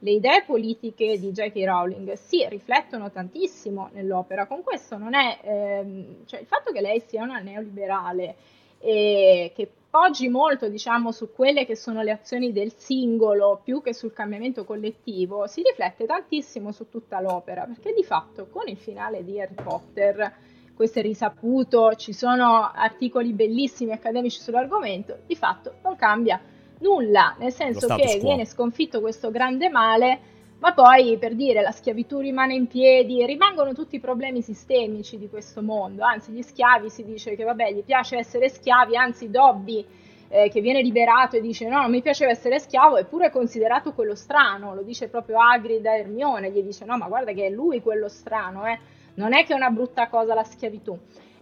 [0.00, 1.64] le idee politiche di J.K.
[1.64, 4.46] Rowling si riflettono tantissimo nell'opera.
[4.46, 8.36] Con questo non è, ehm, cioè il fatto che lei sia una neoliberale
[8.78, 13.94] e che poggi molto, diciamo, su quelle che sono le azioni del singolo più che
[13.94, 19.24] sul cambiamento collettivo, si riflette tantissimo su tutta l'opera, perché di fatto con il finale
[19.24, 20.32] di Harry Potter,
[20.74, 26.40] questo è risaputo, ci sono articoli bellissimi accademici sull'argomento, di fatto non cambia
[26.78, 28.28] nulla, nel senso che quo.
[28.28, 30.18] viene sconfitto questo grande male,
[30.58, 35.28] ma poi per dire la schiavitù rimane in piedi, rimangono tutti i problemi sistemici di
[35.28, 39.86] questo mondo, anzi gli schiavi si dice che vabbè gli piace essere schiavi, anzi Dobby
[40.28, 43.92] eh, che viene liberato e dice no non mi piaceva essere schiavo è pure considerato
[43.92, 47.50] quello strano, lo dice proprio Hagrid a Hermione, gli dice no ma guarda che è
[47.50, 48.78] lui quello strano, eh.
[49.14, 50.98] non è che è una brutta cosa la schiavitù.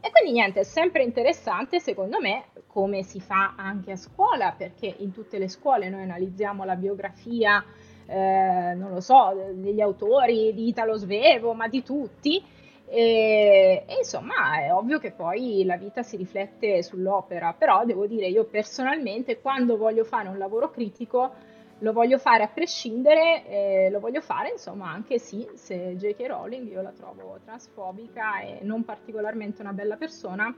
[0.06, 4.94] E quindi niente, è sempre interessante secondo me come si fa anche a scuola, perché
[4.98, 7.64] in tutte le scuole noi analizziamo la biografia,
[8.06, 12.40] eh, non lo so, degli autori di Italo Svevo, ma di tutti.
[12.86, 18.28] E, e insomma è ovvio che poi la vita si riflette sull'opera, però devo dire
[18.28, 21.32] io personalmente quando voglio fare un lavoro critico
[21.80, 26.26] lo voglio fare a prescindere, eh, lo voglio fare insomma anche sì, se J.K.
[26.26, 30.54] Rowling io la trovo transfobica e non particolarmente una bella persona,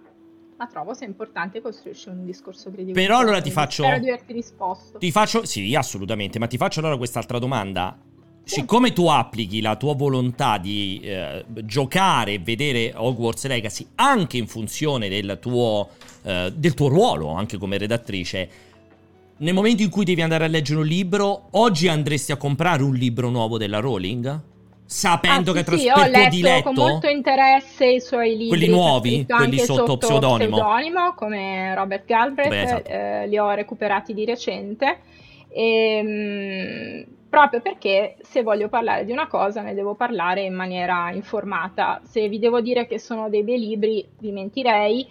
[0.56, 2.92] ma trovo sia importante costruirci un discorso critico.
[2.92, 4.98] Però allora ti faccio- Spero di averti risposto.
[4.98, 7.96] Ti faccio, sì, assolutamente, ma ti faccio allora quest'altra domanda.
[8.44, 14.46] Siccome tu applichi la tua volontà di eh, giocare e vedere Hogwarts Legacy anche in
[14.46, 15.90] funzione del tuo,
[16.22, 18.48] eh, del tuo ruolo, anche come redattrice,
[19.38, 22.94] nel momento in cui devi andare a leggere un libro, oggi andresti a comprare un
[22.94, 24.40] libro nuovo della Rowling?
[24.84, 26.62] Sapendo Ah, che sì, tras- sì, ho letto diletto?
[26.62, 28.48] con molto interesse i suoi libri.
[28.48, 29.26] Quelli che nuovi?
[29.26, 30.56] Quelli anche sotto pseudonimo?
[30.56, 32.88] pseudonimo, come Robert Galbraith, Beh, esatto.
[32.90, 35.00] eh, li ho recuperati di recente.
[35.50, 42.00] Ehm, proprio perché se voglio parlare di una cosa ne devo parlare in maniera informata.
[42.04, 45.06] Se vi devo dire che sono dei bei libri, vi mentirei.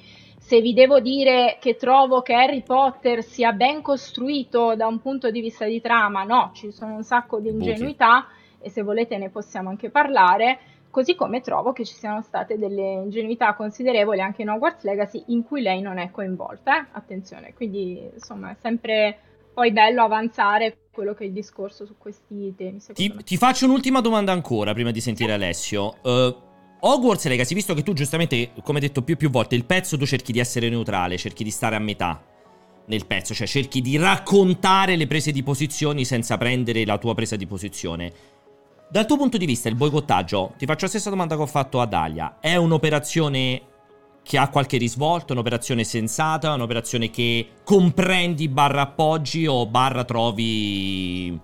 [0.47, 5.29] Se vi devo dire che trovo che Harry Potter sia ben costruito da un punto
[5.29, 8.27] di vista di trama, no, ci sono un sacco di ingenuità
[8.57, 10.59] e se volete ne possiamo anche parlare.
[10.89, 15.43] Così come trovo che ci siano state delle ingenuità considerevoli anche in Hogwarts Legacy in
[15.43, 16.79] cui lei non è coinvolta.
[16.79, 16.85] Eh?
[16.93, 19.19] Attenzione, quindi insomma è sempre
[19.53, 22.79] poi bello avanzare quello che è il discorso su questi temi.
[22.93, 25.95] Ti, ti, faccio un'ultima domanda ancora prima di sentire Alessio.
[26.03, 26.46] Uh,
[26.79, 30.05] Hogwarts Legacy, visto che tu giustamente, come detto più e più volte, il pezzo tu
[30.05, 32.23] cerchi di essere neutrale, cerchi di stare a metà
[32.85, 37.35] nel pezzo, cioè cerchi di raccontare le prese di posizioni senza prendere la tua presa
[37.35, 38.13] di posizione.
[38.89, 41.81] Dal tuo punto di vista, il boicottaggio, ti faccio la stessa domanda che ho fatto
[41.81, 43.61] a Dalia, è un'operazione
[44.23, 51.37] che ha qualche risvolto, un'operazione sensata, un'operazione che comprendi barra appoggi o barra trovi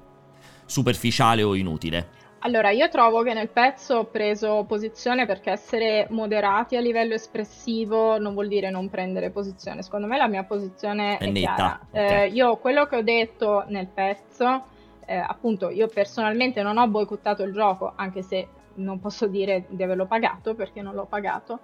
[0.65, 2.21] superficiale o inutile?
[2.45, 8.17] Allora, io trovo che nel pezzo ho preso posizione perché essere moderati a livello espressivo
[8.17, 9.81] non vuol dire non prendere posizione.
[9.81, 11.79] Secondo me la mia posizione è, è netta.
[11.89, 12.23] Okay.
[12.23, 14.65] Eh, io quello che ho detto nel pezzo
[15.05, 19.83] eh, appunto io personalmente non ho boicottato il gioco, anche se non posso dire di
[19.83, 21.59] averlo pagato perché non l'ho pagato,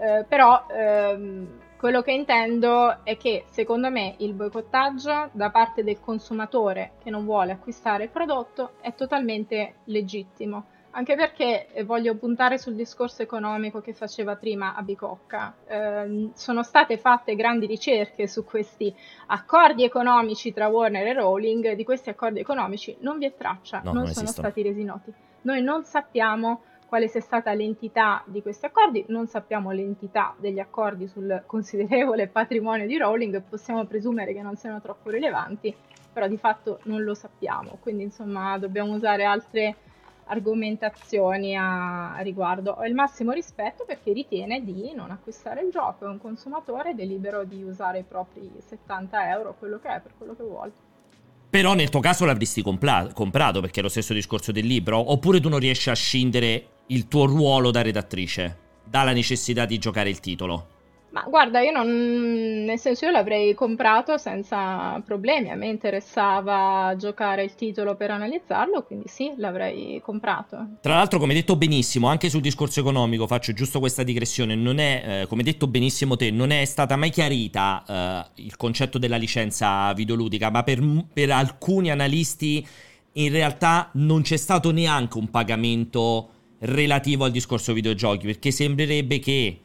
[0.00, 5.98] eh, però ehm, quello che intendo è che secondo me il boicottaggio da parte del
[5.98, 12.56] consumatore che non vuole acquistare il prodotto è totalmente legittimo anche perché eh, voglio puntare
[12.56, 15.54] sul discorso economico che faceva prima a Bicocca.
[15.66, 18.94] Eh, sono state fatte grandi ricerche su questi
[19.28, 23.92] accordi economici tra Warner e Rowling, di questi accordi economici non vi è traccia, no,
[23.92, 25.10] non, non sono stati resi noti.
[25.42, 26.60] Noi non sappiamo
[26.92, 32.86] quale sia stata l'entità di questi accordi, non sappiamo l'entità degli accordi sul considerevole patrimonio
[32.86, 35.74] di Rowling, possiamo presumere che non siano troppo rilevanti,
[36.12, 39.74] però di fatto non lo sappiamo, quindi insomma dobbiamo usare altre
[40.26, 42.72] argomentazioni a, a, riguardo.
[42.72, 47.00] Ho il massimo rispetto perché ritiene di non acquistare il gioco, è un consumatore ed
[47.00, 50.72] è libero di usare i propri 70 euro, quello che è, per quello che vuole.
[51.48, 55.40] Però nel tuo caso l'avresti compla- comprato perché è lo stesso discorso del libro, oppure
[55.40, 60.20] tu non riesci a scindere il tuo ruolo da redattrice dalla necessità di giocare il
[60.20, 60.68] titolo?
[61.12, 67.44] Ma guarda, io non, nel senso io l'avrei comprato senza problemi, a me interessava giocare
[67.44, 70.78] il titolo per analizzarlo, quindi sì, l'avrei comprato.
[70.80, 75.02] Tra l'altro, come detto benissimo, anche sul discorso economico, faccio giusto questa digressione, non è,
[75.04, 77.84] eh, come detto benissimo te, non è stata mai chiarita
[78.34, 80.80] eh, il concetto della licenza videoludica, ma per,
[81.12, 82.66] per alcuni analisti
[83.12, 86.30] in realtà non c'è stato neanche un pagamento
[86.62, 89.58] relativo al discorso videogiochi, perché sembrerebbe che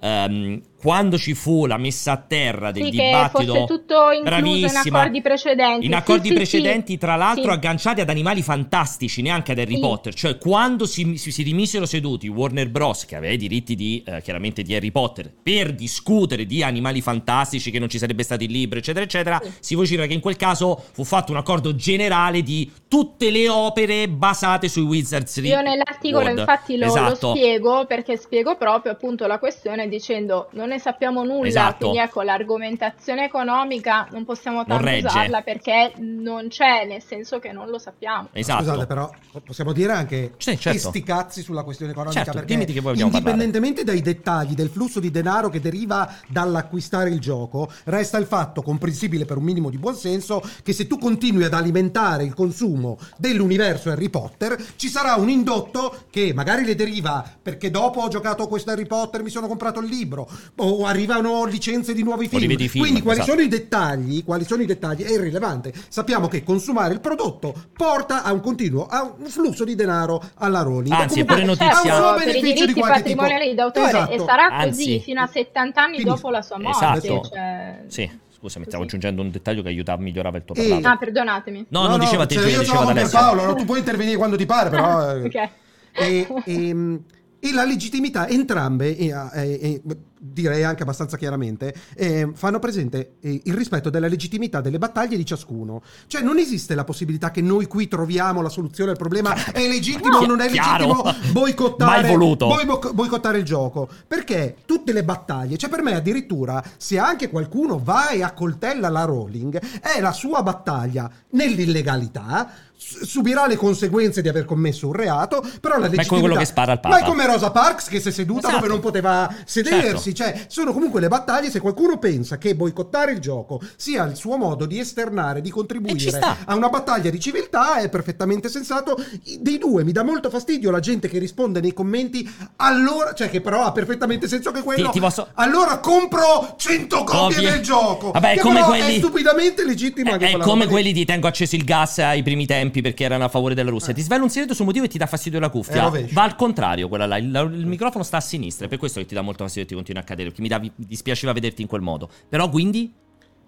[0.00, 4.66] Um, quando ci fu la messa a terra del sì, dibattito, che fosse tutto incluso
[4.66, 5.86] in accordi precedenti.
[5.86, 10.14] In accordi sì, precedenti, sì, tra l'altro, agganciati ad animali fantastici, neanche ad Harry Potter.
[10.14, 14.22] Cioè, quando si, si, si, rimisero seduti Warner Bros., che aveva i diritti di, eh,
[14.22, 18.50] chiaramente di Harry Potter, per discutere di animali fantastici, che non ci sarebbe stato il
[18.50, 22.70] libro, eccetera, eccetera, si vocifera che in quel caso fu fatto un accordo generale di
[22.86, 25.36] tutte le opere basate sui Wizards.
[25.38, 26.38] Io nell'articolo, World.
[26.38, 27.28] infatti, lo, esatto.
[27.28, 31.76] lo spiego perché spiego proprio appunto la questione dicendo non ne sappiamo nulla, esatto.
[31.88, 37.52] quindi ecco l'argomentazione economica non possiamo tanto non usarla perché non c'è, nel senso che
[37.52, 38.28] non lo sappiamo.
[38.32, 38.64] Esatto.
[38.64, 39.10] Scusate però,
[39.44, 40.88] possiamo dire anche sì, certo.
[40.88, 44.02] sti cazzi sulla questione economica certo, perché indipendentemente parlare.
[44.02, 49.24] dai dettagli del flusso di denaro che deriva dall'acquistare il gioco, resta il fatto comprensibile
[49.24, 54.08] per un minimo di buonsenso che se tu continui ad alimentare il consumo dell'universo Harry
[54.08, 58.86] Potter, ci sarà un indotto che magari le deriva perché dopo ho giocato questo Harry
[58.86, 60.28] Potter, mi sono comprato il libro,
[60.58, 62.56] o arrivano licenze di nuovi film.
[62.56, 63.32] film Quindi quali esatto.
[63.32, 64.24] sono i dettagli?
[64.24, 65.02] Quali sono i dettagli?
[65.02, 65.72] È irrilevante.
[65.88, 70.62] Sappiamo che consumare il prodotto porta a un continuo a un flusso di denaro alla
[70.62, 70.92] Rowling.
[70.92, 74.12] Anzi, pure notizia a un per i diritti di patrimoniali d'autore esatto.
[74.12, 76.98] e sarà Anzi, così fino a 70 anni Quindi, dopo la sua morte.
[76.98, 77.28] Esatto.
[77.28, 77.84] Cioè...
[77.86, 78.26] Sì.
[78.38, 80.86] Scusami, stavo aggiungendo un dettaglio che aiutava, migliorava il tuo parlato.
[80.86, 81.66] Ah, perdonatemi.
[81.70, 84.36] No, no non diceva te, cioè, io diceva da Paolo, no, tu puoi intervenire quando
[84.36, 85.16] ti pare, però...
[85.18, 85.24] Eh.
[85.24, 85.34] ok.
[85.34, 87.02] E, e, ehm,
[87.40, 89.80] e la legittimità, entrambe, e, e,
[90.18, 95.24] direi anche abbastanza chiaramente, eh, fanno presente eh, il rispetto della legittimità delle battaglie di
[95.24, 95.82] ciascuno.
[96.06, 100.18] Cioè non esiste la possibilità che noi qui troviamo la soluzione al problema, è legittimo
[100.18, 101.02] o non è legittimo
[101.32, 103.88] boicottare, boi- boicottare il gioco.
[104.06, 109.04] Perché tutte le battaglie, cioè per me addirittura se anche qualcuno va e accoltella la
[109.04, 115.78] Rowling, è la sua battaglia nell'illegalità subirà le conseguenze di aver commesso un reato, però
[115.78, 116.12] la legittimità...
[116.12, 116.94] Ma è quello che spara al Papa.
[116.94, 118.56] Ma è come Rosa Parks che si è seduta esatto.
[118.56, 120.07] dove non poteva sedersi.
[120.08, 121.50] Sì, cioè, sono comunque le battaglie.
[121.50, 126.18] Se qualcuno pensa che boicottare il gioco sia il suo modo di esternare, di contribuire
[126.46, 128.96] a una battaglia di civiltà, è perfettamente sensato.
[129.40, 133.40] Dei due mi dà molto fastidio la gente che risponde nei commenti, allora, cioè, che
[133.40, 134.86] però ha perfettamente senso che quello.
[134.86, 137.50] Ti- ti posso- Allora compro 100 copie, Copie.
[137.50, 138.10] del gioco.
[138.12, 141.64] Vabbè, è come quelli- È stupidamente legittimo È, è come quelli di tengo acceso il
[141.64, 143.92] gas ai primi tempi perché erano a favore della Russia.
[143.92, 145.90] Ti svelo un segreto sul motivo e ti dà fastidio la Eh, cuffia.
[146.12, 147.16] Va al contrario, quella là.
[147.18, 148.66] Il, il microfono sta a sinistra.
[148.66, 150.30] È per questo che ti dà molto fastidio e ti continua a cadere.
[150.30, 152.08] Perché mi mi dispiaceva vederti in quel modo.
[152.28, 152.92] Però quindi.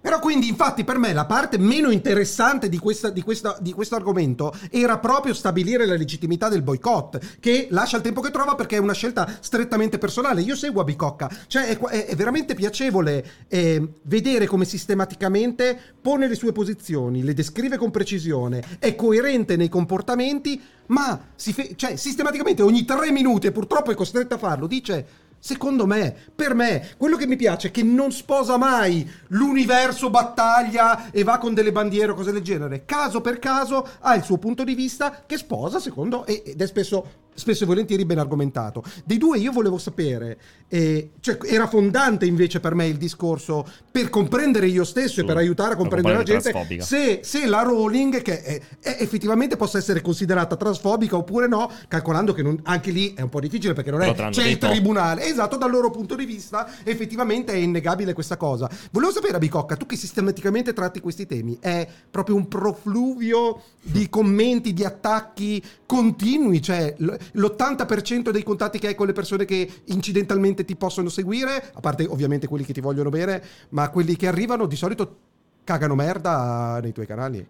[0.03, 3.97] Però quindi, infatti, per me la parte meno interessante di, questa- di questa- di questo
[3.97, 8.77] argomento era proprio stabilire la legittimità del boicott, che lascia il tempo che trova perché
[8.77, 10.41] è una scelta strettamente personale.
[10.41, 16.53] Io seguo Bicocca, cioè è, è- veramente piacevole eh, vedere come sistematicamente pone le sue
[16.53, 23.11] posizioni, le descrive con precisione, è coerente nei comportamenti, ma fe- cioè, sistematicamente ogni tre
[23.11, 25.07] minuti, e purtroppo è costretto a farlo, dice...
[25.43, 31.11] Secondo me, per me, quello che mi piace è che non sposa mai l'universo battaglia
[31.11, 32.85] e va con delle bandiere o cose del genere.
[32.85, 37.29] Caso per caso ha il suo punto di vista che sposa secondo ed è spesso,
[37.35, 38.83] spesso e volentieri ben argomentato.
[39.05, 40.39] Dei due io volevo sapere,
[40.69, 45.37] eh, cioè era fondante invece per me il discorso per comprendere io stesso e per
[45.37, 46.53] aiutare a comprendere la gente
[46.85, 52.33] se, se la Rowling, che è- è effettivamente possa essere considerata transfobica oppure no, calcolando
[52.33, 55.25] che non- anche lì è un po' difficile perché non è c'è il tribunale.
[55.25, 58.69] Esatto, dal loro punto di vista effettivamente è innegabile questa cosa.
[58.91, 64.73] Volevo sapere, Bicocca, tu che sistematicamente tratti questi temi, è proprio un profluvio di commenti,
[64.73, 66.95] di attacchi continui, cioè
[67.33, 72.07] l'80% dei contatti che hai con le persone che incidentalmente ti possono seguire, a parte
[72.07, 75.17] ovviamente quelli che ti vogliono bene, ma quelli che arrivano di solito
[75.65, 77.47] cagano merda nei tuoi canali.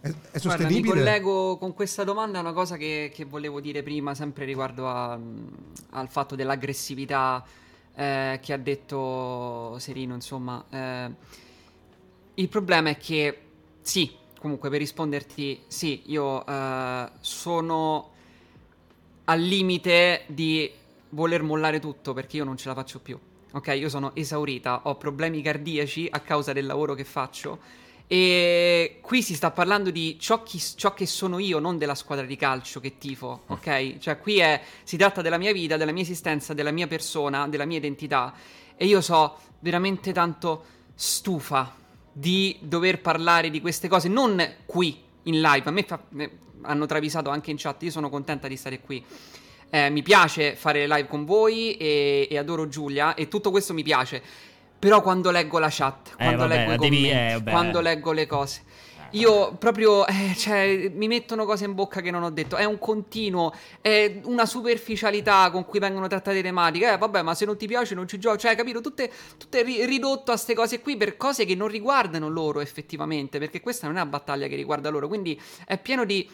[0.00, 0.94] È, è Guarda, mi sostenibile?
[0.94, 5.18] collego con questa domanda a una cosa che, che volevo dire prima, sempre riguardo a-
[5.90, 7.44] al fatto dell'aggressività
[7.94, 10.64] eh, che ha detto Serino, insomma.
[10.70, 11.10] eh,
[12.34, 13.40] il problema è che,
[13.80, 18.10] sì, comunque per risponderti, sì, io eh, sono
[19.30, 20.70] al limite di
[21.10, 23.18] voler mollare tutto perché io non ce la faccio più.
[23.52, 27.58] Ok, io sono esaurita, ho problemi cardiaci a causa del lavoro che faccio.
[28.06, 32.24] E qui si sta parlando di ciò, chi- ciò che sono io, non della squadra
[32.24, 33.98] di calcio che tifo, ok?
[33.98, 37.66] Cioè, qui è, si tratta della mia vita, della mia esistenza, della mia persona, della
[37.66, 38.32] mia identità.
[38.76, 40.64] E io so veramente tanto
[40.94, 41.74] stufa
[42.10, 45.68] di dover parlare di queste cose, non qui in live.
[45.68, 46.00] A me fa-
[46.62, 49.04] hanno travisato anche in chat, io sono contenta di stare qui.
[49.70, 53.82] Eh, mi piace fare live con voi e, e adoro Giulia e tutto questo mi
[53.82, 54.22] piace.
[54.78, 57.50] Però quando leggo la chat, quando vabbè, leggo i devi- commenti, eh, vabbè.
[57.50, 58.62] quando leggo le cose,
[59.12, 62.56] io proprio, eh, cioè, mi mettono cose in bocca che non ho detto.
[62.56, 66.92] È un continuo, è una superficialità con cui vengono trattate le tematiche.
[66.92, 68.38] Eh, vabbè, ma se non ti piace non ci giochi.
[68.38, 68.80] Cioè, capito?
[68.80, 73.38] Tutte, tutte ri- ridotto a queste cose qui per cose che non riguardano loro effettivamente,
[73.38, 75.08] perché questa non è una battaglia che riguarda loro.
[75.08, 76.28] Quindi è pieno di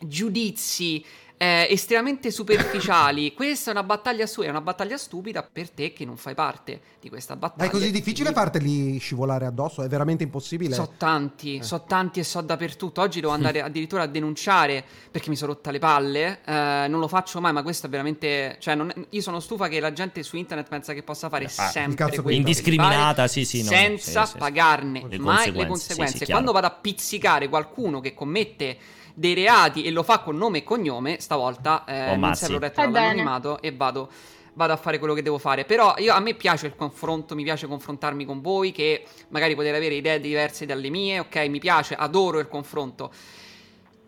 [0.00, 1.04] giudizi
[1.38, 3.34] eh, estremamente superficiali.
[3.36, 6.80] Questa è una battaglia sua, è una battaglia stupida per te che non fai parte
[6.98, 7.68] di questa Ma battaglia.
[7.68, 9.82] è così difficile Quindi- farteli scivolare addosso?
[9.82, 10.74] È veramente impossibile?
[10.74, 11.62] So tanti, Eh.
[11.62, 13.02] so tanti e so dappertutto.
[13.02, 16.40] Oggi devo andare addirittura a denunciare perché mi sono rotta le palle.
[16.42, 18.56] Eh, non lo faccio mai, ma questo è veramente.
[18.58, 21.44] Cioè, non è- io sono stufa che la gente su internet pensa che possa fare
[21.44, 25.66] Ah, il sempre quello Indiscriminata, sì, sì, no, senza sì, pagarne Le mai conseguenze, le
[25.66, 26.12] conseguenze.
[26.12, 26.40] sì, sì, chiaro.
[26.40, 28.76] Quando vado a pizzicare qualcuno che commette
[29.18, 32.44] dei reati e lo fa con nome e cognome, stavolta eh, Oh, non mazzi.
[32.44, 34.10] servo retto e vado
[34.56, 35.64] vado a fare quello che devo fare.
[35.64, 39.76] Però io, a me piace il confronto, mi piace confrontarmi con voi che magari potete
[39.76, 41.36] avere idee diverse dalle mie, ok?
[41.48, 43.10] Mi piace, adoro il confronto.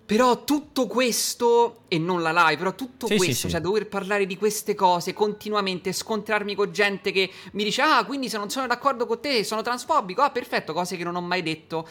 [0.08, 3.52] Però tutto questo, e non la live, però tutto Sì, sì, questo, sì.
[3.52, 8.30] cioè dover parlare di queste cose continuamente, scontrarmi con gente che mi dice, ah, quindi
[8.30, 11.42] se non sono d'accordo con te, sono transfobico, ah, perfetto, cose che non ho mai
[11.42, 11.86] detto,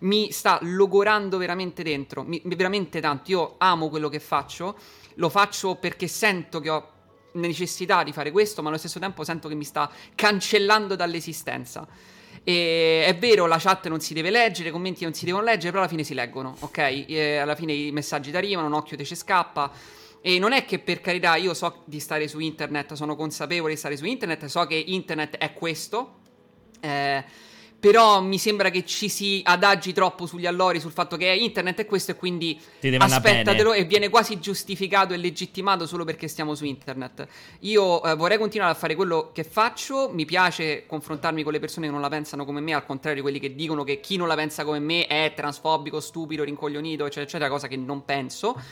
[0.00, 3.30] mi sta logorando veramente dentro, mi- veramente tanto.
[3.30, 4.76] Io amo quello che faccio,
[5.14, 6.88] lo faccio perché sento che ho
[7.32, 11.88] necessità di fare questo, ma allo stesso tempo sento che mi sta cancellando dall'esistenza.
[12.44, 15.68] E è vero, la chat non si deve leggere, i commenti non si devono leggere,
[15.68, 17.04] però alla fine si leggono, ok?
[17.06, 19.70] E alla fine i messaggi ti arrivano, un occhio te ci scappa.
[20.20, 23.78] E non è che per carità io so di stare su internet, sono consapevole di
[23.78, 26.20] stare su internet, so che internet è questo.
[26.80, 27.24] eh,
[27.82, 31.84] però mi sembra che ci si adagi troppo sugli allori sul fatto che internet è
[31.84, 32.56] questo e quindi
[32.96, 37.26] aspettatelo e viene quasi giustificato e legittimato solo perché stiamo su internet.
[37.62, 41.86] Io eh, vorrei continuare a fare quello che faccio, mi piace confrontarmi con le persone
[41.86, 44.28] che non la pensano come me, al contrario di quelli che dicono che chi non
[44.28, 48.62] la pensa come me è transfobico, stupido, rincoglionito, eccetera, eccetera, cosa che non penso.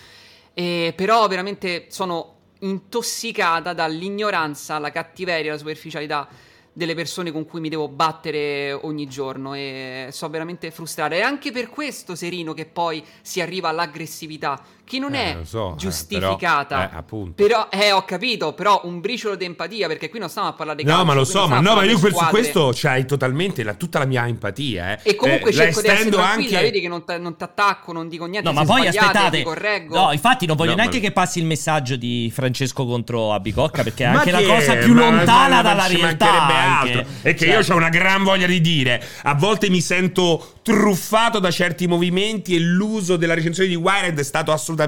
[0.55, 6.28] Eh, però veramente sono intossicata dall'ignoranza, la cattiveria, la superficialità
[6.72, 11.14] delle persone con cui mi devo battere ogni giorno e so veramente frustrata.
[11.14, 15.74] E anche per questo, Serino, che poi si arriva all'aggressività, che non Eh, è so,
[15.74, 16.64] eh, giustificata.
[16.76, 17.42] però- eh, appunto.
[17.42, 20.78] Però, eh, ho capito, però un briciolo di empatia, perché qui non stiamo a parlare
[20.78, 23.62] di No, calcio, ma lo so, non ma, no, ma io su questo c'hai totalmente
[23.62, 24.94] la- tutta la mia empatia.
[25.00, 25.10] Eh.
[25.10, 26.60] E comunque Eh, cerco di essere anche...
[26.60, 27.12] vedi che non ti
[27.44, 28.48] attacco, non dico niente.
[28.48, 29.38] No, ma poi aspettate.
[29.38, 29.94] ti correggo.
[29.94, 33.84] No, infatti non voglio No, neanche ma- che passi il messaggio di Francesco contro Abicocca,
[33.84, 36.24] perché è anche la cosa più ma- lontana ma- dalla realtà.
[36.26, 36.92] mancherebbe anche.
[36.98, 37.12] altro.
[37.22, 39.00] E che Cioè, io ho una gran voglia di dire.
[39.22, 44.22] A volte mi sento truffato da certi movimenti e l'uso della recensione di Wired è
[44.22, 44.78] stato assolutamente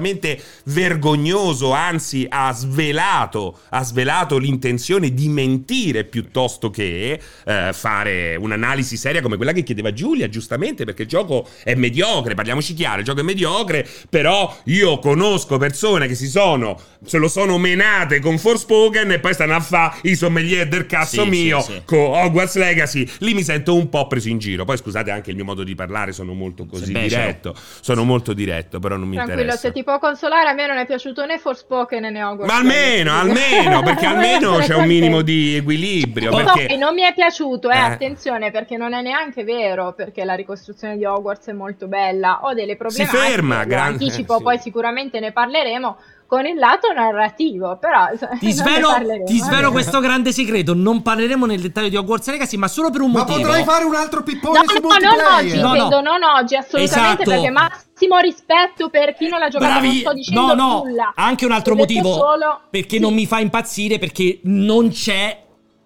[0.65, 9.21] vergognoso, anzi ha svelato, ha svelato l'intenzione di mentire piuttosto che eh, fare un'analisi seria
[9.21, 13.19] come quella che chiedeva Giulia, giustamente, perché il gioco è mediocre, parliamoci chiaro, il gioco
[13.19, 19.11] è mediocre, però io conosco persone che si sono, se lo sono menate con Forspoken
[19.11, 21.81] e poi stanno a fare i sommelier del cazzo Sì, mio sì, sì.
[21.85, 24.65] con Hogwarts Legacy, lì mi sento un po' preso in giro.
[24.65, 27.21] Poi scusate anche il mio modo di parlare, sono molto così Sei becero.
[27.21, 29.67] diretto, sono molto diretto, però non mi Tranquillo, interessa.
[29.67, 32.51] se ti può consolare, a me non è piaciuto né Forspoken né Hogwarts.
[32.51, 36.31] Ma almeno, almeno, perché almeno c'è un minimo di equilibrio.
[36.31, 36.67] No, Perché...
[36.67, 37.79] e non mi è piaciuto, eh, Eh.
[37.79, 42.39] attenzione, perché non è neanche vero, perché la ricostruzione di Hogwarts è molto bella.
[42.43, 44.43] Ho delle problematiche, ferma, lo gran- anticipo, sì.
[44.43, 45.97] poi sicuramente ne parleremo
[46.33, 48.07] con il lato narrativo, però
[48.39, 48.89] Ti svelo,
[49.23, 50.73] ti svelo questo grande segreto.
[50.73, 53.41] Non parleremo nel dettaglio di Hogwarts Legacy, ma solo per un Ma motivo.
[53.41, 55.99] potrai fare un altro pippone No, su no, non oggi, No, no.
[56.01, 57.29] non oggi, assolutamente, Esatto.
[57.29, 61.13] perché massimo rispetto per chi non l'ha giocato, Bravi, non sto dicendo no, no, nulla.
[61.15, 62.99] anche un altro motivo solo- perché sì.
[62.99, 65.39] non mi fa impazzire perché non c'è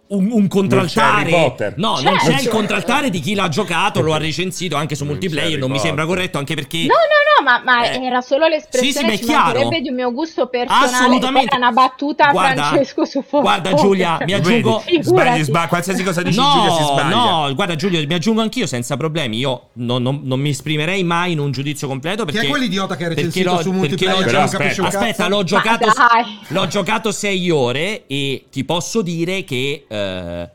[0.09, 1.73] un, un contraltare.
[1.75, 2.41] No, non c'è Certo.
[2.43, 5.79] il contraltare di chi l'ha giocato, lo ha recensito anche su Non multiplayer, non mi
[5.79, 8.03] sembra corretto anche perché No, no, no, ma, ma Eh.
[8.03, 10.85] era solo l'espressione Sì, sì, ma è ci di un mio gusto personale.
[10.91, 11.55] Assolutamente.
[11.55, 13.41] Era una battuta a Guarda- Francesco su Fosco.
[13.41, 17.15] guarda, Giulia, mi aggiungo- sbagli, sbagli, qualsiasi cosa dici Giulia si No, sbaglia.
[17.15, 19.37] no, guarda Giulio, mi aggiungo anch'io senza problemi.
[19.37, 22.95] Io non, non- non mi esprimerei mai in un giudizio completo Chi perché è quell'idiota
[22.95, 24.41] che ha recensito su multiplayer che un
[24.87, 25.27] Aspetta, cazzo?
[25.27, 25.87] l'ho giocato,
[26.49, 29.85] l'ho giocato sei ore e ti posso dire che.
[29.97, 30.49] Eh,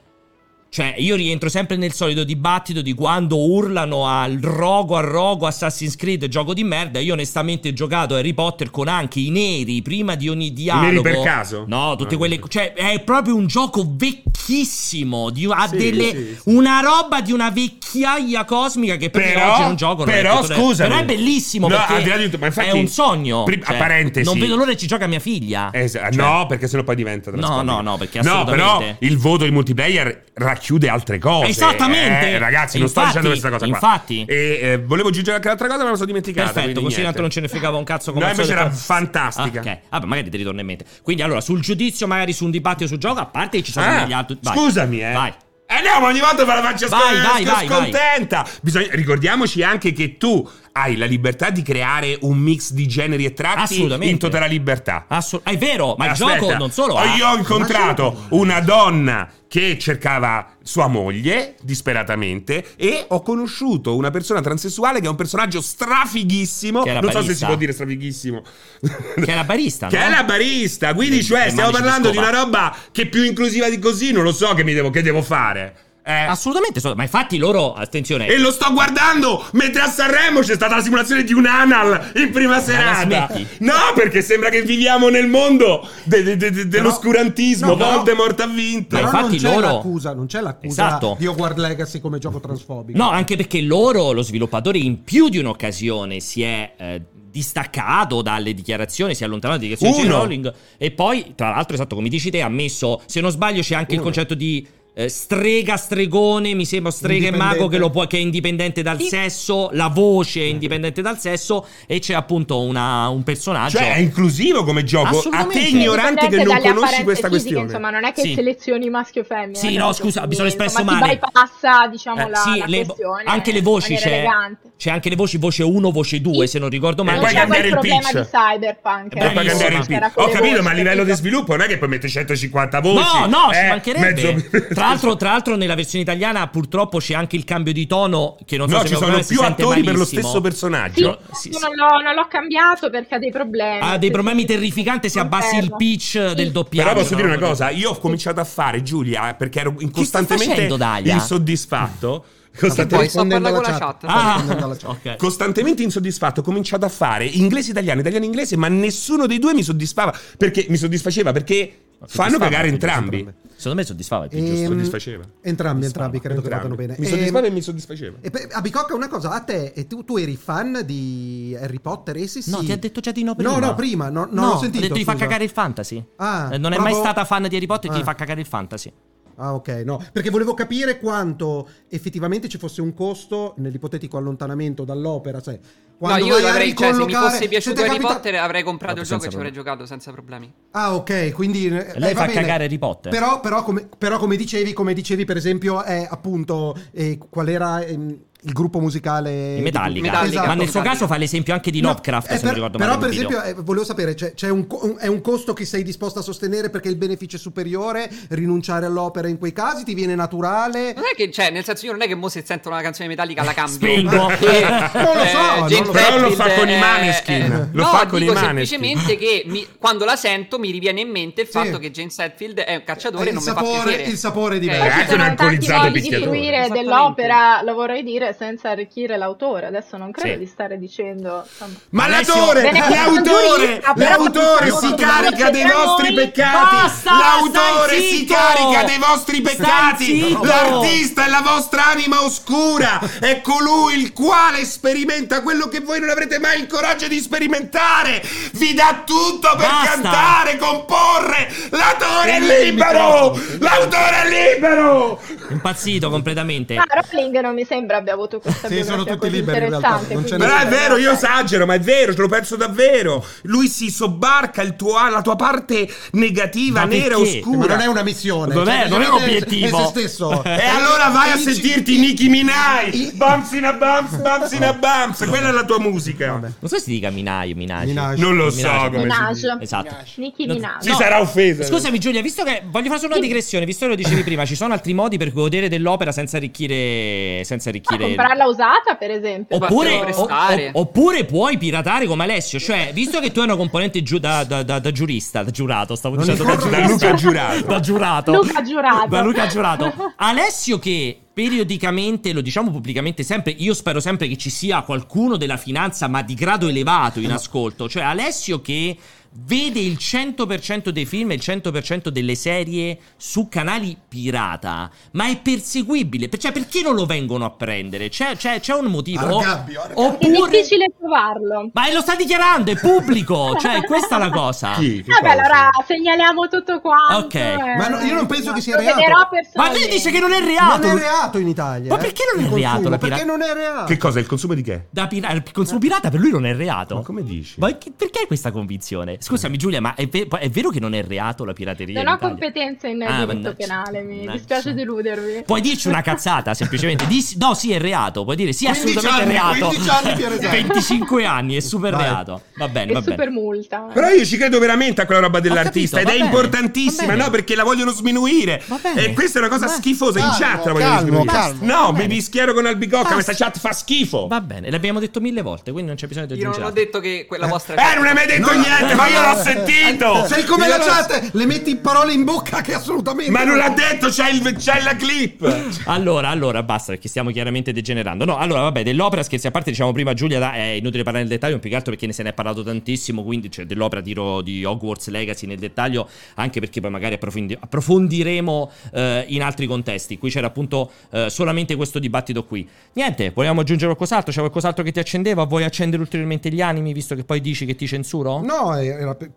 [0.74, 5.96] cioè, io rientro sempre nel solito dibattito di quando urlano al rogo, al rogo, Assassin's
[5.96, 6.98] Creed, gioco di merda.
[6.98, 10.86] Io onestamente ho giocato Harry Potter con anche i neri prima di ogni dialogo.
[10.86, 11.64] neri per caso?
[11.68, 12.40] No, tutte Ah, quelle.
[12.48, 15.28] Cioè, è proprio un gioco vecchissimo.
[15.28, 16.54] Di, ha Sì, delle, sì, sì.
[16.54, 20.04] Una roba di una vecchiaia cosmica che per Però, oggi non gioco.
[20.04, 20.88] però tutto- scusami.
[20.88, 23.42] Però è bellissimo No, perché di tutto, ma infatti- è un sogno.
[23.44, 24.26] Pri- a Cioè, parentesi.
[24.26, 25.68] Non vedo l'ora e ci gioca mia figlia.
[25.70, 29.18] Esa- Cioè, no, perché sennò poi diventa No, no, no, perché No, però assolutamente- il
[29.18, 30.24] voto di multiplayer
[30.62, 31.48] racchiude altre cose.
[31.48, 32.30] Esattamente.
[32.30, 33.74] Eh, ragazzi, non sto dicendo questa cosa qua.
[33.74, 34.24] infatti.
[34.26, 36.52] E eh, volevo aggiungere anche un'altra cosa, ma me la sono dimenticata.
[36.52, 37.02] Perfetto, così niente.
[37.02, 39.60] tanto non ce ne fregava un cazzo come No, invece era fantastica.
[39.60, 40.84] Ah, ok, vabbè, magari ti ritorna in mente.
[41.02, 43.86] Quindi, allora, sul giudizio, magari su un dibattito sul gioco, a parte che ci sono
[43.86, 44.38] Ah, degli altri.
[44.40, 44.56] Vai.
[44.56, 45.12] scusami, eh.
[45.12, 45.32] Vai.
[45.66, 47.78] Eh no, ma ogni volta me la faccio Vai, sc- vai, sc- vai, vai.
[47.80, 48.46] scontenta.
[48.60, 53.34] Bisogna- ricordiamoci anche che tu hai la libertà di creare un mix di generi e
[53.34, 55.04] tratti in totale libertà.
[55.08, 56.94] Assolut- è vero, ma il Aspetta, gioco non solo.
[56.96, 64.10] ha- Io ho incontrato una donna che cercava sua moglie disperatamente e ho conosciuto una
[64.10, 66.84] persona transessuale che è un personaggio strafighissimo.
[66.84, 67.34] Non so se barista.
[67.34, 68.42] si può dire strafighissimo.
[68.80, 70.04] Che è la barista, Che no?
[70.04, 70.94] è la barista.
[70.94, 72.28] Quindi, cioè, stiamo di parlando di scopa.
[72.30, 74.10] una roba che più inclusiva di così.
[74.12, 75.74] Non lo so che mi devo, che devo fare.
[76.04, 76.12] Eh.
[76.12, 80.74] Assolutamente, so- ma infatti loro, attenzione, E lo sto guardando mentre a Sanremo c'è stata
[80.76, 83.28] la simulazione di un anal in prima serata.
[83.58, 87.68] No, perché sembra che viviamo nel mondo de- de- de- de- dell'oscurantismo.
[87.68, 88.96] no, però- Voldemort ha vinto.
[88.96, 91.16] Però infatti non c'è loro- l'accusa, non c'è l'accusa Esatto.
[91.18, 92.98] di Hogwarts Legacy come gioco transfobico.
[92.98, 98.54] No, anche perché loro, lo sviluppatore, in più di un'occasione si è eh, distaccato dalle
[98.54, 100.14] dichiarazioni, si è allontanato dalle dichiarazioni di.
[100.14, 100.52] Rowling.
[100.78, 103.92] E poi, tra l'altro, esatto, come dici te, ha messo, se non sbaglio, c'è anche
[103.92, 104.06] il Uno.
[104.10, 104.66] concetto di.
[104.94, 108.98] Eh, strega, stregone, mi sembra strega e mago che, lo può, che è indipendente dal
[109.00, 109.06] Sì.
[109.08, 113.78] sesso, la voce è indipendente dal sesso e c'è appunto una- un personaggio.
[113.78, 115.22] Cioè, è inclusivo come gioco.
[115.30, 117.64] A te ignorante che non conosci questa fisiche, questione.
[117.64, 118.34] Insomma, non è che Sì.
[118.34, 119.58] selezioni maschio o femmina.
[119.58, 121.18] Sì, no, scusa, mi sono espresso male.
[121.18, 123.22] Bypassa, diciamo, Eh, la, sì, la le- questione.
[123.26, 124.72] anche le voci c'è, elegante.
[124.76, 127.16] c'è anche le voci voce 1, voce 2, se non ricordo male.
[127.16, 128.20] E poi c'è cambiare quel il problema pitch.
[128.20, 128.28] di
[128.58, 129.16] cyberpunk.
[129.16, 130.10] E E poi cambiare il pitch.
[130.16, 133.18] Ho capito, ma a livello di sviluppo non è che poi mette 150 voci.
[133.20, 134.50] No, no, ci eh, mancherebbe.
[134.82, 138.56] Tra l'altro, tra l'altro nella versione italiana purtroppo c'è anche il cambio di tono che
[138.56, 141.18] non so No, se ci sono più attori per lo stesso Sì, personaggio.
[141.32, 141.64] sì, io sì.
[141.64, 143.78] non l'ho, non l'ho cambiato perché ha dei problemi.
[143.80, 146.34] Ha dei problemi terrificanti se abbassi il pitch Sì.
[146.34, 146.88] del doppiaggio.
[146.88, 150.68] Però posso dire una cosa, io ho cominciato a fare Giulia perché ero costantemente
[151.04, 152.24] insoddisfatto.
[152.58, 153.18] Costantemente,
[153.62, 154.04] chat.
[154.04, 154.76] Ah,
[155.16, 159.62] costantemente insoddisfatto, ho cominciato a fare inglese italiano, italiano inglese, ma nessuno dei due mi
[159.62, 163.26] soddisfava perché mi soddisfaceva perché fanno più entrambi.
[163.62, 164.66] Secondo me soddisfava il più Ehm, giusto.
[164.72, 165.24] Soddisfaceva.
[165.40, 166.74] Entrambi, entrambi, credo che Entrambi.
[166.74, 166.96] vadano bene.
[166.98, 168.16] Mi Ehm, soddisfava e mi soddisfaceva.
[168.20, 172.16] E a Bicocca una cosa, a te, e tu, tu eri fan di Harry Potter?
[172.16, 172.50] Eh sì, sì.
[172.50, 173.52] No, ti ha detto già di no prima.
[173.52, 176.04] No, no, prima, no, non no, l'ho sentito, ha detto ti fa cagare il fantasy.
[176.16, 178.02] Ah, Eh, non è proprio- mai stata fan di Harry Potter, ti Ah.
[178.02, 178.92] fa cagare il fantasy.
[179.36, 185.40] Ah, ok, no, perché volevo capire quanto effettivamente ci fosse un costo nell'ipotetico allontanamento dall'opera,
[185.40, 185.58] sai.
[186.02, 188.62] No, Quando io vai a avrei, cioè, se mi fosse piaciuto Harry capita- Potter avrei
[188.64, 190.52] comprato il gioco e ci avrei giocato senza problemi.
[190.72, 191.66] Ah, ok, quindi...
[191.68, 192.40] eh, Lei va fa bene.
[192.40, 193.12] cagare Harry Potter.
[193.12, 197.82] Però, però, come, però come dicevi, come dicevi per esempio, è appunto eh, qual era
[197.84, 200.02] ehm, il gruppo musicale Metallica.
[200.10, 200.46] Metallica.
[200.46, 200.90] Ma nel suo Metallica.
[200.92, 203.00] caso fa l'esempio anche di No, Lovecraft, eh, se non per- ricordo però male.
[203.00, 205.82] per esempio eh, volevo sapere c'è, c'è un, co- un- è un costo che sei
[205.84, 210.14] disposto a sostenere perché il beneficio è superiore rinunciare all'opera in quei casi ti viene
[210.14, 212.80] naturale Non è che, cioè, nel senso, io non è che mo se sento una
[212.82, 213.74] canzone metallica la cambio.
[213.74, 214.26] Spingo.
[214.42, 214.60] Perché,
[214.92, 215.92] Non lo so, non James lo.
[215.92, 217.42] Però lo fa con i Maneskin.
[217.42, 218.66] è- Lo no, fa con i dico Maneskin.
[218.80, 221.52] semplicemente che mi- quando la sento mi riviene in mente il Sì.
[221.52, 224.10] fatto che James Hetfield è un cacciatore e il non mi fa sapore, piacere.
[224.10, 226.30] il sapore è Eh, ci anche un sono tanti alcolizzato modi di picchiatore.
[226.30, 229.66] fruire dell'opera, lo vorrei dire, senza arricchire l'autore.
[229.66, 230.38] Adesso non credo Sì.
[230.38, 231.44] di stare dicendo...
[231.46, 231.78] insomma.
[231.90, 236.74] Ma l'autore, l'autore, l'autore si carica dei vostri peccati.
[236.76, 240.36] Basta, L'autore si carica dei vostri peccati.
[240.42, 242.98] L'artista è la vostra anima oscura.
[243.20, 248.22] È colui il quale sperimenta quello che voi non avrete mai il coraggio di sperimentare.
[248.52, 249.90] Vi dà tutto per Basta.
[249.90, 251.48] cantare, comporre.
[251.70, 253.36] L'autore è libero.
[253.58, 255.20] L'autore è libero.
[255.50, 256.74] Impazzito completamente.
[256.74, 260.06] Ma Rowling non mi sembra abbia avuto questa Sì, sono tutti liberi in realtà, non
[260.06, 263.24] quindi- Però è vero, io esagero, ma è vero, ce lo penso davvero.
[263.42, 267.38] Lui si sobbarca il tuo- la tua parte negativa, Ma nera, perché?
[267.38, 267.58] oscura.
[267.58, 269.78] ma non è una missione Non è- cioè, non è un è- obiettivo.
[269.78, 273.12] è se stesso E allora vai a sentirti Nicki Minaj.
[273.14, 275.26] Bumps in a bumps, bumps in a bumps.
[275.28, 276.26] Quella è la tua musica.
[276.38, 277.86] Non so se si dica Minaj, Minaj.
[277.86, 278.18] Minaj.
[278.18, 278.90] Non lo so Minaj.
[278.92, 279.62] come.
[279.62, 279.94] Esatto.
[280.16, 280.82] Nicki Minaj.
[280.82, 281.64] Si sarà offesa.
[281.64, 284.54] Scusami Giulia, visto che voglio fare solo una digressione, visto che lo dicevi prima, ci
[284.54, 289.56] sono altri modi per godere dell'opera senza arricchire senza Ah, arricchire comprarla usata, per esempio.
[289.56, 290.28] Oppure, o-
[290.72, 294.62] oppure puoi piratare come Alessio, cioè, visto che tu hai una componente giu- da, da-
[294.62, 296.54] da- da giurista, da giurato, stavo Non dicendo da.
[296.56, 297.64] Da Luca Giurato.
[297.66, 298.32] da giurato.
[298.32, 299.08] Luca Giurato.
[299.08, 299.92] Da Luca Giurato.
[300.16, 305.56] Alessio che periodicamente, lo diciamo pubblicamente sempre, io spero sempre che ci sia qualcuno della
[305.56, 308.96] finanza ma di grado elevato in ascolto, cioè Alessio che
[309.34, 315.38] vede il 100% dei film e il 100% delle serie su canali pirata, ma è
[315.40, 318.08] perseguibile, cioè perché non lo vengono a prendere?
[318.08, 319.38] C'è, c'è- c'è un motivo?
[319.38, 320.02] Argabbio, argabbio.
[320.04, 320.50] È oppure...
[320.50, 321.70] difficile trovarlo.
[321.72, 324.72] Ma lo sta dichiarando, è pubblico, cioè questa è la cosa.
[324.72, 325.02] Chi?
[325.02, 325.30] Che Vabbè, cosa?
[325.32, 327.24] allora segnaliamo tutto quanto.
[327.26, 327.34] Ok.
[327.34, 329.36] eh, Ma no, io non penso che sia lo reato.
[329.54, 330.86] Ma lei dice che non è reato.
[330.86, 333.24] non è reato in Italia Ma eh, perché non è il reato consumo, la pirata-
[333.24, 334.18] perché non è reato Che cosa?
[334.20, 334.86] Il consumo di che?
[334.90, 336.96] Da pira- il consumo pirata per lui non è reato.
[336.96, 337.54] Ma come dici?
[337.58, 339.20] Ma che- perché questa convinzione?
[339.22, 341.94] Scusami Giulia, ma è, ve- è vero che non è reato la pirateria?
[341.94, 342.28] Non in ho Italia?
[342.36, 344.32] competenze in Ah, diritto penale, mi Mannaggia.
[344.32, 345.42] dispiace deludervi.
[345.46, 347.06] Puoi dirci una cazzata, semplicemente.
[347.06, 348.24] Di- no, sì, è reato.
[348.24, 349.66] Puoi dire sì, 15 assolutamente anni, reato.
[349.68, 350.48] 15 anni per esempio.
[350.50, 352.02] 25 anni, è super Vai.
[352.02, 352.42] reato.
[352.56, 353.30] Va bene, È va super bene.
[353.30, 353.78] multa.
[353.92, 357.30] Però io ci credo veramente a quella roba dell'artista capito, ed è bene, importantissima, no?
[357.30, 358.62] Perché la vogliono sminuire.
[358.66, 359.04] Va bene.
[359.06, 360.18] E questa è una cosa schifosa.
[360.18, 361.26] in chat la vogliono sminuire.
[361.32, 361.64] calmo.
[361.64, 363.12] No, mi mischiero con Albicocca.
[363.14, 364.26] Questa chat fa schifo.
[364.26, 366.84] Va bene, l'abbiamo detto mille volte, quindi non c'è bisogno di Io non ho aggiungere.
[366.84, 370.26] detto che quella vostra Eh, non hai mai detto niente, ma io l'ho sentito.
[370.26, 373.68] sei come Io la chat le metti parole in bocca che assolutamente Ma non l'ha
[373.70, 375.80] detto, c'è, il- c'è la clip.
[375.86, 378.24] Allora, allora, basta perché stiamo chiaramente degenerando.
[378.24, 381.32] No, allora, vabbè, dell'opera, scherzi a parte, diciamo prima Giulia, da- è inutile parlare nel
[381.32, 384.12] dettaglio, più che altro perché ne se ne è parlato tantissimo, quindi cioè, dell'opera di,
[384.14, 389.66] Ro- di Hogwarts Legacy nel dettaglio, anche perché poi magari approfondi- approfondiremo eh, in altri
[389.66, 390.18] contesti.
[390.18, 392.66] Qui c'era appunto eh, solamente questo dibattito qui.
[392.94, 394.32] Niente, vogliamo aggiungere qualcos'altro?
[394.32, 395.44] C'è qualcos'altro che ti accendeva?
[395.44, 398.40] Vuoi accendere ulteriormente gli animi, visto che poi dici che ti censuro?
[398.42, 399.32] no era pe-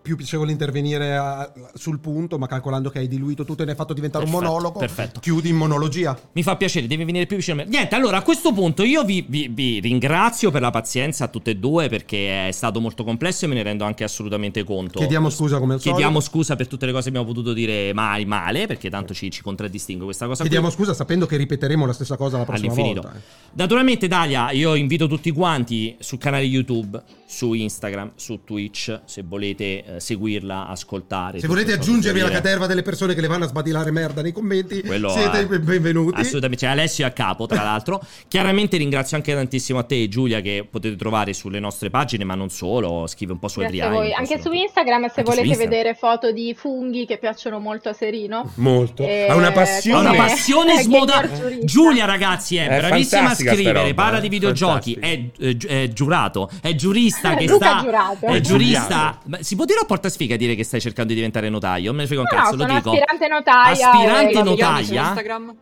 [0.00, 3.76] più piacevole intervenire a- sul punto ma calcolando che hai diluito tutto e ne hai
[3.76, 5.20] fatto diventare un Perfetto, monologo perfetto.
[5.20, 7.70] chiudi in monologia Mi fa piacere, devi venire più vicino a me.
[7.70, 11.50] Niente, allora a questo punto io vi, vi- vi ringrazio per la pazienza a tutte
[11.52, 14.98] e due perché è stato molto complesso e me ne rendo anche assolutamente conto.
[14.98, 17.92] chiediamo scusa come al Chiediamo solito scusa per tutte le cose che abbiamo potuto dire
[17.92, 20.42] mai male, perché tanto ci, ci contraddistingue questa cosa.
[20.42, 20.76] chiediamo qui.
[20.76, 23.00] scusa sapendo che ripeteremo la stessa cosa la prossima all'infinito.
[23.02, 23.20] volta eh.
[23.54, 29.81] Naturalmente, Dalia, io invito tutti quanti sul canale YouTube, su Instagram, su Twitch, se volete
[29.86, 31.38] eh, seguirla, ascoltare.
[31.40, 34.82] Se volete aggiungervi alla caterva delle persone che le vanno a sbatilare merda nei commenti,
[34.82, 36.20] Quello siete è- ben- benvenuti.
[36.20, 38.00] Assolutamente, c'è Alessio è a capo, tra l'altro.
[38.28, 42.48] Chiaramente ringrazio anche tantissimo a te, Giulia, che potete trovare sulle nostre pagine, ma non
[42.50, 43.06] solo.
[43.06, 45.70] Scrive un po' su Grazie a po' Anche su- Instagram, se volete Instagram.
[45.70, 48.50] vedere foto di funghi che piacciono molto a Serino.
[48.56, 49.02] Molto.
[49.02, 50.00] Eh, Ha una Ha passione.
[50.00, 51.28] una come- passione smodata.
[51.64, 53.80] Giulia, ragazzi, è, È bravissima a scrivere.
[53.82, 54.20] roba, parla eh.
[54.22, 54.94] di videogiochi.
[54.94, 56.50] È, eh, gi- è giurato.
[56.60, 57.80] È giurista che Luca sta.
[57.82, 58.26] Giurato.
[58.26, 59.18] È giurista.
[59.40, 61.86] Si può dire a porta sfiga dire che stai cercando di diventare notaio?
[61.86, 62.90] Non me ne frega un No, cazzo, sono lo dico.
[62.90, 63.90] aspirante notaia.
[63.90, 65.02] Aspirante e- su notaia?
[65.02, 65.54] Instagram?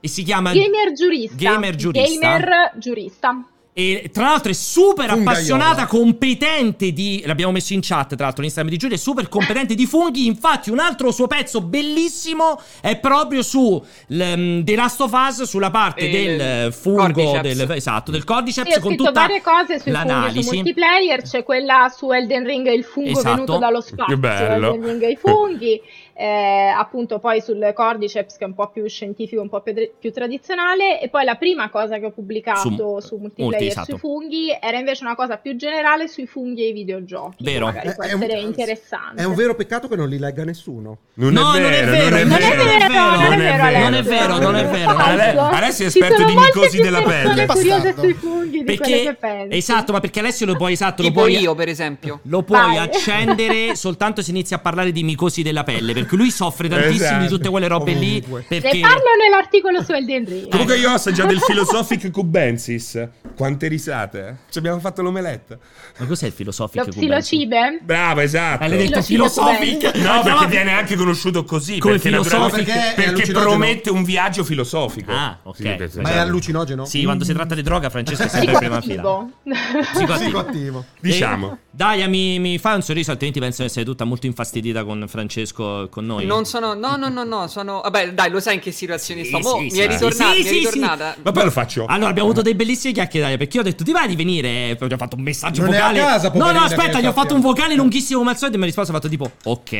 [0.00, 0.52] E si chiama.
[0.52, 1.36] Gamer giurista.
[1.36, 2.28] Gamer giurista.
[2.28, 3.44] Gamer giurista.
[3.78, 5.30] E tra l'altro è super Fungaiola.
[5.32, 7.22] appassionata, competente di.
[7.26, 8.96] L'abbiamo messo in chat, tra l'altro, l'Instagram di Giulia.
[8.96, 10.24] È super competente di funghi.
[10.24, 15.70] Infatti, un altro suo pezzo bellissimo è proprio su l- The Last of Us, sulla
[15.70, 17.38] parte Eh, del eh, fungo.
[17.42, 20.54] Del, esatto, del Cordyceps Io ho con tutta varie cose sui funghi su l'analisi.
[20.54, 23.30] multiplayer, c'è quella su Elden Ring il fungo Esatto.
[23.34, 24.72] venuto dallo spazio, Che bello.
[24.72, 25.80] Elden Ring e i funghi,
[26.18, 30.12] eh, appunto poi sul Cordyceps che è un po' più scientifico, un po' più, più
[30.12, 33.86] tradizionale e poi la prima cosa che ho pubblicato Su- su, multiplayer multi, esatto.
[33.90, 37.66] sui funghi era invece una cosa più generale sui funghi e i videogiochi, Vero.
[37.66, 39.20] magari può È- è un- essere interessante.
[39.22, 40.98] È un vero peccato che non li legga nessuno.
[41.14, 42.64] Non, No, è non è vero, non è vero.
[42.64, 45.40] non è vero, non è vero, non è vero.
[45.42, 47.46] Alessio è esperto sono di micosi della pelle.
[47.46, 48.00] curiose Bastardo.
[48.02, 49.56] sui funghi di quelle che Perché pensi.
[49.58, 52.20] esatto, ma perché Alessio lo puoi esatto, lo puoi io, per esempio.
[52.24, 52.78] Lo puoi Vai.
[52.78, 57.04] accendere soltanto se inizi a parlare di micosi della pelle, perché lui soffre tantissimo di
[57.04, 57.36] Esatto.
[57.36, 58.16] tutte quelle robe lì.
[58.18, 58.44] Ovunque.
[58.48, 60.48] Perché Ne parlo nell'articolo su Elden Ring.
[60.48, 63.08] Comunque io ho assaggiato il Philosophic Cubensis.
[63.36, 64.34] Quante risate, eh?
[64.50, 65.58] Ci abbiamo fatto l'omelette.
[65.98, 66.84] Ma cos'è il filosofico?
[66.84, 67.80] Lo psilocibe?
[67.82, 68.64] Bravo, esatto.
[68.64, 69.92] Eh, l'hai detto bene.
[70.02, 71.78] No, perché viene anche conosciuto così.
[71.78, 75.10] Come perché, Perché perché promette un viaggio filosofico.
[75.12, 75.88] Ah, ok.
[75.90, 76.84] Sì, Ma è allucinogeno?
[76.84, 79.02] Sì, quando si tratta di droga, Francesco è sempre in prima fila.
[79.02, 79.82] Psicoattivo.
[79.92, 80.24] Psicoattivo.
[80.26, 80.84] Psicoattivo.
[81.00, 81.58] Diciamo.
[81.76, 85.04] Eh, Dai, mi, mi fai un sorriso, altrimenti penso di essere tutta molto infastidita con
[85.06, 86.24] Francesco e con noi.
[86.24, 86.72] Non sono.
[86.72, 87.46] No, no, no, no.
[87.48, 87.82] Sono.
[87.82, 89.38] Vabbè, dai, lo sai in che situazione Sì, sto.
[89.40, 89.88] Mo, sì, mi sì, è sì.
[89.88, 90.32] ritornata.
[90.32, 91.16] Sì, mi è sì, ritornata.
[91.22, 91.84] Ma poi lo faccio.
[91.86, 94.70] Allora, abbiamo avuto dei bellissimi chiacchiere perché io ho detto ti va di venire.
[94.70, 95.98] E poi gli ho fatto un messaggio Non è a vocale.
[95.98, 98.64] casa, no, no, aspetta, gli ho fatto un vocale lunghissimo come al solito e mi
[98.64, 98.92] ha risposto.
[98.92, 99.72] Ha fatto tipo, ok.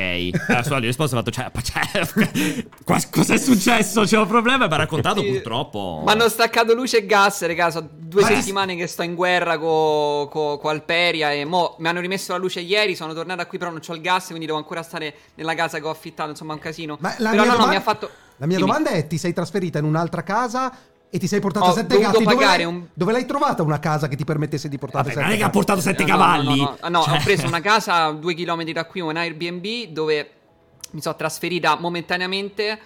[0.49, 1.17] Allora, solo gli ho risposto.
[1.17, 4.03] Ha fatto, cioè, cioè cos'è successo?
[4.03, 4.67] C'è un problema.
[4.67, 5.29] Mi ha raccontato Sì.
[5.29, 6.03] purtroppo.
[6.05, 7.71] Mi hanno staccato luce e gas, raga.
[7.71, 11.33] Sono due Ma- settimane che sto in guerra con co, co Alperia.
[11.33, 12.95] E mo mi hanno rimesso la luce ieri.
[12.97, 14.27] Sono tornata qui, però non ho il gas.
[14.27, 16.31] Quindi devo ancora stare nella casa che ho affittato.
[16.31, 16.97] Insomma, è un casino.
[17.01, 18.11] Ma la però mia no, no, domanda- mi ha fatto.
[18.39, 18.69] La mia Dimmi.
[18.69, 20.73] domanda è: ti sei trasferita in un'altra casa
[21.09, 22.25] e ti sei portata Ho sette gatti?
[22.25, 25.27] Dove l'hai, un- dove l'hai trovata una casa che ti permettesse di portare Vabbè, sette
[25.27, 26.61] non è che ha portato sette Eh, no, cavalli.
[26.61, 26.89] No, no, no.
[26.99, 30.31] No, Cioè- ho preso una casa a due chilometri da qui, un Airbnb, dove
[30.91, 32.79] mi sono trasferita momentaneamente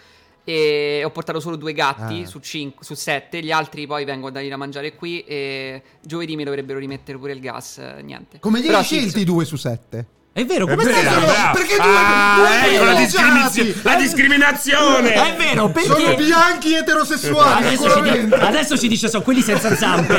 [0.50, 2.26] e ho portato solo due gatti Ah.
[2.26, 6.36] su, cinque, su sette, gli altri poi vengono da lì da mangiare qui e giovedì
[6.36, 8.38] mi dovrebbero rimettere pure il gas, eh, niente.
[8.40, 10.06] Come li hai sì, scelti due su sette?
[10.32, 11.24] È vero, È come vero, stai?
[11.24, 11.52] bravo.
[11.58, 15.12] Perché due- ah, due ecco la, discriminazione- la discriminazione.
[15.12, 18.34] È vero, perché Sono bianchi eterosessuali, Adesso ci, sicuramente.
[18.36, 20.18] adesso ci dice sono quelli senza zampe.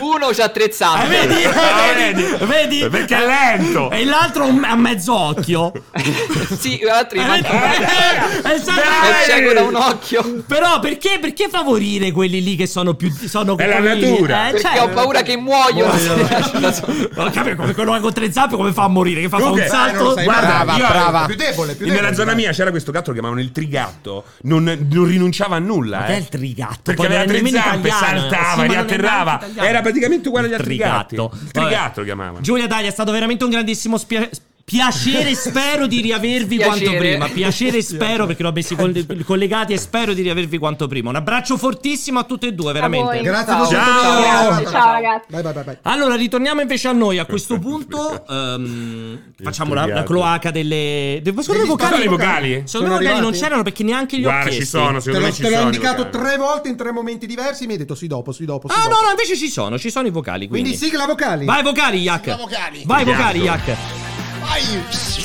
[0.00, 1.02] Uno ci ha attrezzato.
[1.02, 1.44] Ah, vedi?
[1.44, 2.22] Ah, vedi?
[2.24, 2.44] vedi?
[2.80, 2.88] Vedi?
[2.90, 3.90] Perché è lento.
[3.92, 5.70] E l'altro a mezzo occhio.
[6.58, 8.80] sì, l'altro Eh, manca eh, esatto.
[8.80, 10.42] è cieco da un occhio.
[10.48, 14.48] Però perché, perché favorire quelli lì che sono più sono È la natura.
[14.48, 15.92] Eh, Perché cioè- ho paura che muoiono.
[17.18, 19.20] Non capito come quello con tre zampe come fa a morire?
[19.20, 20.14] Che fa, fa un Comunque, dai, non lo salto?
[20.14, 20.24] sai.
[20.24, 21.26] Guarda, Brava, io- brava.
[21.26, 22.40] Più debole, più Nella debole, zona dai.
[22.42, 24.24] mia c'era questo gatto che chiamavano il trigatto.
[24.42, 26.06] Non, non rinunciava a nulla.
[26.06, 26.14] Eh.
[26.14, 26.80] è il trigatto?
[26.82, 28.18] Perché Poi aveva non è tre nemmeno zampe, italiano.
[28.20, 29.24] saltava, Sì, ma non è riatterrava.
[29.24, 29.68] neanche italiano.
[29.68, 31.28] Era praticamente uguale agli altri Trigatto.
[31.28, 31.44] gatti.
[31.44, 32.40] Il trigatto lo chiamavano.
[32.40, 34.28] Giulia Dai, è stato veramente un grandissimo spia-
[34.68, 35.34] piacere.
[35.34, 36.84] Spero di riavervi Piacere.
[36.84, 37.28] quanto prima.
[37.28, 41.08] Piacere, spero perché l'ho messi coll- collegati e spero di riavervi quanto prima.
[41.08, 43.20] Un abbraccio fortissimo a tutte e due, veramente.
[43.22, 43.66] Grazie Ciao.
[43.68, 44.20] Ciao.
[44.20, 45.26] Grazie, ciao ragazzi.
[45.30, 45.78] Vai, vai, vai.
[45.82, 47.18] Allora, ritorniamo invece a noi.
[47.18, 51.20] A questo punto, ehm, facciamo la, la cloaca delle.
[51.22, 51.92] de- Secondo me vocali.
[51.92, 52.62] Sono i vocali?
[52.66, 55.00] Secondo me Sono i vocali non c'erano perché neanche li ho Guarda, ci sono, Te
[55.00, 56.24] secondo l'ho, me ci te l'ho indicato vocali.
[56.24, 57.64] tre volte in tre momenti diversi.
[57.66, 58.68] Mi hai detto sì, dopo, sì, dopo.
[58.68, 58.94] Sì, Ah, dopo.
[58.96, 60.46] no, no, invece ci sono, ci sono i vocali.
[60.48, 61.44] Quindi, Quindi sigla vocali.
[61.46, 62.36] Vai, vocali, Yak.
[62.36, 62.82] Vocali.
[62.84, 64.07] Vai, vocali, Yak.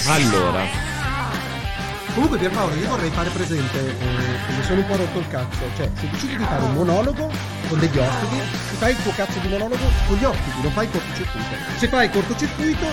[0.07, 0.91] Allora,
[2.13, 5.61] Comunque Pierpaolo, io vorrei fare presente eh, che mi sono un po' rotto il cazzo.
[5.75, 7.31] Cioè, se decidi di fare un monologo
[7.67, 8.35] con degli ospiti,
[8.69, 11.55] ti fai il tuo cazzo di monologo con gli ospiti, non fai il cortocircuito.
[11.77, 12.85] Se fai il cortocircuito,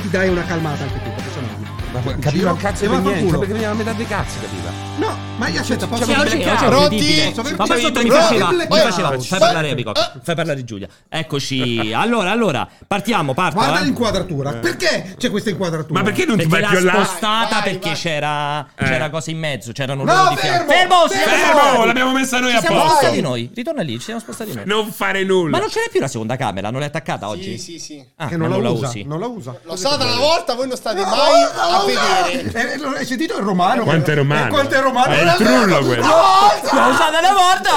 [0.00, 2.90] ti dai una calmata anche tu, perché sennò Ma in capiva un cazzo e a
[2.90, 4.70] far niente, perché veniva a metà dei cazzi, capiva.
[4.98, 6.80] No, ma io aspetta, posso Cioè, oggi- Ciao.
[6.84, 7.54] oggi è Pronti?
[7.56, 10.88] Ma sotto mi faceva, mi faceva, fai parlare a Eh, Bicocca, fai parlare Giulia.
[11.08, 11.92] Eccoci.
[11.98, 13.56] Allora, allora, partiamo, parto.
[13.56, 13.84] Guarda eh.
[13.84, 14.52] l'inquadratura.
[14.54, 15.98] Perché c'è questa inquadratura?
[16.00, 16.92] Ma perché non ti vai l'ha più là?
[17.04, 18.84] spostata perché c'era Eh.
[18.84, 20.70] c'era cosa in mezzo, c'erano No, loro di fianco.
[20.72, 21.06] fermo!
[21.08, 22.96] Fermo, siamo l'abbiamo messa noi Ci siamo apposta.
[22.98, 23.50] spostati noi.
[23.54, 24.62] Ritorna lì, ci siamo spostati noi.
[24.66, 25.50] Non fare nulla.
[25.50, 27.58] Ma non ce n'è più la seconda camera, non l'hai attaccata oggi?
[27.58, 28.04] Sì, sì, sì.
[28.16, 29.02] Ah, Che non, la, usi.
[29.04, 29.58] non la usa.
[29.62, 31.42] L'ho usata una volta, voi non state mai
[31.80, 32.52] a vedere.
[32.52, 33.82] eh, eh, Hai sentito il romano?
[33.84, 34.46] Quanto è romano?
[34.46, 35.12] Eh, Quanto è romano?
[35.12, 36.02] È il trullo quello.
[36.06, 37.72] L'ho usata una volta!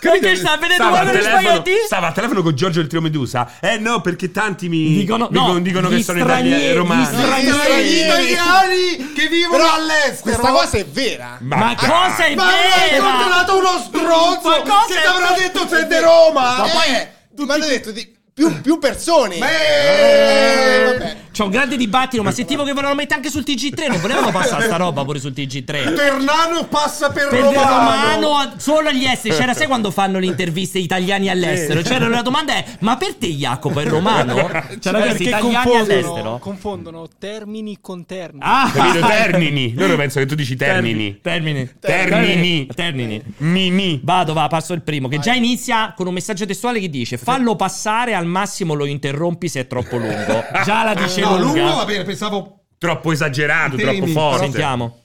[0.00, 1.70] Perché sta vedendo Stava gli telefono, spaghetti?
[1.84, 3.50] stava al telefono con Giorgio il Trio Medusa.
[3.58, 7.04] Eh no, perché tanti mi Dicono- dicono, no, dicono che sono italiani gli romani.
[7.04, 7.82] stranieri.
[7.88, 10.20] Gli italiani che vivono Però all'estero.
[10.22, 11.36] questa cosa è vera.
[11.40, 13.02] Ma cosa è Ma mi hai vera?
[13.10, 15.40] controllato uno stronzo Ma cosa che è ti avrà vera?
[15.40, 16.56] detto sei di Roma.
[16.58, 19.34] Ma poi mi hanno detto di più, più persone.
[19.36, 21.16] Eh, vabbè.
[21.38, 24.64] C'è un grande dibattito, ma sentivo che volevano mettere anche sul TG3, non volevano passare
[24.64, 25.94] sta roba pure sul TG3.
[25.94, 27.68] Ternano passa per, Per romano.
[27.68, 29.36] romano a- solo agli esteri.
[29.36, 31.82] C'era, sai quando fanno le interviste italiani all'estero?
[31.82, 34.34] C'era la domanda è: ma per te Jacopo è romano?
[34.80, 36.38] C'era questi Perché italiani all'estero.
[36.40, 38.42] confondono termini con termini.
[38.44, 39.06] Ah, Capito?
[39.06, 39.74] Termini.
[39.76, 41.20] Loro pensano che tu dici termini.
[41.22, 41.70] Termini.
[41.78, 42.66] Termini.
[42.74, 43.22] Termini.
[43.36, 44.00] Mini.
[44.02, 45.06] Vado, va, passo il primo.
[45.06, 49.48] Che già inizia con un messaggio testuale che dice: Fallo passare, al massimo lo interrompi
[49.48, 50.44] se è troppo lungo.
[50.64, 51.60] Già la dice No, lunga.
[51.62, 53.96] lungo va bene, pensavo Troppo esagerato, Temi.
[53.98, 54.42] troppo forte.
[54.44, 54.96] Sentiamo.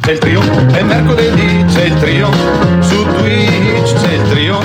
[0.00, 0.40] C'è il trio,
[0.72, 2.30] è mercoledì, c'è il trio,
[2.80, 4.58] su Twitch c'è il trio,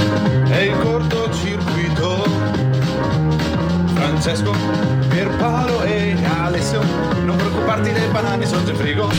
[0.50, 2.24] è il cortocircuito.
[3.94, 4.56] Francesco,
[5.10, 6.82] Pierpaolo e Alessio,
[7.26, 9.10] non preoccuparti le banane sotto il frigo,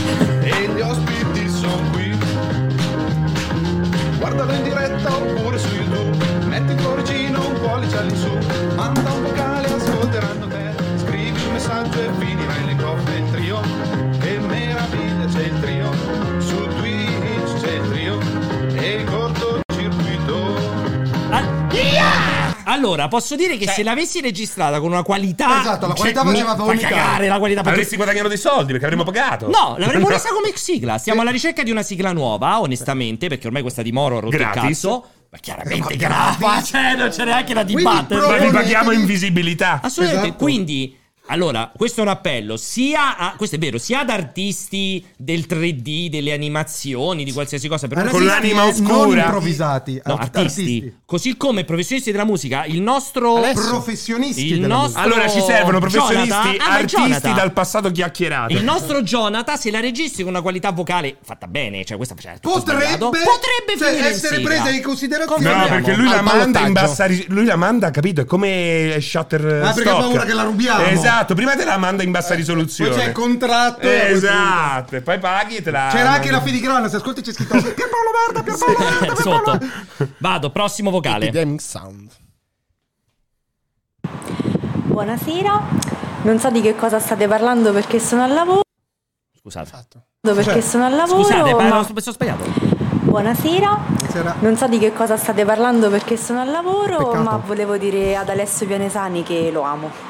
[7.87, 13.31] pollice all'insù, manda un vocale, ascolteranno te, scrivi un messaggio e finirai le coppe il
[13.31, 13.61] trio,
[14.19, 15.91] che meraviglia c'è il trio,
[16.39, 18.19] su Twitch c'è il trio,
[18.75, 20.55] e il cortocircuito.
[21.29, 21.55] Al-
[22.65, 25.61] Allora, posso dire che se l'avessi registrata con una qualità.
[25.61, 26.93] Esatto, la qualità mi faceva fa vomitare.
[26.93, 27.61] cagare la qualità.
[27.61, 29.47] perché- Avresti guadagnato dei soldi perché avremmo pagato.
[29.47, 30.97] No, l'avremmo resa come sigla.
[30.97, 34.35] Stiamo alla ricerca di una sigla nuova, onestamente, perché ormai questa di Moro ha rotto
[34.37, 34.83] Gratis.
[34.83, 35.05] il cazzo.
[35.29, 36.69] Ma chiaramente Ma gratis.
[36.69, 38.27] Cioè, non c'è neanche da dibattere.
[38.27, 39.81] Ma vi paghiamo invisibilità.
[39.83, 40.27] Assolutamente.
[40.27, 40.43] Esatto.
[40.43, 40.97] Quindi,
[41.27, 46.07] allora, questo è un appello sia a, questo è vero, sia ad artisti del 3D,
[46.09, 47.87] delle animazioni, di qualsiasi cosa.
[47.87, 49.23] Per una Con l'anima Non oscura.
[49.23, 50.95] improvvisati, No, art- artisti.
[51.05, 53.39] Così come professionisti della musica, il nostro.
[53.53, 55.01] Professionisti Il della nostro-.
[55.01, 57.35] Allora ci servono professionisti, Jonathan- ah, artisti Jonathan.
[57.35, 58.53] dal passato chiacchierato.
[58.53, 62.49] Il nostro Jonathan, se la registri con una qualità vocale fatta bene, cioè questa tutto
[62.59, 65.55] Potrebbe, sbagliato, potrebbe cioè, in essere presa in considerazione.
[65.55, 68.21] No, perché lui la manda in bassa lui la manda, capito?
[68.21, 69.63] È come Shutterstock.
[69.65, 70.83] Ah, perché ha paura che la rubiamo.
[70.85, 72.95] Esatto, prima te la manda in bassa Poi risoluzione.
[72.95, 73.87] c'è il contratto.
[73.87, 75.89] Esatto, e poi paghi e te la.
[75.91, 79.65] C'era anche la filigrana, se ascolti c'è scritto Pierpaolo merda, Pierpaolo merda, Pierpaolo Sotto.
[80.19, 81.25] Vado, prossimo vocale.
[81.25, 82.11] Epidemic Sound.
[84.85, 85.61] Buonasera,
[86.23, 88.61] non so di che cosa state parlando perché sono al lavoro,
[89.39, 89.69] Scusate.
[89.69, 90.01] Fatto.
[90.21, 91.79] perché sono al lavoro, Scusate, ma ma...
[91.79, 92.43] ho sbagliato.
[93.03, 93.79] Buonasera,
[94.11, 97.21] C'era- non so di che cosa state parlando perché sono al lavoro, Peccato.
[97.23, 100.06] ma volevo dire ad Alessio Pianesani che lo amo.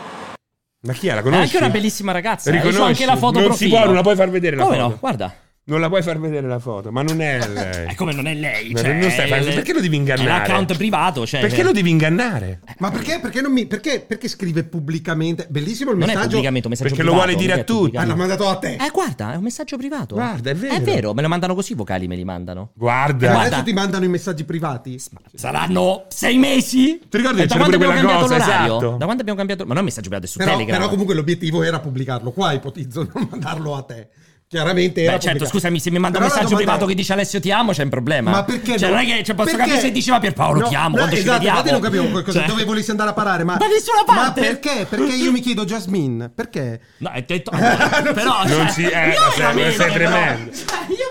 [0.81, 1.13] Ma chi è?
[1.13, 1.43] La È conosci?
[1.43, 2.49] anche una bellissima ragazza.
[2.49, 2.53] eh.
[2.53, 2.81] Riconosci?
[2.81, 3.69] ho anche la foto Non profilo.
[3.69, 4.87] si può, non la puoi far vedere la Come foto.
[4.89, 4.97] no?
[4.99, 5.33] Guarda.
[5.69, 7.87] Non la puoi far vedere la foto, ma non è lei.
[7.89, 8.71] Eh, come non è lei?
[8.71, 10.29] Ma Cioè, non stai facendo- è- perché lo devi ingannare?
[10.29, 11.25] È un account privato.
[11.25, 12.61] Cioè, Perché lo devi ingannare?
[12.77, 13.65] Ma perché, perché non mi.
[13.65, 15.45] Perché, perché scrive pubblicamente?
[15.49, 16.29] Bellissimo il Non è messaggio.
[16.29, 17.79] pubblicamente un messaggio Perché lo privato, vuole dire a è tutti.
[17.79, 18.05] pubblicato.
[18.05, 18.73] Ah, l'ha mandato a te.
[18.75, 20.15] Eh, guarda, è un messaggio privato.
[20.15, 20.73] Guarda, è vero.
[20.73, 22.69] È vero, me lo mandano così i vocali, me li mandano.
[22.73, 23.27] Guarda.
[23.27, 23.47] Ma Guarda.
[23.47, 24.97] adesso ti mandano i messaggi privati?
[25.33, 26.99] Saranno sei mesi?
[27.09, 28.77] Ti ricordi che da c'era quando pure abbiamo quella cambiato cosa, l'orario?
[28.77, 28.97] esatto.
[28.97, 30.77] Da quando abbiamo cambiato Ma non è un messaggio privato, è su Però, Telegram.
[30.77, 32.31] però comunque l'obiettivo era pubblicarlo.
[32.31, 34.07] Qua ipotizzo, non mandarlo a te.
[34.49, 35.57] Chiaramente era Beh, certo, pubblicato.
[35.59, 37.83] scusami, se mi manda un Però messaggio privato è- che dice Alessio ti amo, c'è
[37.83, 38.31] un problema.
[38.31, 38.95] Ma perché Cioè, no?
[38.95, 39.57] non è che cioè, posso Perché?
[39.65, 41.57] capire se diceva Pierpaolo No, ti amo, no, quando ci esatto, vediamo.
[41.57, 43.43] infatti non capivo qualcosa, Cioè- dove volessi andare a parare.
[43.43, 44.39] Ma, Da nessuna parte.
[44.39, 44.85] Ma perché?
[44.89, 46.79] Perché io mi chiedo Jasmine, perché?
[46.99, 50.51] No, hai detto però Non cioè, si- eh, sei- sei tremendo.
[50.55, 50.65] Cioè,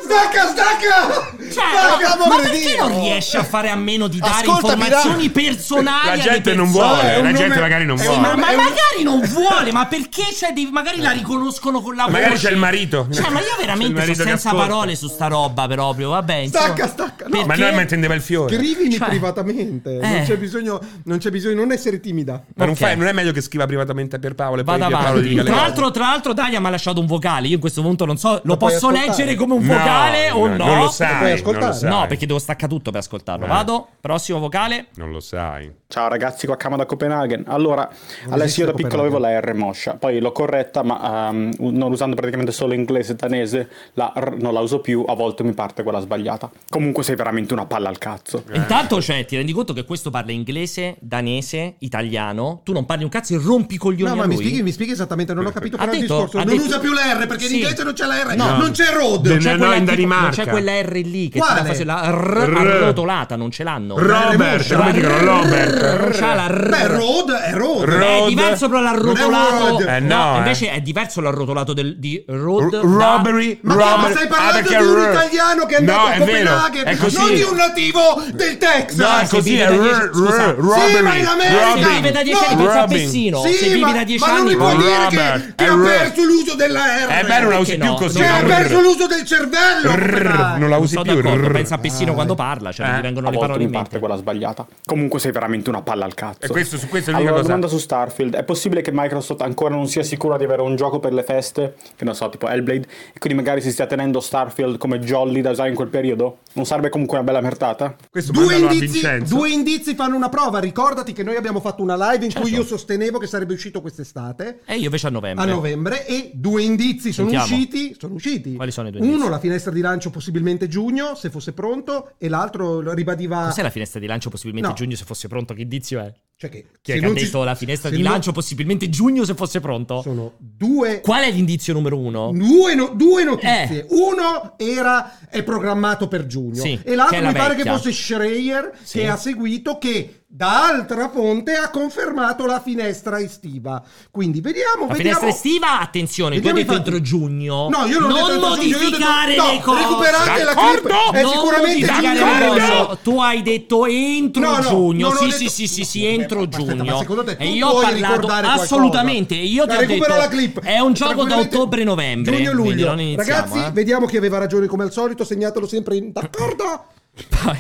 [0.06, 1.36] Stacca, stacca!
[1.52, 6.54] Cioè, ma, perché non riesci a fare a meno di dare informazioni personali La gente
[6.54, 8.18] non vuole, è la gente magari non è vuole.
[8.20, 12.12] Ma, è magari non vuole, ma perché cioè, magari la riconoscono con la voce?
[12.18, 13.08] Magari c'è il marito.
[13.26, 16.34] Cioè, ma io veramente sono senza parole su sta roba proprio, vabbè.
[16.34, 16.64] insomma.
[16.66, 17.26] Stacca, stacca.
[17.28, 18.54] No, Ma noi ma intendeva il fiore.
[18.54, 19.98] Scrivimi Cioè- privatamente.
[19.98, 20.08] Eh.
[20.08, 22.42] Non c'è bisogno, non c'è bisogno, non essere timida.
[22.54, 22.80] Ma non, Ok.
[22.80, 25.28] fai- non è meglio che scriva privatamente a Pierpaolo e poi Pierpaolo avanti.
[25.28, 27.46] dica Tra l'altro, tra l'altro, Dalia mi ha lasciato un vocale.
[27.48, 30.30] Io in questo punto non so, lo, Lo puoi posso leggere come un No, vocale
[30.30, 30.56] o no?
[30.64, 31.08] Non lo sai.
[31.16, 31.66] puoi non ascoltare?
[31.66, 31.90] lo sai.
[31.90, 33.44] No, perché devo staccare tutto per ascoltarlo.
[33.44, 33.48] Eh.
[33.48, 34.86] Vado, prossimo vocale.
[34.96, 35.70] Non lo sai.
[35.88, 37.44] Ciao ragazzi, qua Kama da Copenaghen.
[37.46, 37.88] Allora,
[38.30, 41.92] Alessio esiste io da piccolo avevo la R moscia, poi l'ho corretta, ma ehm, non
[41.92, 45.52] usando praticamente solo inglese e danese, la R non la uso più, a volte mi
[45.52, 46.50] parte quella sbagliata.
[46.68, 48.42] Comunque sei veramente una palla al cazzo.
[48.52, 52.62] Intanto, cioè, ti rendi conto che questo parla inglese, danese, italiano.
[52.64, 54.90] Tu non parli un cazzo e rompi coglioni No, ma a mi spieghi, mi spieghi
[54.90, 56.38] esattamente, non ho capito però il detto- discorso.
[56.38, 57.54] ha Non detto- usa più la R perché Sì.
[57.54, 58.56] in inglese non c'è la R, No.
[58.58, 59.26] non c'è road.
[59.26, 61.72] Non c'è, No, quella, tipo- non c'è quella R lì che Quale?
[61.76, 62.56] ti la R, R.
[62.56, 63.94] arrotolata, non ce l'hanno.
[63.96, 65.74] Robert, come dicono Robert?
[65.80, 66.68] Non c'ha la R.
[66.68, 67.84] Beh, road è road.
[67.84, 68.22] Road.
[68.24, 69.68] È diverso però l'arrotolato.
[69.68, 69.80] road.
[69.88, 70.38] Eh, no, eh.
[70.38, 72.64] invece è diverso l'arrotolato del, di road.
[72.64, 74.00] R- da- robbery, Ma, robbery.
[74.00, 76.86] ma stai Ah, parlando perché di un r- italiano che è andato No, a Copenaghen,
[76.86, 77.16] è così.
[77.18, 78.96] non di un nativo del Texas.
[78.96, 80.94] No, è così, vive è da r- r- robbery.
[80.96, 82.86] Sì, ma in America- Se vive da 10 anni, No, pensa a.
[82.86, 83.42] Pessino.
[83.42, 86.24] Sì, se vivi ma, da 10 ma non anni, mi puoi dire che, ha perso
[86.24, 87.10] l'uso della R.
[87.20, 87.94] Eh beh, non la usi più no?
[87.94, 88.18] così.
[88.18, 90.56] Che ha no, perso l'uso del cervello.
[90.58, 91.50] Non la usi più.
[91.52, 92.92] pensa a Pessino quando parla, cioè Eh.
[92.92, 93.98] mi vengono A le parole in parte mente.
[93.98, 94.66] quella sbagliata.
[94.84, 96.46] Comunque sei veramente una palla al cazzo.
[96.46, 97.54] E questo, su questo è l'unica Allora, cosa.
[97.54, 98.34] domanda su Starfield.
[98.34, 101.76] È possibile che Microsoft ancora non sia sicura di avere un gioco per le feste?
[101.94, 102.86] Che non so, tipo Hellblade?
[103.14, 106.38] E quindi magari si stia tenendo Starfield come jolly da usare in quel periodo?
[106.54, 107.94] Non sarebbe comunque una bella mertata?
[108.10, 110.58] Questo Due indizi, due indizi fanno una prova.
[110.58, 112.60] Ricordati che noi abbiamo fatto una live in cui Certo.
[112.60, 114.60] io sostenevo che sarebbe uscito quest'estate.
[114.64, 115.44] E io invece a novembre.
[115.44, 117.54] A novembre e due indizi sono Sentiamo.
[117.54, 118.54] usciti, sono usciti.
[118.56, 119.30] Quali sono i due Uno indizi?
[119.30, 124.00] la finestra di lancio possibilmente giugno, se fosse pronto, e l'altro ribadiva Cos'è la finestra
[124.00, 124.74] di lancio possibilmente No.
[124.74, 125.52] giugno se fosse pronto?
[125.56, 126.12] Che indizio è?
[126.38, 128.90] cioè che Chi è che ha non ci- detto la finestra di non- lancio possibilmente
[128.90, 130.02] giugno se fosse pronto?
[130.02, 132.30] sono due Qual è l'indizio numero uno?
[132.30, 133.80] Due, no- due notizie.
[133.80, 133.86] Eh.
[133.88, 137.90] Uno era è programmato per giugno Sì, e l'altro è mi la pare che fosse
[137.90, 138.98] Schreier Sì.
[138.98, 143.82] che ha seguito che da altra fonte ha confermato la finestra estiva.
[144.10, 145.18] Quindi vediamo, La vediamo.
[145.18, 147.68] finestra estiva, attenzione, tu hai Vediamo detto entro giugno.
[147.70, 149.78] No, io non, ho detto entro giugno, detto- modificare no, le cose.
[149.82, 150.80] recuperate la D'accordo?
[150.88, 151.12] clip.
[151.14, 152.18] È non sicuramente modificare
[152.60, 152.98] giugno.
[153.02, 155.08] Tu hai detto entro No, no, giugno.
[155.08, 156.98] non Sì, detto- sì, sì, sì, sì, Vabbè, entro aspetta, giugno.
[156.98, 159.34] secondo te e tu io ho parlato assolutamente.
[159.36, 160.60] Io ti La ho detto la clip.
[160.60, 162.36] è un gioco da ottobre-novembre.
[162.36, 162.86] Giugno quindi luglio.
[162.88, 163.70] non iniziamo, Ragazzi, eh.
[163.70, 166.84] vediamo chi aveva ragione come al solito, segnatelo sempre in d'accordo.
[167.42, 167.58] Vai,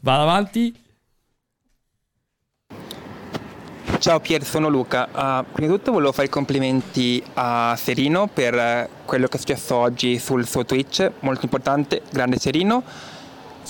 [0.00, 0.74] Vado avanti.
[3.98, 5.08] Ciao Pier, sono Luca.
[5.12, 9.40] Ah, prima di tutto volevo fare i complimenti a Serino per eh, quello che è
[9.40, 12.82] successo oggi sul suo Twitch, molto importante, grande Serino.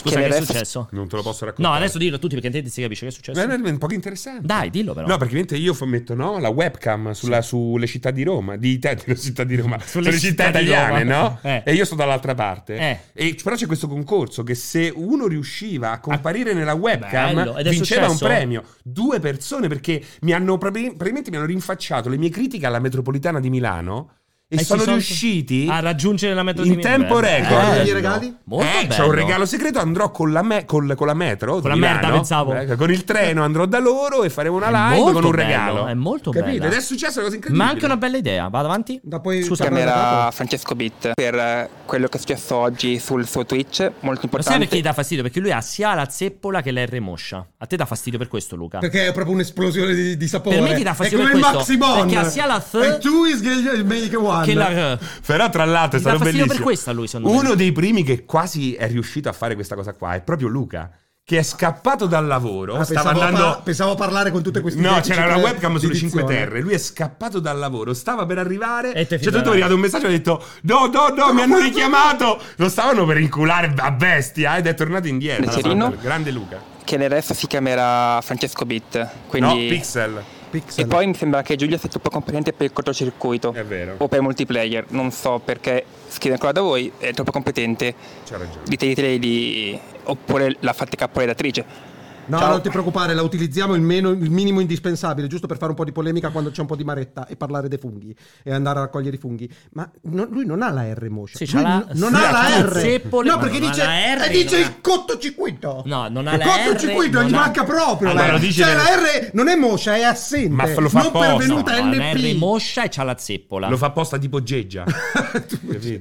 [0.00, 0.88] Scusa, Che che, è successo?
[0.92, 1.74] Non te lo posso raccontare.
[1.74, 3.40] No, adesso dillo a tutti perché te si capisce che è successo.
[3.40, 4.46] È un po' interessante.
[4.46, 5.06] Dai, dillo però.
[5.06, 8.96] No, praticamente io f- metto no, la webcam sulla- sulle città di Roma, di te,
[9.02, 11.38] sulle città di Roma, sulle, città, città di italiane, no?
[11.42, 11.62] Eh.
[11.64, 12.76] E io sto dall'altra parte.
[12.76, 12.98] Eh.
[13.12, 18.06] E però c'è questo concorso che se uno riusciva a comparire nella webcam Bello, vinceva
[18.08, 18.10] successo?
[18.10, 18.64] un premio.
[18.82, 23.40] Due persone perché mi hanno probabil- probabilmente mi hanno rinfacciato le mie critiche alla metropolitana
[23.40, 24.14] di Milano
[24.52, 26.96] e, E sono sono- riusciti a raggiungere la metro in di Milano.
[26.96, 27.82] tempo record.
[27.84, 28.36] Gli regali.
[28.44, 28.94] Molto eh, bello.
[28.94, 29.78] c'è un regalo segreto.
[29.78, 31.60] Andrò con la, me- col- con la metro.
[31.60, 32.54] Con di la merda, pensavo.
[32.56, 35.30] Eh, con il treno andrò da loro e faremo una È live con un bello,
[35.30, 35.86] regalo.
[35.86, 36.58] È molto Capite?
[36.58, 36.64] bello.
[36.72, 37.64] Ed è successa una cosa incredibile.
[37.64, 38.48] Ma anche una bella idea.
[38.48, 38.98] Vado avanti.
[39.04, 43.46] Da poi Scusa, Chiamerà Francesco Bit per eh, quello che è successo oggi sul suo
[43.46, 44.58] Twitch, molto Lo sai importante.
[44.58, 45.22] perché ti dà fastidio?
[45.22, 47.46] Perché lui ha sia la zeppola che la R moscia.
[47.56, 48.78] A te dà fastidio per questo, Luca.
[48.80, 50.56] Perché è proprio un'esplosione di, di sapore.
[50.56, 52.06] Per me ti dà fastidio è per come il questo, Maximon.
[52.08, 54.38] perché ha sia la th- E tu is gay- make one.
[54.42, 54.98] Che la.
[55.26, 56.46] Però tra l'altro è stato bellissimo.
[56.46, 57.38] per questo a lui, secondo me.
[57.38, 60.90] Uno dei primi che quasi è riuscito a fare questa cosa qua è proprio Luca,
[61.22, 63.46] che è scappato dal lavoro, Ah, stava pensavo, andando...
[63.52, 66.44] par- pensavo parlare con tutte queste No, identici c'era una webcam sulle di 5 dizione.
[66.44, 66.60] Terre.
[66.60, 68.94] Lui è scappato dal lavoro, stava per arrivare.
[68.94, 72.40] E C'è tutto arrivato un messaggio e ha detto: No, no, no, mi hanno richiamato.
[72.56, 75.94] Lo stavano per inculare a bestia ed è tornato indietro.
[76.00, 76.60] Grande Luca.
[76.82, 79.08] Che nel resto si chiamerà Francesco Bit.
[79.28, 79.48] Quindi...
[79.48, 80.22] No, Pixel.
[80.50, 80.84] Pixel.
[80.84, 83.52] E poi mi sembra che Giulia sia troppo competente per il cortocircuito.
[83.52, 83.94] È vero.
[83.98, 84.86] O per multiplayer.
[84.88, 87.94] Non so perché scrive ancora da voi, è troppo competente.
[88.28, 88.64] C'ha ragione.
[88.64, 89.78] Dite di...
[90.04, 91.89] oppure la fate caporedattrice.
[92.26, 92.48] No, Ciao.
[92.50, 95.84] non ti preoccupare, la utilizziamo il, meno- il minimo indispensabile, giusto per fare un po'
[95.84, 98.14] di polemica quando c'è un po' di maretta e parlare dei funghi
[98.44, 99.50] e andare a raccogliere i funghi.
[99.72, 101.38] Ma no- lui non ha la R Moscia.
[101.44, 102.72] Sì, Lui la- non sì, ha la R.
[102.72, 105.82] le zeppole, no, perché dice, la R, e dice non ha- il cortocircuito.
[105.86, 108.50] No, non ha il la cortocircuito, R, gli non ha- manca proprio Allora, la R.
[108.52, 110.48] Cioè la R non è Moscia, è assente.
[110.50, 111.36] Ma lo fa non apposta.
[111.36, 112.36] pervenuta No, la R NP.
[112.38, 113.68] moscia e c'ha la zeppola.
[113.68, 114.84] Lo fa apposta tipo Geggia.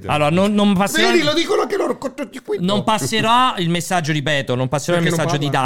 [0.06, 1.10] Allora, non, non passerà.
[1.10, 2.62] Vedi, lo dicono anche loro, cortocircuito.
[2.62, 5.58] Non passerà il messaggio, ripeto, non passerà Perché il messaggio di parla?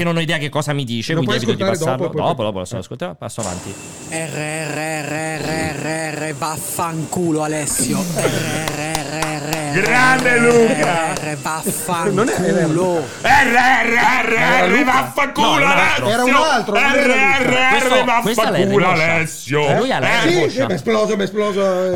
[0.00, 0.04] Perché Eh.
[0.04, 2.06] non ho idea che cosa mi dice, Lo quindi evito di ascoltare passarlo.
[2.06, 3.74] dopo, Dopo, dopo, lo so, ascolterò, passo avanti.
[5.10, 8.02] RRRRRR vaffanculo Alessio.
[9.72, 11.12] Grande Luca!
[11.14, 12.14] R, vaffanculo.
[12.14, 12.80] Non è- era- R,
[13.22, 16.06] R, R, R, vaffanculo No, un altro.
[16.06, 16.10] Alessio!
[16.10, 17.68] Era un altro, non R, era R, Luca.
[17.68, 18.88] R, Questo- questa l'hai vaffanculo.
[18.88, 19.68] Alessio!
[19.68, 20.08] Eh, lui ha la.
[20.22, 20.28] Sì,
[20.60, 21.84] mi è esploso, mi è esploso.
[21.86, 21.90] eh,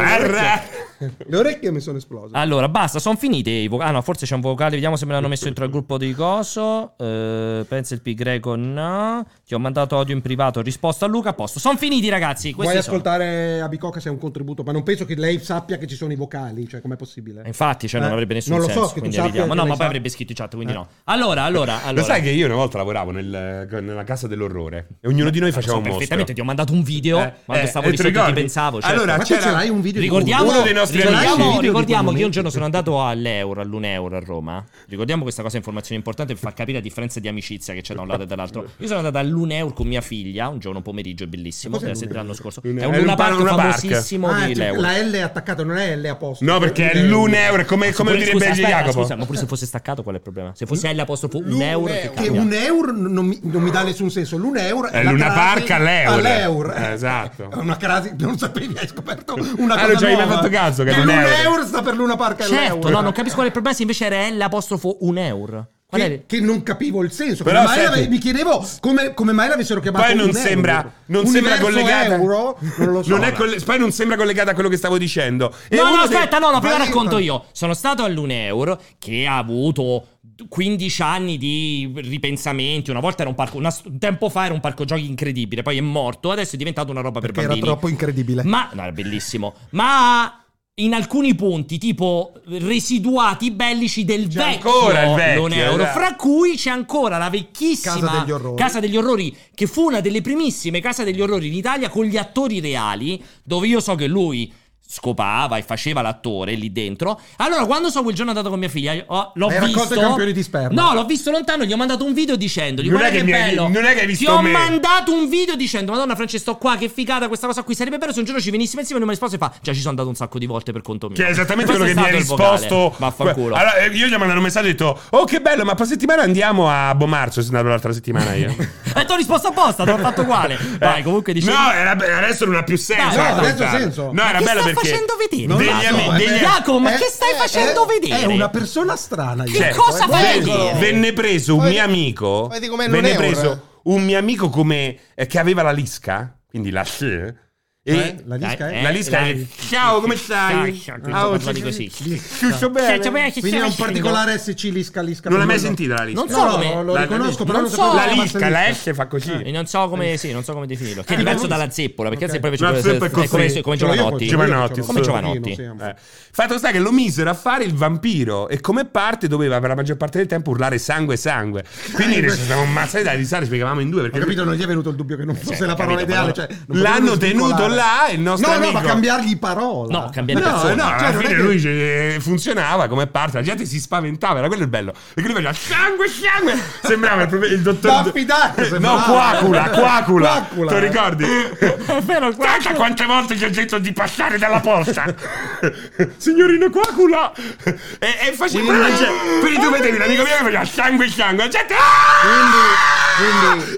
[1.26, 1.70] le orecchie.
[1.70, 2.36] Mi sono esplose.
[2.36, 3.90] Allora, basta, sono finiti i vocali.
[3.90, 4.72] Ah, no, forse c'è un vocale.
[4.72, 6.92] Vediamo se me l'hanno messo dentro al gruppo di Coso.
[6.98, 9.26] Eh, pensa il pi greco, no.
[9.46, 10.58] Ti ho mandato audio in privato.
[10.58, 11.30] Ho risposto a Luca.
[11.30, 11.58] A posto.
[11.58, 12.52] Sono finiti, ragazzi.
[12.52, 12.96] Vuoi Questi sono.
[12.96, 14.62] ascoltare Abicoca se è un contributo?
[14.62, 16.68] Ma non penso che lei sappia che ci sono i vocali.
[16.68, 17.42] Cioè, com'è possibile?
[17.46, 18.80] Infatti, cioè, non Eh, avrebbe nessun non lo senso.
[18.82, 19.52] so, che tu quindi sappia evitiamo.
[19.54, 20.76] che No, ma poi sa- avrebbe scritto in chat, quindi Eh.
[20.76, 20.88] no.
[21.04, 21.92] Allora, allora, allora.
[22.00, 25.48] Lo sai che io una volta lavoravo nel- nella casa dell'orrore e ognuno di noi
[25.48, 25.98] Lo faceva so un mostro.
[25.98, 28.80] perfettamente, ti ho mandato un video Eh, quando eh, stavo eh, e pensavo.
[28.80, 28.94] certo.
[28.96, 31.60] Allora, Ma c'era- ce l'hai un video di Ricordiamo, Uno dei nostri ricordiamo, amici.
[31.60, 34.64] ricordiamo che io un giorno sono andato all'euro, all'Uneuro a Roma.
[34.88, 38.02] Ricordiamo questa cosa, informazione importante per far capire la differenza di amicizia che c'è da
[38.02, 38.66] un lato e dall'altro.
[38.78, 41.74] Io sono andato all'Uneuro con mia figlia un giorno pomeriggio, bellissimo.
[41.74, 42.28] Cos'è Deve essere l'Uneuro?
[42.28, 42.60] l'anno scorso.
[42.64, 44.80] Lune- È un Luna un Park famosissimo Ah, di cioè, L'Euro.
[44.80, 46.52] la L è attaccata, non è L apostolo.
[46.52, 49.02] No, perché è l'un euro, è come, direbbe scusa, Jacopo.
[49.02, 50.52] Scusa, ma pure se fosse staccato, qual è il problema?
[50.54, 54.10] Se fosse L apostrofo un euro, che un euro non mi, non mi dà nessun
[54.10, 54.36] senso.
[54.36, 56.14] L'un euro è, È Luna Park all'euro.
[56.14, 56.72] all'euro.
[56.74, 57.50] Eh, esatto.
[57.50, 60.48] È una crasi, non sapevi, hai scoperto una Ah, cosa non ci avevi mai fatto
[60.48, 61.34] caso che che l'un euro.
[61.42, 62.88] euro sta per Luna Park Certo, all'euro.
[62.90, 65.68] no, non capisco qual è il problema se invece era L apostrofo un euro.
[65.86, 67.44] Qual è Che, che non capivo il senso.
[67.44, 70.92] Però senti- mi chiedevo come, come mai l'avessero chiamato Poi non un sembra, euro.
[71.06, 72.14] non sembra collegata.
[72.14, 73.10] euro, non lo so.
[73.10, 75.54] Non è colle- poi non sembra collegata a quello che stavo dicendo.
[75.68, 77.44] E No, no, aspetta, no, no, prima Vai, racconto io.
[77.52, 80.06] Sono stato all'Uneuro che ha avuto
[80.48, 82.90] 15 anni di ripensamenti.
[82.90, 85.76] Una volta era un parco, una- un tempo fa era un parco giochi incredibile, poi
[85.78, 87.70] è morto, adesso è diventato una roba per Perché era bambini.
[87.70, 88.42] troppo incredibile.
[88.42, 89.54] Ma no, era bellissimo.
[89.70, 90.43] Ma
[90.76, 95.98] in alcuni punti, tipo residuati bellici del C'è vecchio, ancora il vecchio, esatto.
[95.98, 98.56] fra cui c'è ancora la vecchissima Casa degli orrori.
[98.56, 102.16] Casa degli Orrori, che fu una delle primissime case degli orrori in Italia con gli
[102.16, 104.52] attori reali, dove io so che lui
[104.94, 107.20] scopava e faceva l'attore lì dentro.
[107.38, 109.94] Allora, quando so quel giorno andato con mia figlia, oh, l'ho Hai visto.
[109.94, 110.80] i campioni di sperma.
[110.80, 113.30] No, l'ho visto lontano, gli ho mandato un video dicendogli: Non Guarda è che, che
[113.30, 113.68] mi hai- bello.
[113.68, 116.56] non è che hai visto Ti ho me." mandato un video dicendo: Madonna, Francesco, sto
[116.56, 117.74] qua, che figata questa cosa qui.
[117.74, 119.72] Sarebbe bello se un giorno ci venissimo insieme e non mi risposto e fa: Già
[119.72, 121.16] ci sono andato un sacco di volte per conto mio.
[121.16, 122.56] Che è esattamente quello che mi è vocale.
[122.58, 122.94] risposto.
[122.98, 123.54] Vaffanculo.
[123.56, 125.74] Allora, eh, io gli ho mandato un messaggio e ho detto: Oh, che bello, ma
[125.74, 127.40] prossima settimana andiamo a Bomarzo.
[127.42, 128.54] Sono andato l'altra settimana io.
[128.96, 130.56] E ti ho risposto apposta, te l'ho fatto uguale.
[130.78, 131.52] Vai, comunque dicevi.
[131.52, 133.16] No, era adesso non ha più senso.
[133.16, 133.78] No, ha raccontarlo.
[133.78, 134.10] senso.
[134.12, 134.83] No, era bello perché.
[134.84, 135.46] Facendo vedere?
[135.46, 137.98] Non degli la so, ami- eh, degli- Jacopo, ma Eh, che stai eh, facendo eh,
[138.00, 138.20] vedere?
[138.22, 139.44] È una persona strana.
[139.44, 140.78] Che Jacopo, cosa fai Venne- vedere?
[140.78, 142.46] Venne preso un mio amico.
[142.48, 146.84] vedi com'è Venne preso un mio amico come eh, che aveva la lisca, quindi la
[146.84, 147.34] S.
[147.86, 148.82] E Eh, la lisca è?
[148.82, 150.82] la lisca è Ciao, come stai?
[151.10, 151.90] Ah, parlavi così.
[151.90, 152.98] Tutto bene?
[152.98, 155.28] Quindi è un particolare SC lisca lisca.
[155.28, 156.18] Non l'hai mai sentita la lisca?
[156.20, 156.82] Non so come.
[156.82, 158.72] lo La- riconosco, però non so- La lisca, la.
[158.72, 159.32] S fa così.
[159.32, 161.02] Eh, non so come, sì, non so come definirlo.
[161.02, 164.26] Che è Eh, diverso dalla zeppola, perché la zeppola è come, io, Giovanotti.
[164.28, 165.50] Giovanotti, Come io, Giovanotti.
[165.52, 165.94] Eh.
[166.32, 169.74] Fatto sta che lo misero a fare il vampiro e come parte doveva per la
[169.74, 171.62] maggior parte del tempo urlare sangue sangue.
[171.92, 174.88] Quindi ci siamo ammazzati da risale, spiegavamo in due perché capito, non gli è venuto
[174.88, 176.32] il dubbio che non fosse la parola ideale.
[176.32, 177.72] Cioè, l'hanno tenuto.
[177.74, 179.98] Là e il nostro No, amico no, ma cambiargli parola.
[179.98, 180.74] No, cambiare No, persona.
[180.74, 184.46] no, Cioè, alla fine che- lui ci- funzionava come parte, la gente si spaventava, era
[184.48, 184.92] quello il bello.
[185.14, 186.58] Perché lui faceva sangue, sangue.
[186.82, 189.02] Sembrava il, il dottor Daffy Duck, No, sembrava.
[189.02, 190.28] Quacula, Quacula.
[190.30, 190.72] Quacula.
[190.72, 191.24] Te lo ricordi?
[191.24, 195.04] È vero, Guarda quante volte gli ho detto di passare dalla posta.
[196.16, 197.32] Signorino Quacula.
[197.64, 199.08] E, e faceva cioè,
[199.40, 201.48] quindi tu vedevi l'amico mio che faceva sangue, sangue.
[201.48, 202.72] Gente, "Ah!"
[203.16, 203.76] Quindi,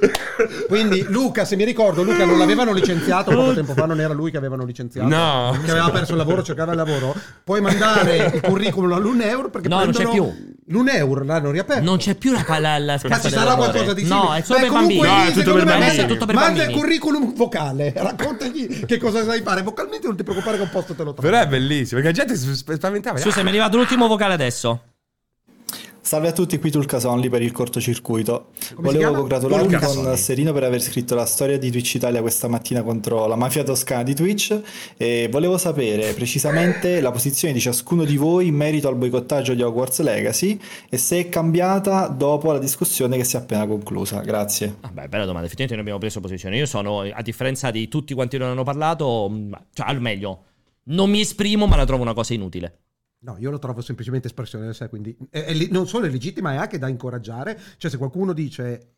[0.66, 4.12] quindi, quindi Luca, se mi ricordo, Luca non l'avevano licenziato poco tempo fa, non era
[4.12, 5.08] lui che avevano licenziato.
[5.08, 5.56] No.
[5.64, 7.14] Che aveva perso il lavoro, cercava il lavoro.
[7.44, 10.54] Puoi mandare il curriculum all'Uneur perché No, non c'è più.
[10.68, 11.84] L'Uneur l'hanno riaperto.
[11.84, 14.20] Non c'è più la, la, la Ma ci sarà qualcosa di simile.
[14.20, 15.00] No, è solo Beh, per bambini.
[15.00, 15.96] No, è tutto per me, bambini.
[15.96, 16.72] È tutto per Manda bambini.
[16.72, 19.62] il curriculum vocale, raccontagli che cosa sai fare.
[19.62, 21.28] Vocalmente non ti preoccupare che un posto te lo trovi.
[21.28, 23.18] Però è bellissimo, perché la gente si sp- spaventava.
[23.18, 24.80] Scusa, mi è arrivato l'ultimo vocale adesso.
[26.06, 28.50] Salve a tutti, qui Tulcas Only per il cortocircuito.
[28.76, 30.16] Come Volevo congratularmi Tulcas con Only.
[30.16, 34.04] Serino per aver scritto la storia di Twitch Italia questa mattina contro la mafia toscana
[34.04, 34.56] di Twitch
[34.96, 39.62] e volevo sapere precisamente la posizione di ciascuno di voi in merito al boicottaggio di
[39.62, 44.20] Hogwarts Legacy e se è cambiata dopo la discussione che si è appena conclusa.
[44.20, 44.76] Grazie.
[44.82, 45.46] Vabbè, bella domanda.
[45.46, 46.56] Effettivamente noi abbiamo preso posizione.
[46.56, 50.44] Io sono, a differenza di tutti quanti non hanno parlato, mh, cioè al meglio,
[50.84, 52.82] non mi esprimo, ma la trovo una cosa inutile.
[53.20, 56.52] No, io lo trovo semplicemente espressione del sé, quindi è- è non solo è legittima,
[56.52, 57.58] è anche da incoraggiare.
[57.76, 58.92] Cioè, se qualcuno dice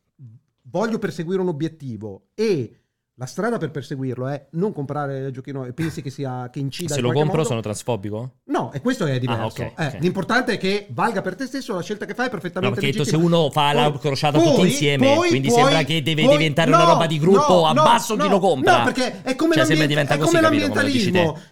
[0.71, 2.73] voglio perseguire un obiettivo e
[3.15, 6.95] la strada per perseguirlo è non comprare il giochino e pensi che sia che incida
[6.95, 8.35] Se lo compro modo, sono transfobico?
[8.45, 9.63] No, e questo è diverso.
[9.63, 9.97] Ah, ok, Eh, ok.
[9.99, 12.87] L'importante è che valga per te stesso la scelta che fai è No, perfettamente perché
[12.87, 13.39] hai detto se legittima.
[13.41, 16.77] uno fa la crociata poi- tutti insieme, poi- quindi poi- sembra che deve diventare no,
[16.77, 18.79] una roba di gruppo, no, abbasso no, chi lo compra.
[18.79, 20.83] No, perché è come, Cioè, l'ambient- è così, come capito, come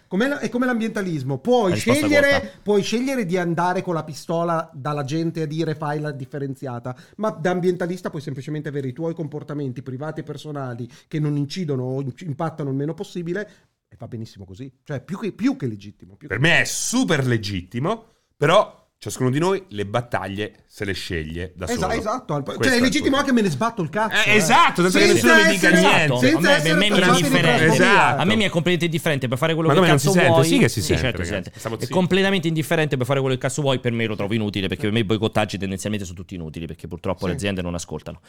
[0.09, 1.33] la- è come l'ambientalismo.
[1.35, 5.99] La Puoi scegliere, puoi scegliere di andare con la pistola dalla gente a dire fai
[5.99, 11.19] la differenziata, ma da ambientalista puoi semplicemente avere i tuoi comportamenti privati e personali che
[11.19, 13.49] non incidono o impattano il meno possibile
[13.89, 14.71] e va benissimo così.
[14.83, 16.15] Cioè, più che, più che legittimo.
[16.15, 18.05] più Per che- me è super legittimo,
[18.35, 21.93] però ciascuno di noi le battaglie se le sceglie da Esa- solo.
[21.93, 24.27] esatto, Questo cioè è il legittimo anche me ne sbatto il cazzo.
[24.27, 26.17] Eh, esatto, senza che nessuno mi dica niente.
[26.17, 27.65] senza a me, me mi è indifferente.
[27.65, 27.73] trasfobia.
[27.73, 28.21] Esatto.
[28.21, 30.27] A me mi è completamente indifferente per fare quello Ma che cazzo si sente?
[30.29, 30.45] vuoi.
[30.45, 31.51] Sì che si sente, certo, si ragazzi.
[31.59, 31.85] sente.
[31.85, 33.79] È completamente indifferente per fare quello che cazzo vuoi.
[33.79, 36.87] Per me lo trovo inutile perché per me i boicottaggi tendenzialmente sono tutti inutili perché
[36.87, 38.19] purtroppo le aziende non ascoltano.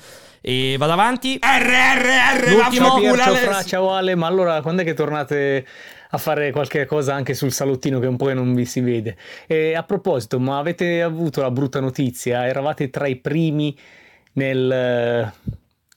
[0.42, 1.38] E vado avanti.
[1.42, 3.50] RRR, L'ultimo- Ciao Pier, ciao Alessio.
[3.50, 5.66] Fra, ciao Ale, ma allora quando è che tornate
[6.10, 9.16] a fare qualche cosa anche sul salottino che un po' non vi si vede?
[9.46, 12.46] E a proposito, ma avete avuto la brutta notizia?
[12.46, 13.76] Eravate tra i primi
[14.32, 15.32] nel, eh,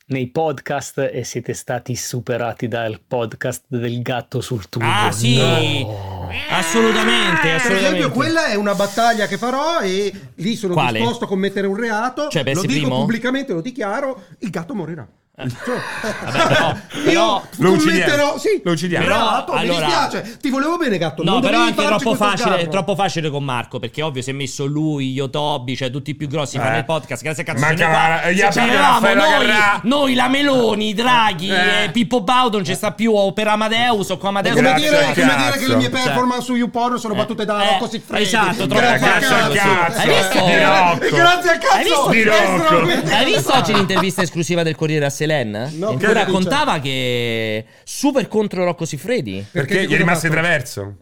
[0.07, 4.85] nei podcast e siete stati superati dal podcast del gatto sul tubo.
[4.85, 5.39] Ah, sì.
[6.49, 7.75] Assolutamente, Per assolutamente.
[7.97, 10.99] esempio, quella è una battaglia che farò e lì sono Quale?
[10.99, 12.27] disposto a commettere un reato.
[12.29, 12.99] Cioè, per lo dico primo?
[12.99, 15.07] pubblicamente, lo dichiaro, il gatto morirà.
[15.33, 15.47] Cioè,
[16.31, 17.99] Vabbè, però, però- Lo uccidiamo.
[18.01, 19.05] commetterò, sì, Lo uccidiamo.
[19.05, 21.23] Però, mi allora- dispiace, ti volevo bene gatto.
[21.23, 22.69] No, però dovevi anche troppo facile, sgarro.
[22.69, 23.79] troppo facile con Marco.
[23.79, 26.79] Perché ovvio, si è messo lui, io, Tobi, cioè tutti i più grossi fanno Eh.
[26.79, 27.23] il podcast.
[27.23, 27.59] Grazie a cazzo.
[27.65, 27.87] Qua-
[28.23, 29.47] la- gli Raffaella noi,
[29.83, 31.83] noi, la Meloni, Draghi, Eh.
[31.85, 33.13] e Pippo Baudo, non ci sta più.
[33.13, 34.55] O per Amadeus o con Amadeus.
[34.55, 37.45] Come Grazie dire, al come dire che le mie Cioè- performance su YouPorn sono battute
[37.45, 38.23] da Eh, Rocco Siffredi.
[38.23, 39.33] esatto, troppo cazzo.
[39.33, 40.45] Hai visto?
[41.15, 42.09] Grazie al cazzo.
[43.15, 45.71] Hai visto oggi l'intervista esclusiva del Corriere a Selen?
[45.75, 49.45] No, in cui raccontava che super contro Rocco Siffredi.
[49.51, 50.95] Perché gli cosa è rimasto traverso?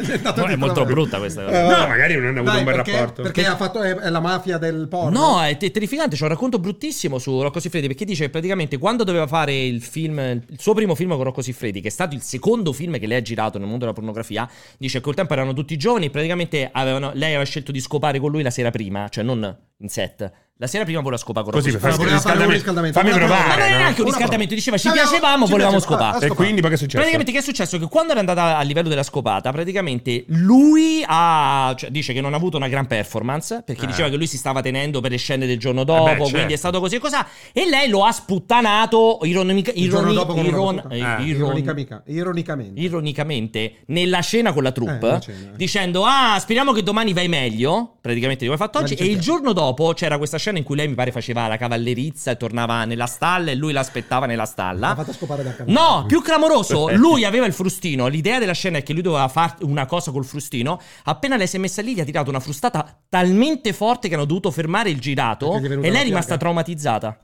[0.00, 1.58] Diventato No, è molto brutta questa cosa.
[1.64, 3.22] Eh, No, magari non hanno avuto Dai, un bel perché- rapporto.
[3.22, 5.18] Perché ha fatto è, è la mafia del porno.
[5.18, 6.16] No, è te- terrificante.
[6.16, 7.86] C'è un racconto bruttissimo su Rocco Siffredi.
[7.88, 11.42] Perché dice che praticamente quando doveva fare il film, il suo primo film con Rocco
[11.42, 14.48] Siffredi, che è stato il secondo film che lei ha girato nel mondo della pornografia,
[14.78, 16.06] dice che col tempo erano tutti giovani.
[16.06, 19.56] E praticamente avevano- lei aveva scelto di scopare con lui la sera prima, cioè non
[19.80, 20.30] in set.
[20.60, 22.52] La sera prima voleva scopare con Così per fare un riscaldamento.
[22.52, 22.98] riscaldamento.
[22.98, 23.32] Fammi Una prova.
[23.34, 23.68] Ma non provare.
[23.70, 26.26] era neanche un riscaldamento, diceva ci piacevamo, ci volevamo scopare.
[26.26, 26.96] E quindi poi che è successo?
[26.96, 27.78] Praticamente che è successo?
[27.78, 32.32] Che quando è andata a livello della scopata, praticamente lui ha, cioè, dice che non
[32.32, 33.86] ha avuto una gran performance, perché Eh.
[33.86, 36.30] diceva che lui si stava tenendo per le scene del giorno dopo, beh, certo.
[36.30, 37.14] quindi è stato così e così.
[37.52, 42.80] E lei lo ha sputtanato ironica- Il giorno ironi- una iron- eh, Eh, iron- ironicamente.
[42.80, 45.56] ironicamente nella scena con la Eh, troupe cena, eh.
[45.56, 49.20] dicendo ah speriamo che domani vai meglio praticamente come hai fatto Ma oggi e il
[49.20, 52.84] giorno dopo c'era questa scena in cui lei mi pare faceva la cavallerizza e tornava
[52.86, 55.78] nella stalla e lui l'aspettava nella stalla L'ha fatta scopare da cavallo.
[55.78, 58.06] No, più clamoroso, lui aveva il frustino.
[58.06, 60.80] L'idea della scena è che lui doveva fare una cosa col frustino.
[61.04, 64.24] Appena lei si è messa lì, gli ha tirato una frustata talmente forte che hanno
[64.24, 65.56] dovuto fermare il girato.
[65.56, 66.36] E lei è rimasta piaga.
[66.38, 67.18] traumatizzata.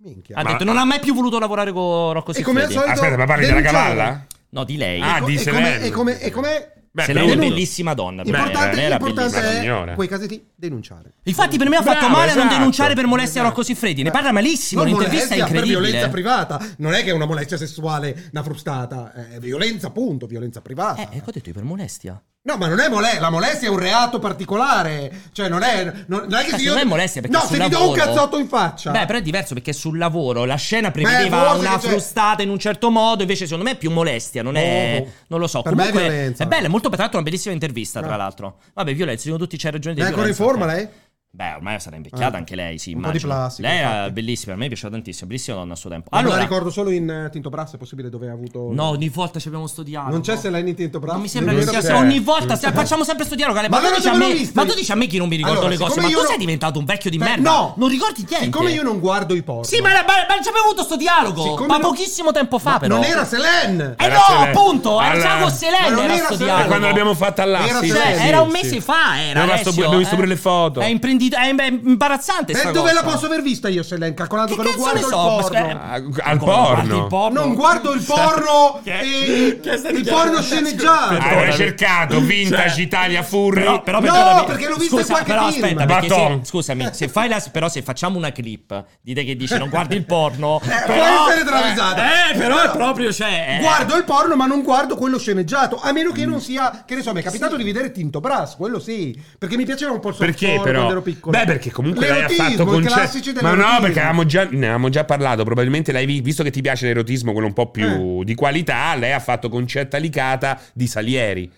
[0.00, 0.36] Minchia.
[0.36, 2.72] Ha Ma- detto: Non ha mai più voluto lavorare con Rocco E come al Siffredi.
[2.72, 4.26] solito Aspetta, ma parli della cavalla?
[4.50, 5.00] No, di lei.
[5.00, 7.48] Ah, E co- di e come, e come, e come Beh, Selene è però- una
[7.54, 8.22] bellissima donna.
[8.22, 9.94] Beh, Importante, Beh, l'importante è signora.
[9.94, 11.12] quei casi di denunciare.
[11.22, 12.56] Infatti, per me ha fatto Bravo, male a non esatto.
[12.58, 14.02] denunciare per molestia a Rocco Siffredi.
[14.02, 14.82] Ne parla malissimo.
[14.82, 16.08] Non L'intervista è molestia, per violenza incredibile.
[16.10, 16.66] privata.
[16.78, 19.12] Non è che è una molestia sessuale, una frustata.
[19.12, 21.02] È violenza, appunto, violenza privata.
[21.10, 22.20] Eh, ecco ho detto io per molestia.
[22.48, 23.20] No, ma non è molestia.
[23.20, 25.10] La molestia è un reato particolare.
[25.32, 25.84] Cioè, non è.
[26.06, 26.70] Non, non è che Cazzo, io.
[26.72, 28.90] non è molestia perché No, se ti do un lavoro- cazzotto in faccia.
[28.90, 32.58] Beh, però è diverso perché sul lavoro la scena prevedeva forse una frustata in un
[32.58, 35.00] certo modo, invece secondo me è più molestia, non è...
[35.00, 35.12] Oh, oh.
[35.28, 35.60] non lo so.
[35.62, 36.44] Per me è Comunque violenza.
[36.44, 38.16] è bella, è molto, tra l'altro, una bellissima intervista, tra Ah.
[38.16, 38.56] l'altro.
[38.72, 40.88] Vabbè, violenza, dicono tutti c'è ragione di è ancora in forma lei?
[41.30, 42.38] Beh, ormai sarà invecchiata Ah.
[42.38, 43.34] anche lei, sì, Un po' di immagino.
[43.34, 46.08] plastica, Lei era bellissima, a me piaceva tantissimo, bellissima donna a suo tempo.
[46.10, 48.70] Allora, Allora, la ricordo solo in eh, Tinto Brass, è possibile dove ha avuto.
[48.72, 50.10] no, ogni volta ci abbiamo sto dialogo.
[50.12, 51.12] Non c'è Selene in Tinto Brass?
[51.12, 53.60] Non mi sembra che sia vero- ogni volta stia- facciamo sempre sto dialogo.
[53.60, 54.52] Ma Ma, tu dici a me, visto?
[54.54, 56.26] ma tu dici a me che non mi ricordo Allora, le cose, ma tu non-
[56.26, 57.50] sei diventato un vecchio di Beh, merda.
[57.50, 57.74] no.
[57.76, 58.44] non ricordi niente.
[58.46, 59.64] Siccome io non guardo i porno.
[59.64, 61.42] Sì, ma, ma, ma ci abbiamo avuto sto dialogo.
[61.42, 62.94] Siccome ma non- pochissimo tempo fa, Ma però.
[62.96, 63.94] Non era Selene!
[63.98, 66.32] Eh no, appunto, era con Selene era era sto Selene.
[66.32, 66.66] E dialogo.
[66.68, 70.12] quando l'abbiamo fatta là, Era Cioè, un mese fa, era Abbiamo visto- Alessio, abbiamo visto
[70.14, 70.16] eh.
[70.16, 70.80] pure le foto.
[70.80, 70.86] È,
[71.18, 73.14] imprendito- è è imbarazzante E dove la cosa.
[73.14, 74.14] posso aver vista io, Selene?
[74.14, 75.06] Calcolando Che che, non guardo so?
[75.06, 75.10] il
[75.50, 75.80] porno.
[75.80, 77.06] Ah, Al porno.
[77.06, 77.40] porno?
[77.44, 81.14] Non guardo il porno Che- e che il porno sceneggiato.
[81.18, 83.60] Hai cercato Vintage Cioè, Italia Furri.
[83.62, 85.64] Però, però No, perché l'ho visto in Scusa, qualche però film.
[85.64, 89.36] aspetta, perché se, scusami, se fai la, però se facciamo una clip di te che
[89.36, 92.30] dici non guardi il porno, può però, essere travisata.
[92.30, 93.60] Eh, però è proprio cioè eh.
[93.60, 95.78] Guardo il porno, ma non guardo quello sceneggiato.
[95.80, 98.56] A meno che non sia, che ne so, mi è capitato di vedere Tinto Brass,
[98.56, 99.18] quello sì.
[99.38, 100.86] Perché mi piaceva un po' il Perché però?
[101.12, 101.38] Piccolo.
[101.38, 102.94] Beh, perché comunque lei ha L'erotismo, fatto i concetti.
[102.94, 105.44] classici Ma no, perché avevamo già, ne avevamo già parlato.
[105.44, 108.24] Probabilmente vi- visto che ti piace l'erotismo, quello un po' più Eh.
[108.24, 111.50] di qualità, lei ha fatto Concetta Licata di Salieri.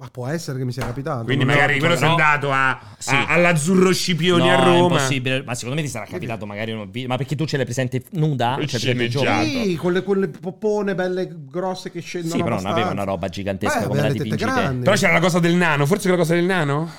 [0.00, 1.24] Ma può essere che mi sia capitato.
[1.24, 2.10] Quindi magari quello è no.
[2.10, 3.12] andato a, Sì.
[3.12, 4.94] a- all'azzurro Scipioni No, a è Roma.
[4.94, 5.42] impossibile.
[5.42, 7.08] Ma secondo me ti sarà capitato magari un video.
[7.08, 8.54] Ma perché tu ce l'hai presente nuda?
[8.60, 8.78] Cioè, presente
[9.08, 9.24] Sceneggiato.
[9.24, 9.44] giovane?
[9.64, 12.32] Sì, quelle, quelle poppone belle grosse che scendono.
[12.36, 13.02] Sì, però non aveva abbastanza.
[13.02, 14.50] una roba gigantesca Eh, come la le tette dipingi te.
[14.52, 14.84] grandi.
[14.84, 16.90] Però c'era la cosa del nano, forse quella cosa del nano?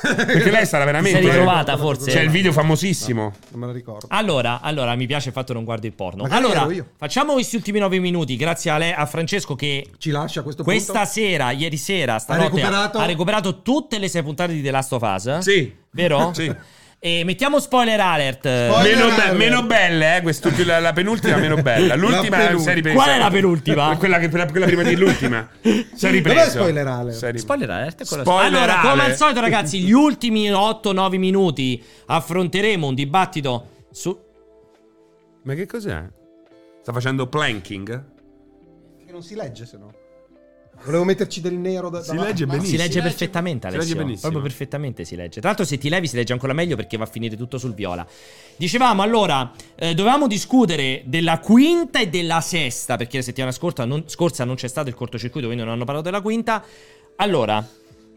[0.00, 1.18] Perché lei sarà veramente.
[1.18, 2.10] Ti sei ritrovata, forse?
[2.10, 3.32] C'è il video famosissimo.
[3.50, 4.06] Non me la ricordo.
[4.10, 6.22] Allora, allora, mi piace il fatto che non guardi il porno.
[6.22, 6.86] Magari allora, ero io.
[6.96, 8.36] facciamo questi ultimi nove minuti.
[8.36, 11.08] Grazie a, lei, a Francesco che Ci lascia a questo questa punto.
[11.08, 12.98] sera, ieri sera, stanotte, recuperato?
[12.98, 15.38] ha recuperato tutte le sei puntate di The Last of Us.
[15.38, 15.74] Sì.
[15.90, 16.32] Vero?
[16.32, 16.54] Sì.
[17.06, 18.40] E mettiamo spoiler alert.
[18.40, 19.36] Spoiler Meno, be- alert.
[19.36, 20.22] meno belle, eh?
[20.22, 21.94] quest'ultima- la, la penultima meno bella.
[21.94, 22.94] L'ultima è serie penultima.
[22.94, 23.94] Qual è la penultima?
[23.98, 25.48] Quella, che, quella, quella prima dell'ultima.
[25.62, 26.34] Si è ripreso.
[26.34, 27.34] Dov'è spoiler alert?
[27.36, 28.02] Spoiler alert?
[28.02, 29.14] Spoiler allora, come al alert.
[29.18, 34.18] solito, ragazzi, gli ultimi 8-9 minuti affronteremo un dibattito su.
[35.44, 36.02] Ma che cos'è?
[36.82, 38.04] Sta facendo planking?
[39.06, 39.92] Che non si legge, se no.
[40.84, 42.28] Volevo metterci del nero da Si davanti.
[42.30, 42.70] legge benissimo.
[42.70, 43.94] Si legge perfettamente, Si Alessio.
[43.94, 44.30] legge benissimo.
[44.30, 45.40] Proprio perfettamente si legge.
[45.40, 47.74] Tra l'altro, se ti levi, si legge ancora meglio perché va a finire tutto sul
[47.74, 48.06] viola.
[48.56, 54.04] Dicevamo allora, eh, dovevamo discutere della quinta e della sesta, perché la settimana scorsa non,
[54.06, 56.62] scorsa non c'è stato il cortocircuito, quindi non hanno parlato della quinta.
[57.16, 57.66] Allora,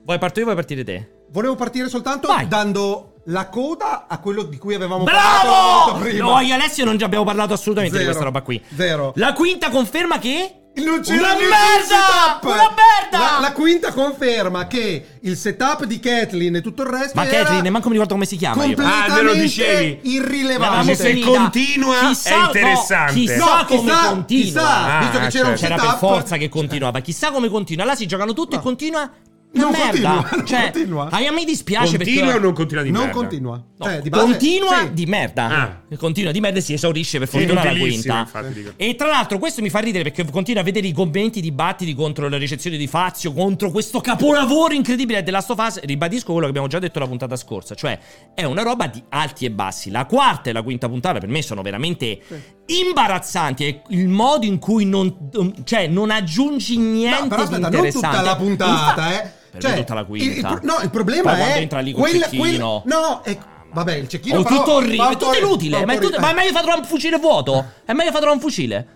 [0.04, 1.10] vuoi parto io, vuoi partire te?
[1.32, 2.48] Volevo partire soltanto Vai.
[2.48, 5.92] dando la coda a quello di cui avevamo parlato Bravo!
[5.92, 6.24] molto prima.
[6.26, 8.10] No, io e Alessio non ci abbiamo parlato assolutamente Zero.
[8.10, 8.62] di questa roba qui.
[8.76, 9.14] Zero.
[9.16, 10.54] La quinta conferma che.
[10.84, 11.56] Non c'era Una merda!
[11.86, 12.44] setup!
[12.44, 13.18] Una merda!
[13.34, 17.68] La, la quinta conferma che il setup di Kathleen e tutto il resto Ma Kathleen,
[17.72, 18.64] manco mi ricordo come si chiama.
[18.66, 18.76] io.
[18.80, 20.00] Ah, me lo dicevi.
[20.04, 20.96] irrilevante.
[20.96, 23.14] Se continua Chissà- è no, interessante.
[23.20, 24.44] chissà No, come chissà, continua.
[24.44, 25.74] chissà, Ah, visto che c'era un certo.
[25.74, 27.00] C'era setup per forza che continuava.
[27.00, 27.86] Chissà come continua.
[27.86, 29.10] Là si giocano tutto e continua.
[29.52, 29.88] Una Non merda.
[29.90, 31.10] continua, non cioè, continua.
[31.10, 32.38] A me dispiace Continua perché.
[32.38, 33.16] o non continua di Non merda?
[33.18, 33.56] continua.
[33.56, 34.94] No, Cioè, di base- continua sì.
[34.94, 35.48] di merda.
[35.90, 35.96] Ah.
[35.98, 38.20] Continua di merda e si esaurisce per fortuna la quinta.
[38.20, 38.74] infatti.
[38.76, 41.96] E tra l'altro questo mi fa ridere perché continua a vedere i commenti, i dibattiti
[41.96, 45.80] contro la ricezione di Fazio, contro questo capolavoro incredibile della Last of Us.
[45.82, 47.98] Ribadisco quello che abbiamo già detto la puntata scorsa, cioè
[48.36, 49.90] è una roba di alti e bassi.
[49.90, 52.20] La quarta e la quinta puntata per me sono veramente
[52.68, 53.66] imbarazzanti.
[53.66, 55.30] È il modo in cui non,
[55.64, 58.08] cioè, non aggiungi niente No, però di aspetta, non interessante.
[58.18, 59.38] tutta la puntata, Infa- eh.
[59.52, 60.26] Per Cioè, me tutta la quinta.
[60.26, 62.82] il- il no, il problema Poi è entra lì col quella- cecchino.
[62.82, 63.38] quella- no, è
[63.72, 65.86] vabbè, il cecchino Oh, però tutto orribile, è tutto inutile.
[65.86, 67.66] Ma è, tutto- ma è meglio trovare un fucile vuoto.
[67.86, 68.88] È meglio trovare un fucile.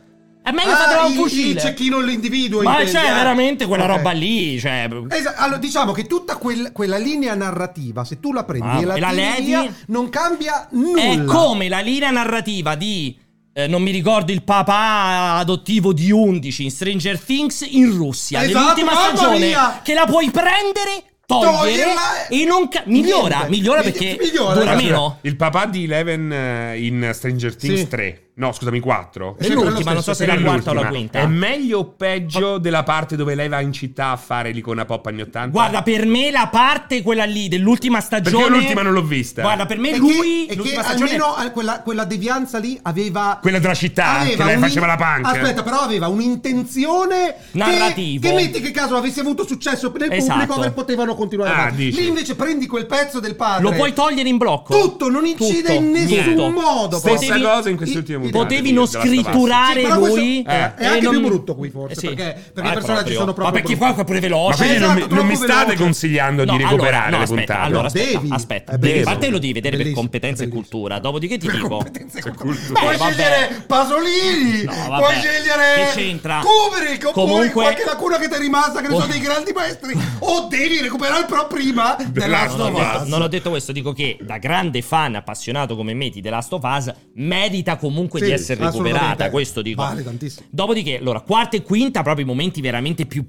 [0.44, 1.50] È meglio Ah, trovare un il- fucile.
[1.52, 2.62] Il cecchino l'individuo.
[2.64, 3.14] Ma intendi, c'è eh?
[3.14, 3.90] veramente quella Ok.
[3.96, 4.60] roba lì.
[4.60, 8.82] Cioè, Esa- allora, diciamo che tutta quel- quella linea narrativa, se tu la prendi Ah,
[8.82, 9.74] e la, e la levi?
[9.88, 11.02] non cambia nulla.
[11.02, 13.18] è come la linea narrativa di.
[13.54, 18.44] Eh, non mi ricordo il papà adottivo di 11 in Stranger Things in Russia.
[18.44, 19.40] Esatto, nell'ultima mamma stagione.
[19.46, 19.80] mia!
[19.84, 22.68] Che la puoi prendere, togliere Toglierla e non.
[22.68, 23.38] ca- migliora.
[23.38, 23.50] Niente.
[23.50, 25.18] Migliora Mi- perché migliora, dura meno.
[25.22, 27.88] Il papà di Eleven eh, in Stranger Things Sì.
[27.88, 28.23] 3.
[28.36, 29.36] No, scusami, 4.
[29.38, 31.20] È l'ultima, non so se è la quarta o la quinta.
[31.20, 35.06] È meglio o peggio della parte dove lei va in città a fare l'icona pop
[35.06, 35.50] anni 80?
[35.50, 38.38] Guarda, per me la parte quella lì dell'ultima stagione.
[38.38, 39.42] Perché io l'ultima non l'ho vista.
[39.44, 40.12] Guarda, per me E lui.
[40.12, 41.12] che, e che l'ultima stagione.
[41.12, 45.26] almeno quella, quella devianza lì aveva Quella della città, aveva che lei faceva la punk.
[45.28, 48.28] Aspetta, però aveva un'intenzione che- Narrativo.
[48.28, 50.46] Che, metti che caso avesse avuto successo nel Esatto.
[50.48, 52.02] pubblico potevano continuare Ah, dici.
[52.02, 53.62] Lì invece prendi quel pezzo del padre.
[53.64, 54.74] Lo puoi togliere in blocco.
[54.78, 56.50] Tutto, non incide Tutto, in nessun tutto.
[56.50, 56.98] modo.
[56.98, 60.42] Stessa cosa in queste I- Potevi non scritturare Sì, lui.
[60.44, 62.08] eh, è e anche non- più brutto qui forse, Eh sì.
[62.08, 62.24] perché,
[62.54, 63.20] perché Ah, i personaggi proprio.
[63.20, 63.94] sono proprio Ma perché brutti.
[63.94, 64.66] qua è pure veloce.
[64.66, 65.76] Ma Esatto, non, mi, non mi state veloce.
[65.84, 67.68] consigliando No, di recuperare allora, no, le aspetta, puntate?
[67.68, 68.30] allora aspetta, Devi.
[68.34, 68.72] aspetta.
[68.74, 69.00] È Devi.
[69.00, 71.00] A parte lo devi vedere per Bellissimo, competenza e cultura.
[71.00, 71.68] Dopodiché ti dico.
[71.68, 72.80] Competenze e cultura.
[72.80, 76.42] Beh, puoi scegliere Pasolini, puoi scegliere Che c'entra?
[76.44, 79.00] Kubrick, oppure qualche lacuna che ti è rimasta, che ne Oh.
[79.02, 83.02] sono dei grandi maestri, o devi recuperare però prima The Last Non ho, of detto,
[83.04, 83.08] Us.
[83.10, 86.54] non ho detto questo, dico che da grande fan appassionato come me di The Last
[86.54, 89.30] of Us merita comunque Sì, di essere recuperata.
[89.30, 89.82] Questo dico.
[89.82, 90.46] Vale tantissimo.
[90.50, 93.26] Dopodiché, allora, quarta e quinta, proprio i momenti veramente più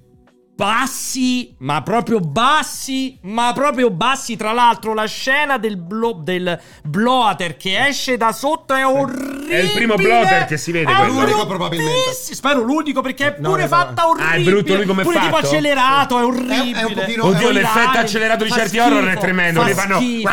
[0.56, 4.36] bassi, ma proprio bassi, ma proprio bassi.
[4.36, 9.48] Tra l'altro, la scena del, blo- del bloater che esce da sotto è orribile.
[9.48, 11.20] È il primo bloater che si vede È quello.
[11.20, 12.12] L'unico probabilmente.
[12.12, 13.74] Spero l'unico perché è No, pure no, no.
[13.76, 14.30] fatta orribile.
[14.30, 15.46] Ah, è brutto lui come pure tipo fatto?
[15.46, 16.70] accelerato, è orribile.
[16.72, 19.60] È- è un pochino- Oddio, è l'effetto accelerato di Fa certi schifo, horror è tremendo.
[19.62, 20.28] Fa fanno- schifo.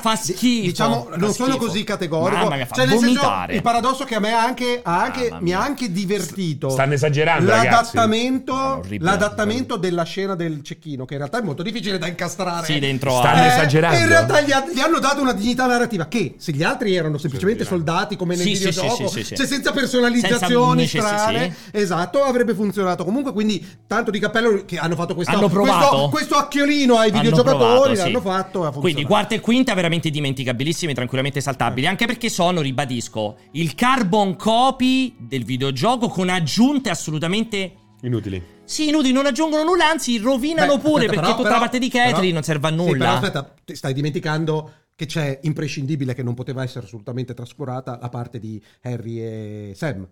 [0.00, 0.66] Fa schifo.
[0.66, 1.64] Diciamo, Fa non sono schifo.
[1.66, 2.42] così categorico.
[2.42, 5.52] Mamma mia, fa Cioè, nel senso, il paradosso che a me ha anche, anche- mi
[5.52, 6.68] ha anche divertito.
[6.68, 7.64] Stanno esagerando, ragazzi.
[7.96, 8.82] L'adattamento,
[9.46, 12.66] L'adattamento della scena del cecchino, che in realtà è molto difficile da incastrare.
[12.66, 13.96] Sì, dentro a- Stanno Eh, esagerando.
[13.98, 17.18] e in realtà gli, gli hanno dato una dignità narrativa che se gli altri erano
[17.18, 19.52] semplicemente soldati come nel Sì, sì, videogioco, sì, sì, sì, cioè sì.
[19.54, 23.04] senza personalizzazioni Senza strane, esatto, avrebbe funzionato.
[23.04, 25.88] Comunque, quindi tanto di cappello che hanno fatto questo, Hanno provato.
[25.88, 28.00] questo, questo acchiolino ai Hanno videogiocatori, provato, sì.
[28.02, 28.80] l'hanno fatto e ha funzionato.
[28.80, 35.14] Quindi quarta e quinta veramente dimenticabilissime, tranquillamente saltabili, anche perché sono, ribadisco, il carbon copy
[35.18, 37.72] del videogioco con aggiunte assolutamente
[38.06, 38.42] Inutili.
[38.64, 41.60] Sì, inutili, non aggiungono nulla, anzi rovinano Beh, pure aspetta, perché però- tutta però- la
[41.60, 42.98] parte di Catherine non serve a Sì, nulla.
[42.98, 48.38] però aspetta, stai dimenticando che c'è imprescindibile che non poteva essere assolutamente trascurata la parte
[48.38, 50.06] di Harry e Sam.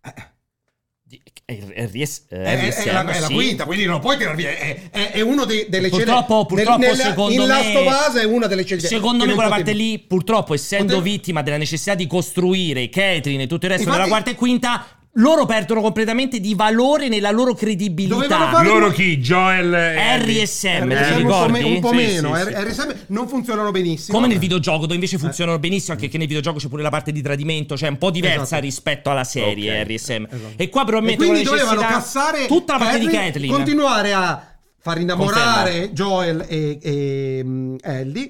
[0.00, 0.22] Harry
[1.10, 3.32] e- eh, È, Harry e è- è la, Sam, è la sì.
[3.34, 4.50] quinta, quindi non puoi tirar via.
[4.50, 6.62] È, è, è uno dei- delle Purtroppo- scene.
[6.64, 8.80] purtroppo, nel- secondo in me- Us è una delle scene.
[8.80, 13.46] Secondo me quella parte lì, purtroppo, essendo Potev- vittima della necessità di costruire Catherine e
[13.46, 17.54] tutto il resto Infatti- della quarta e quinta, loro perdono completamente di valore nella loro
[17.54, 18.14] credibilità.
[18.14, 19.18] Dovevano fare Loro chi?
[19.18, 21.52] Joel e Harry e Sam, Harry e li Sam un po' ricordi?
[21.52, 22.34] me- un po' Sì, meno.
[22.34, 22.56] sì, Harry- sì.
[22.58, 24.16] Harry e Sam non funzionano benissimo.
[24.16, 27.12] Come nel videogioco, dove invece funzionano benissimo, anche che nel videogioco c'è pure la parte
[27.12, 28.60] di tradimento, cioè un po' diversa Esatto.
[28.62, 29.78] rispetto alla serie Ok.
[29.80, 30.26] Harry e Sam.
[30.28, 30.52] Esatto.
[30.56, 33.52] E qua E probabilmente quindi con la dovevano cassare tutta la parte di Catherine, Kathleen.
[33.52, 34.48] continuare a
[34.80, 35.92] far innamorare Confermo.
[35.94, 38.28] Joel e, e, mm, Ellie,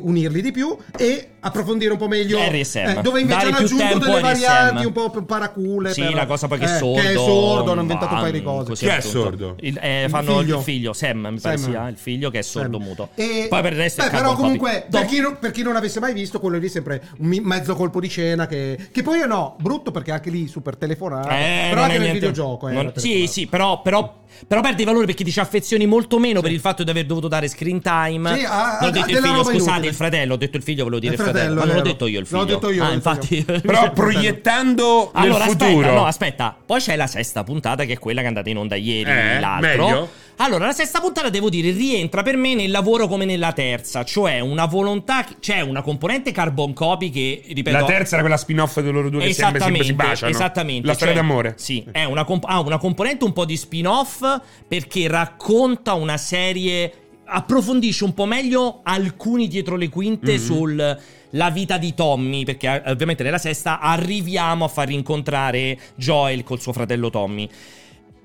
[0.00, 2.98] unirli di più e approfondire un po' meglio Harry e Sam.
[2.98, 4.86] eh, dove invece Dare hanno più aggiunto tempo delle varianti Sam.
[4.86, 7.00] un po' per paracule Sì, per- la cosa poi che è eh, sordo.
[7.00, 9.08] che è sordo hanno inventato un paio di cose Chi è appunto.
[9.08, 9.56] sordo?
[9.60, 10.56] Il, eh, Il fanno figlio.
[10.58, 12.86] il figlio, Sam, mi pare sia il figlio che è sordo Sam.
[12.86, 13.08] muto.
[13.14, 16.00] E- Poi per il resto beh, però comunque per chi, non, per chi non avesse
[16.00, 19.26] mai visto quello lì è sempre un mezzo colpo di scena che, che poi è
[19.26, 22.72] no brutto perché anche lì super telefonato Eh, però anche è nel niente- videogioco eh,
[22.72, 26.50] non- sì, sì, però, però, però perde valore perché ti ci affezioni molto meno per
[26.52, 28.36] il fatto di aver dovuto dare screen time.
[28.38, 31.20] Sì, a- a- della roba scusate, il fratello, ho detto il figlio, volevo dire Il
[31.20, 31.92] fratello, fratello, ma non ho vero.
[31.92, 32.54] detto io il L'ho figlio.
[32.54, 33.44] detto io, Ah, infatti.
[33.44, 33.90] Però
[34.36, 35.92] proiettando Allora, nel aspetta, futuro.
[35.94, 36.56] no, aspetta.
[36.64, 39.40] Poi c'è la sesta puntata, che è quella che è andata in onda ieri, Eh,
[39.40, 39.68] l'altro.
[39.86, 40.08] meglio?
[40.36, 44.02] Allora, la sesta puntata, devo dire, rientra per me nel lavoro come nella terza.
[44.02, 45.24] Cioè, una volontà.
[45.38, 47.76] C'è una componente carbon copy che, ripeto.
[47.78, 50.30] La terza era quella spin-off di loro due che sempre, sempre si baciano.
[50.32, 50.86] Esattamente.
[50.86, 51.54] La storia cioè, d'amore.
[51.58, 54.24] Sì, è una, comp- ha una componente un po' di spin-off
[54.66, 56.94] perché racconta una serie.
[57.34, 60.38] Approfondisce un po' meglio alcuni dietro le quinte Mhm.
[60.38, 60.98] sul
[61.34, 66.60] la vita di Tommy, perché eh, ovviamente nella sesta arriviamo a far rincontrare Joel col
[66.60, 67.48] suo fratello Tommy.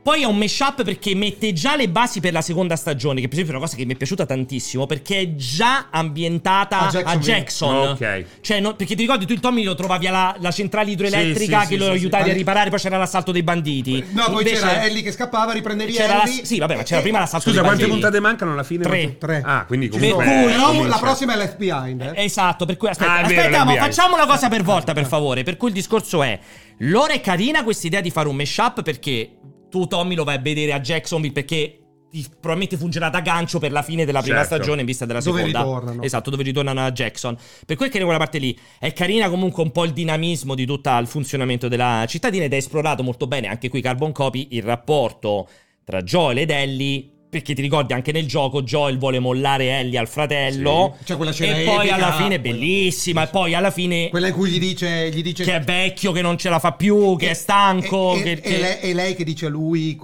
[0.08, 3.34] Poi è un mashup perché mette già le basi per la seconda stagione, che per
[3.34, 6.90] esempio è una cosa che mi è piaciuta tantissimo, perché è già ambientata A a
[6.92, 7.20] Jacksonville.
[7.34, 7.76] Jackson.
[7.90, 8.26] Ok.
[8.40, 11.66] Cioè, no- perché ti ricordi tu il Tommy lo trovavi alla la centrale idroelettrica Sì,
[11.66, 12.30] sì, che sì, lo sì, aiutavi sì.
[12.30, 14.02] a riparare, poi c'era l'assalto dei banditi.
[14.12, 17.00] no poi Invece- c'era Ellie che scappava riprendevi c'era la- Ellie Sì, vabbè, ma c'era
[17.00, 18.02] e- prima l'assalto Scusa, dei quante banditi.
[18.02, 18.84] puntate mancano alla fine?
[18.86, 19.18] Tre.
[19.18, 20.24] tre Ah, quindi Per comunque.
[20.26, 20.88] cui- però comincia.
[20.88, 22.24] la prossima è Left Behind eh.
[22.24, 23.82] Esatto, per cui aspetta, Ah, vero, aspetta, ma l'NBA.
[23.84, 25.44] facciamo una cosa per volta, per favore.
[25.44, 26.40] Per cui il discorso è:
[26.82, 29.32] Loro è carina questa idea di fare un mashup perché
[29.69, 31.81] tu, Tommy, lo vai a vedere a Jacksonville perché.
[32.10, 34.56] ti- probabilmente fungerà da gancio per la fine della prima Certo.
[34.56, 35.60] stagione in vista della Dove seconda.
[35.61, 36.02] ritornano.
[36.03, 37.35] Esatto, dove ritornano a Jackson.
[37.65, 38.57] Per cui è carina quella parte lì.
[38.80, 42.56] È carina comunque un po' il dinamismo di tutto il funzionamento della cittadina ed è
[42.56, 45.49] esplorato molto bene anche qui Carbon Copy il rapporto
[45.84, 47.10] tra Joel ed Ellie.
[47.30, 50.95] Perché ti ricordi anche nel gioco Joel vuole mollare Ellie al fratello.
[50.99, 51.04] Sì.
[51.06, 53.24] C'è quella scena E poi epica, alla fine è quella- bellissima.
[53.24, 56.22] E poi alla fine quella in cui gli dice, gli dice che è vecchio, che
[56.22, 58.16] non ce la fa più, che è stanco.
[58.16, 59.99] e, che, e- che- e lei, e lei che dice a lui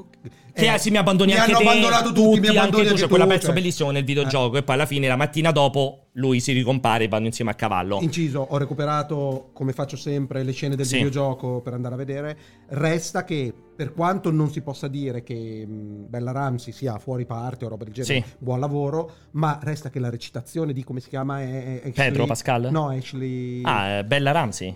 [0.53, 2.89] che eh, sì, mi abbandoni mi anche hanno te, abbandonato tutti, mi anche abbandoni tu.
[2.89, 3.53] anche C'è quella tu, pezzo cioè.
[3.55, 4.57] bellissimo nel videogioco.
[4.57, 7.99] E poi alla fine, la mattina dopo, lui si ricompare e vanno insieme a cavallo.
[8.01, 10.95] Inciso, ho recuperato come faccio sempre le scene del Sì.
[10.97, 12.37] videogioco per andare a vedere.
[12.69, 17.65] Resta che per quanto non si possa dire che mh, Bella Ramsey sia fuori parte
[17.65, 18.33] o roba del genere, Sì.
[18.37, 22.25] buon lavoro, ma resta che la recitazione di come si chiama è, è Ashley- Pedro
[22.27, 22.67] Pascal?
[22.71, 24.75] No, Ashley Ah, eh, Bella Ramsey.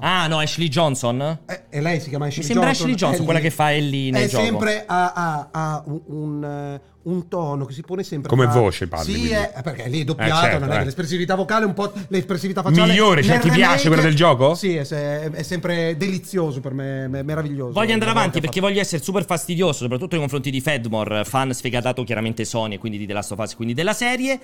[0.00, 1.38] Ah, no, Ashley Johnson.
[1.46, 2.86] Eh, e lei si chiama Ashley Mi sembra Johnson.
[2.86, 4.44] Ashley Johnson, quella che fa Ellie nel è gioco.
[4.44, 8.52] sempre ha, ha- ha un, un, eh, un tono che si pone sempre Come fra-
[8.60, 9.32] voce parli, sì quindi.
[9.34, 10.78] è, perché lì è doppiato Eh, certo, non è eh.
[10.78, 14.54] che l'espressività vocale un po' l'espressività facciale Migliore, cioè, ti piace remake- quella del gioco?
[14.54, 19.02] sì è, è sempre delizioso per me è meraviglioso Voglio andare avanti perché voglio essere
[19.02, 23.12] super fastidioso, soprattutto nei confronti di Fedmore, fan sfegatato chiaramente Sony e quindi di The
[23.14, 24.38] Last of Us, quindi della serie.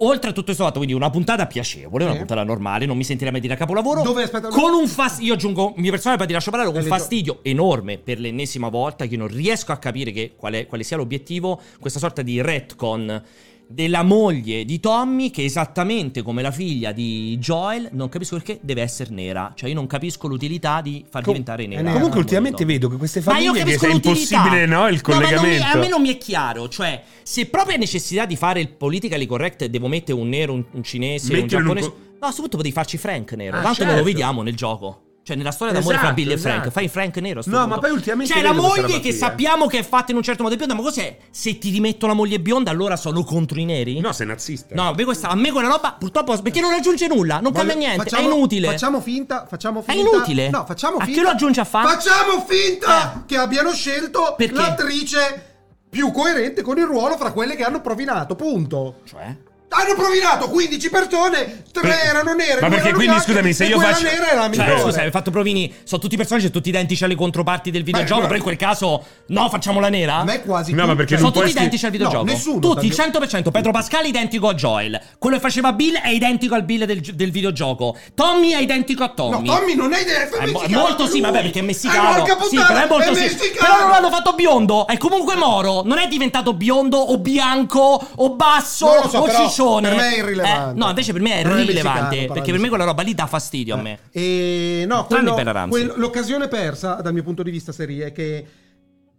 [0.00, 3.32] Oltre a tutto questo fatto, quindi una puntata piacievole, una puntata normale, non mi sentirei
[3.32, 4.02] mai dire capolavoro.
[4.02, 6.88] Dove, aspetta, con un fastidio, io aggiungo, mio personaggio poi ti lascio parlare, con un
[6.88, 10.84] le- fastidio enorme per l'ennesima volta che io non riesco a capire che, quale, quale
[10.84, 13.22] sia l'obiettivo, questa sorta di retcon
[13.70, 18.80] della moglie di Tommy che esattamente come la figlia di Joel, non capisco perché deve
[18.80, 21.82] essere nera, cioè io non capisco l'utilità di far Com- diventare nera.
[21.82, 25.14] Comunque moglie ultimamente vedo che queste Ma io famiglie che è impossibile no, il No,
[25.14, 25.76] ma non mi- collegamento.
[25.76, 29.26] a me non mi è chiaro, cioè, se proprio hai necessità di fare il politically
[29.26, 31.88] correct devo mettere un nero, un, un cinese, un Mettilo un giapponese.
[31.90, 33.58] co- No, a questo punto potevi farci Frank nero.
[33.58, 34.04] Ah, Tanto non lo certo.
[34.04, 35.02] vediamo nel gioco.
[35.28, 36.70] Cioè, nella storia d'amore Esatto, fra Bill e Frank, esatto.
[36.70, 37.40] fai Frank nero.
[37.40, 37.68] a No, punto.
[37.74, 39.12] ma poi ultimamente C'è la moglie che eh.
[39.12, 41.18] sappiamo che è fatta in un certo modo bionda, ma cos'è?
[41.30, 44.00] Se ti rimetto la moglie bionda, allora sono contro i neri?
[44.00, 44.74] No, sei nazista.
[44.74, 47.74] No, a me, questa, a me quella roba purtroppo perché non aggiunge nulla, non cambia
[47.74, 48.68] niente, facciamo- è inutile.
[48.68, 50.08] Facciamo finta, facciamo È finta.
[50.16, 50.48] inutile?
[50.48, 51.20] No, facciamo A finta.
[51.20, 51.88] che lo aggiunge a fare?
[51.88, 54.54] Facciamo finta che abbiano scelto Perché?
[54.54, 55.44] l'attrice
[55.90, 59.00] più coerente con il ruolo fra quelle che hanno provinato, punto.
[59.04, 59.36] Cioè?
[59.70, 63.52] Hanno provinato 15 persone, 3 Per- erano nere, Ma due perché erano quindi, bianche, scusami,
[63.52, 64.80] se io faccio- nera era la Cioè, migliore.
[64.80, 68.36] scusa, hai fatto provini, sono tutti personaggi tutti identici alle controparti del videogioco, Beh, però
[68.38, 70.16] in quel caso no, facciamo la nera?
[70.16, 72.24] A me quasi No, ma perché sono non puoi tutti identici al videogioco.
[72.24, 73.50] No, nessuno, Tutti, tanto- 100%.
[73.50, 75.00] Pedro Pascale identico a Joel.
[75.18, 77.96] Quello che faceva Bill è identico al Bill del, del videogioco.
[78.14, 79.46] Tommy è identico a No, Tommy.
[79.46, 82.14] Tommy non è, è È mo- messicano molto sì, vabbè, perché è messicano.
[82.24, 83.20] porca sì, puttana, però è molto è sì.
[83.20, 83.68] messicano.
[83.68, 84.86] Però non l'hanno fatto biondo.
[84.86, 85.82] È comunque moro.
[85.84, 89.88] Non è diventato biondo o bianco o basso o però ciccione.
[89.88, 90.74] per me è irrilevante.
[90.76, 92.00] Eh, no, invece per me è Non rilevante.
[92.16, 93.98] messicano, perché per me quella roba lì dà fastidio a me.
[94.10, 95.84] E no, Tranne quello- Bella Ramsey.
[95.86, 98.46] quello- l'occasione persa dal mio punto di vista serie è che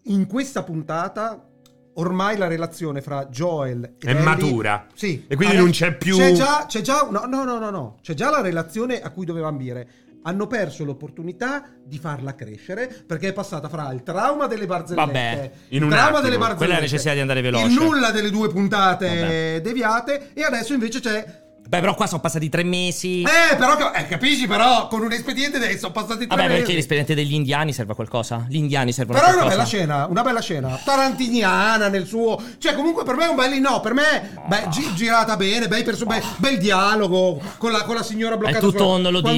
[0.03, 1.44] in questa puntata
[1.95, 4.86] ormai la relazione fra Joel e È Ellie- matura.
[4.94, 5.26] Sì.
[5.28, 7.98] E quindi adesso non c'è più- C'è già, c'è già no, no, no, no, no.
[8.02, 9.88] C'è già la relazione a cui doveva ambire.
[10.24, 15.52] Hanno perso l'opportunità di farla crescere perché è passata fra il trauma delle barzellette, Vabbè,
[15.70, 16.22] in il un trauma attimo.
[16.22, 17.66] delle Quella barzellette, necessità di andare veloce.
[17.68, 19.62] il nulla delle due puntate Vabbè.
[19.62, 23.22] deviate e adesso invece c'è Beh, però qua sono passati tre mesi.
[23.22, 26.58] eh, però eh, capisci, però con un espediente dei- sono passati tre Vabbè, mesi.
[26.58, 28.48] perché l'espediente degli indiani serve a qualcosa?
[28.50, 29.70] Gli indiani servono Però a è una qualcosa?
[29.72, 30.80] bella scena, una bella scena.
[30.84, 32.41] Tarantiniana nel suo.
[32.58, 33.60] Cioè, comunque per me è un bel.
[33.60, 34.32] No, per me.
[34.48, 38.38] Beh, gi- girata bene, bei perso- bel, bel dialogo con la, con la signora È
[38.40, 38.60] bloccata.
[38.60, 39.30] tutto sulla- un lo beh,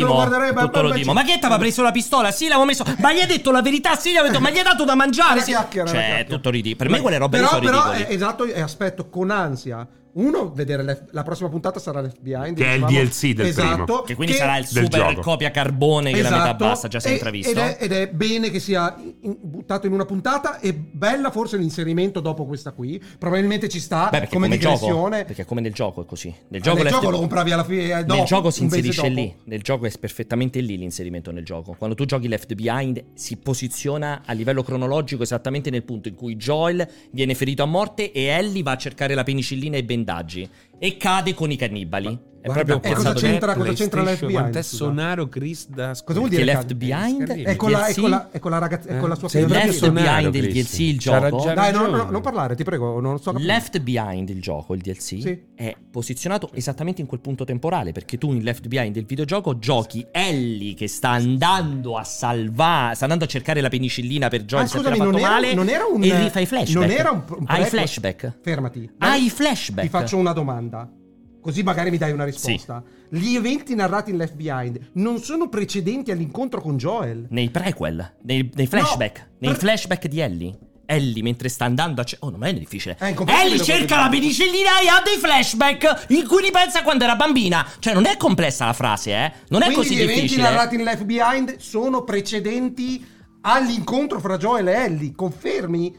[0.62, 1.12] tutto bel- lo bel- dimo.
[1.14, 2.32] Ma che t'aveva preso la pistola?
[2.32, 2.86] Sì, l'avevo messo.
[3.00, 3.98] Ma gli hai detto la verità?
[3.98, 4.40] Sì, gli avevo detto.
[4.42, 5.42] Ma gli hai dato da mangiare?
[5.42, 5.52] Sì.
[5.52, 6.78] Cioè, è tutto ridicolo.
[6.88, 8.10] Per me quelle robe però, sono però, ridicoli.
[8.10, 9.86] eh, esatto, e aspetto con ansia.
[10.14, 12.54] Uno, vedere le- la prossima puntata sarà l'FBI.
[12.56, 14.02] Che è il DLC del esatto, primo.
[14.02, 15.22] Che quindi che- sarà il super gioco.
[15.22, 16.66] copia carbone che la metà Esatto.
[16.66, 17.52] bassa già si è intravisto.
[17.52, 20.60] Ed è, ed è bene che sia in- buttato in una puntata.
[20.60, 23.02] E bella forse l'inserimento dopo questa qui.
[23.18, 25.26] Probabilmente ci sta Beh, perché come, come, gioco, digressione.
[25.26, 26.34] perché come nel gioco è così.
[26.50, 27.84] Nel Ah, gioco, nel l'FB gioco lo compravi alla fine.
[28.00, 29.34] eh, dopo, nel gioco si inserisce lì.
[29.46, 31.74] Nel gioco è perfettamente lì l'inserimento nel gioco.
[31.78, 36.36] Quando tu giochi Left Behind si posiziona a livello cronologico esattamente nel punto in cui
[36.36, 40.50] Joel viene ferito a morte e Ellie va a cercare la penicillina e i bendaggi.
[40.78, 42.31] E cade con i cannibali.
[42.42, 44.32] È Guarda, proprio e cosa c'entra- cosa c'entra l'FBI?
[44.34, 46.44] Quant'è sonaro Chris da Cosa vuol dire?
[46.44, 49.16] Left Behind È con la, è con la, è con la ragazza, è con la
[49.16, 49.48] sua figlia.
[49.48, 50.52] Left Behind il.
[50.52, 51.44] DLC il gioco.
[51.54, 51.98] Dai, no, ragione.
[51.98, 53.46] no, non parlare, ti prego, non capendo.
[53.46, 55.42] Left Behind il gioco, il DLC, Sì.
[55.54, 60.04] è posizionato esattamente in quel punto temporale perché tu in Left Behind il videogioco giochi
[60.12, 64.68] Ellie che sta andando a salvare, sta andando a cercare la penicillina per Joel Ah,
[64.68, 66.88] scusami, non fatto era, male non era un e rifai flashback.
[66.88, 68.38] Non era un, un Hai flashback?
[68.42, 68.90] Fermati.
[68.98, 69.84] Hai flashback.
[69.86, 70.90] Ti faccio una domanda.
[71.42, 72.84] Così magari mi dai una risposta.
[73.10, 77.26] Gli eventi narrati in Left Behind non sono precedenti all'incontro con Joel.
[77.30, 80.58] Nei prequel, nei, nei flashback, nei per- flashback di Ellie.
[80.86, 82.98] Ellie mentre sta andando a ce- Oh, non è difficile.
[83.00, 87.16] È incomprensibile Ellie cerca la penicillina e ha dei flashback in cui ripensa quando era
[87.16, 87.66] bambina.
[87.80, 89.32] Cioè, non è complessa la frase, eh?
[89.48, 90.44] Non è Quindi così gli eventi difficile.
[90.44, 93.04] narrati in Left Behind sono precedenti
[93.42, 95.14] all'incontro fra Joel e Ellie.
[95.16, 95.96] Confermi?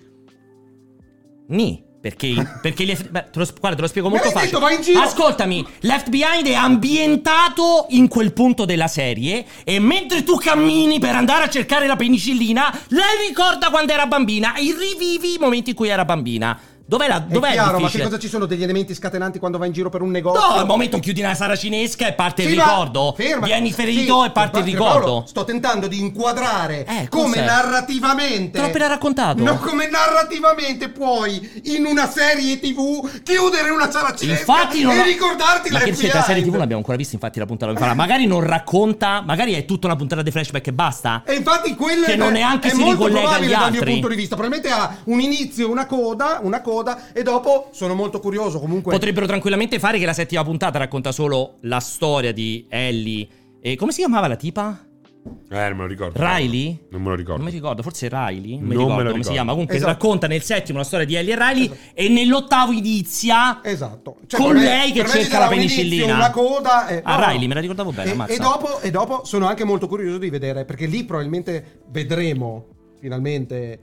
[1.49, 1.85] Ni.
[2.03, 4.47] Perché, perché gli- beh, te lo, guarda, te lo spiego molto facile.
[4.47, 5.01] detto, vai in giro!
[5.03, 11.15] Ascoltami, Left Behind è ambientato in quel punto della serie e mentre tu cammini per
[11.15, 15.77] andare a cercare la penicillina, lei ricorda quando era bambina e rivivi i momenti in
[15.77, 16.59] cui era bambina.
[16.93, 19.69] Dov'è la È dov'è chiaro, ma che cosa ci sono degli elementi scatenanti quando vai
[19.69, 20.47] in giro per un negozio?
[20.47, 23.15] No, al momento chiudi una sala cinesca e parte il Sì, ma- ricordo.
[23.17, 23.47] ferma.
[23.47, 24.99] Vieni ferito Sì, e parte il ricordo.
[25.07, 27.45] Paolo, sto tentando di inquadrare Eh, come cos'è?
[27.47, 28.51] narrativamente.
[28.51, 29.43] Te l'ho appena raccontato.
[29.43, 35.03] No, come narrativamente puoi in una serie TV chiudere una sala cinesca Infatti non e
[35.05, 37.95] ricordarti Ma la che la serie TV l'abbiamo ancora vista, infatti la puntata lo farà.
[37.95, 41.23] Magari non racconta, magari è tutta una puntata di flashback e basta.
[41.25, 43.93] E infatti quello Che è, non neanche è si molto ricollega agli dal mio altri.
[43.93, 44.37] punto di vista.
[44.37, 46.81] Probabilmente ha un inizio, una coda, una coda
[47.13, 48.93] e dopo sono molto curioso comunque.
[48.93, 53.29] Potrebbero tranquillamente fare che la settima puntata racconta solo la storia di Ellie.
[53.61, 54.87] E come si chiamava la tipa?
[55.25, 56.19] Eh, non me lo ricordo.
[56.19, 56.87] Riley?
[56.91, 57.37] Non me lo ricordo.
[57.43, 58.59] Non mi ricordo, forse Riley.
[58.59, 59.31] Non, mi Non me ricordo lo come si ricordo.
[59.31, 59.51] chiama.
[59.53, 59.93] Comunque Esatto.
[59.93, 61.73] racconta nel settimo la storia di Ellie e Riley.
[61.95, 64.17] E nell'ottavo inizia Esatto.
[64.27, 66.15] Cioè, con me- lei che me cerca la penicillina.
[66.15, 66.89] una coda.
[66.89, 67.31] E, Ah, no, no.
[67.31, 68.27] Riley, me la ricordavo bene.
[68.27, 72.67] E, e dopo, e dopo sono anche molto curioso di vedere, perché lì probabilmente vedremo
[72.99, 73.81] finalmente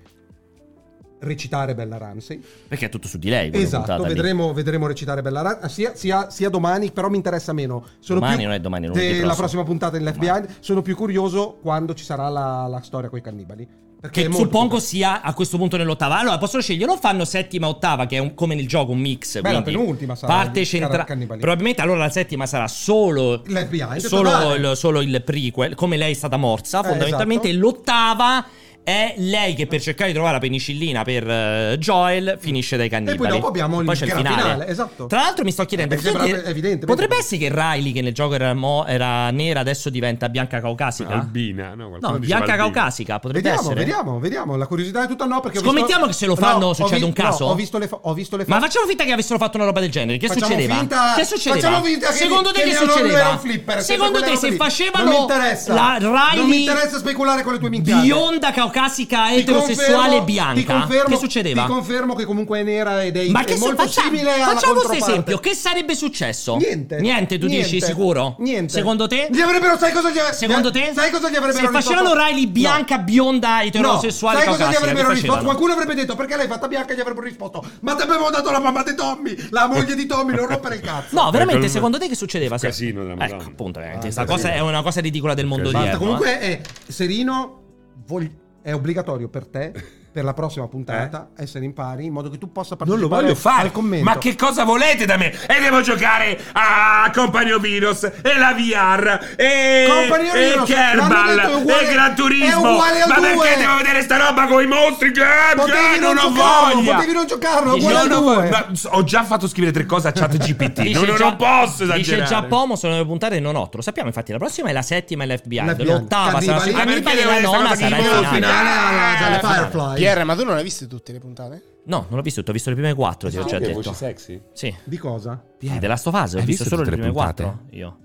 [1.20, 2.42] recitare Bella Ramsey.
[2.68, 3.52] Perché è tutto su di lei.
[3.54, 7.84] Esatto, vedremo, vedremo recitare Bella Ramsey sia, sia- sia domani, però mi interessa meno.
[8.00, 9.38] Sono Domani più non è domani, è lunedì della prossimo.
[9.42, 10.48] prossima puntata in Left Behind.
[10.60, 13.68] Sono più curioso quando ci sarà la, la storia con i cannibali.
[14.02, 16.18] Perché è Che suppongo più- sia a questo punto nell'ottava.
[16.20, 19.42] Allora possono scegliere o fanno settima ottava, che è un- come nel gioco un mix.
[19.42, 21.04] Beh, la penultima sarà Parte centrale.
[21.38, 23.42] Probabilmente allora la settima sarà solo.
[23.46, 27.50] L'FBI, Solo il, solo il prequel, come lei è stata morsa, Eh, fondamentalmente.
[27.50, 27.62] esatto.
[27.66, 28.46] L'ottava
[28.90, 33.18] è lei che per cercare di trovare la penicillina per eh, Joel finisce dai cannibali.
[33.18, 34.42] E poi dopo abbiamo il Poi c'è il finale.
[34.42, 35.06] finale, esatto.
[35.06, 38.54] Tra l'altro mi sto chiedendo, Eh, evidente, potrebbe essere che Riley che nel gioco era,
[38.54, 41.10] mo- era nera adesso diventa bianca caucasica?
[41.14, 42.56] Albina, no, No, bianca albina.
[42.56, 43.86] caucasica, potrebbe Vediamo, essere.
[43.86, 44.56] vediamo, vediamo.
[44.56, 47.04] La curiosità è tutta no perché Scommettiamo visto- che se lo fanno ho succede vi-
[47.04, 47.46] un caso?
[47.46, 48.66] no, ho visto le, fo- ho visto le Ma foto.
[48.68, 50.18] facciamo finta che avessero fatto una roba del genere.
[50.18, 50.76] Che Facciamo succedeva?
[50.76, 51.62] finta- che succedeva?
[51.68, 53.40] facciamo finta che- Secondo te che succedeva?
[53.82, 55.74] Secondo te se facevano non mi interessa.
[55.74, 58.02] la Riley non mi interessa speculare con le tue minchiate.
[58.02, 60.74] bionda caucasica Ti eterosessuale confermo- bianca?
[60.80, 61.62] confermo- che succedeva?
[61.64, 64.34] Ti confermo che comunque è nera ed è, Ma è che se- molto faccia- simile
[64.34, 66.56] alla Facciamo questo esempio, che sarebbe successo?
[66.56, 67.00] Niente.
[67.00, 67.86] Niente, tu dici Niente.
[67.88, 68.36] sicuro?
[68.40, 68.74] Niente.
[68.74, 69.28] Secondo te?
[69.32, 70.92] Gli avrebbero, sai cosa gli Secondo te?
[70.96, 72.14] Sai cosa gli avrebbero Se facevano?
[72.14, 74.44] Riley bianca, bionda, eterosessuale, no.
[74.44, 75.44] sai cosa gli caucasica, avrebbero risposto?
[75.44, 76.94] Qualcuno avrebbe detto perché l'hai fatta bianca?
[76.94, 80.34] Gli avrebbero risposto ma ti abbiamo dato la mamma di Tommy, la moglie di Tommy,
[80.36, 81.16] non rompere il cazzo.
[81.22, 82.58] No, veramente, secondo te che succedeva?
[82.58, 85.72] Se- casino della Ecco, appunto, veramente, Ah, questa cosa è una cosa ridicola del mondo
[85.72, 85.96] Basta, odierno.
[85.96, 86.00] eh.
[86.00, 87.62] comunque è Serino
[88.06, 88.32] vogl-
[88.70, 89.74] è obbligatorio per te
[90.12, 92.78] per la prossima puntata essere in pari in modo che tu possa Eh?
[92.80, 93.62] Non partecipare lo voglio fare.
[93.64, 94.06] al commento.
[94.10, 95.32] Ma che cosa volete da me?
[95.48, 100.64] E devo giocare a Company of Heroes e la VR e, Company of e l'hanno
[100.66, 102.62] Kerbal detto, è uguale- e Gran è Turismo.
[102.62, 103.36] Ma due.
[103.38, 105.12] perché devo vedere sta roba con i mostri?
[105.12, 105.22] Che,
[105.56, 106.94] Potevi che non non ho giocarlo, voglia.
[106.96, 108.50] potevi non giocarlo, uguale al no, no, due.
[108.50, 110.82] ma ho già fatto scrivere tre cose a chat GPT.
[110.82, 111.98] Dice non, già- non posso esagerare.
[112.02, 113.78] Dice già Pomo sono le puntate e non otto.
[113.78, 115.68] Lo sappiamo, infatti, la prossima è la settima e Left Behind.
[115.68, 116.00] Left Behind.
[116.02, 119.20] L'ottava sarà la nona sarà il che finale.
[119.20, 119.99] dalle Eh, Firefly.
[120.00, 121.64] Pierre, ma tu non hai viste tutte le puntate?
[121.86, 123.94] No, non l'ho visto, ho visto le prime quattro, ti ho già Che voci detto.
[123.94, 124.42] sexy?
[124.54, 124.76] Sì.
[124.84, 125.44] Di cosa?
[125.60, 127.62] Sì, della Stofase, ho visto visto solo le prime quattro.
[127.72, 127.98] Io.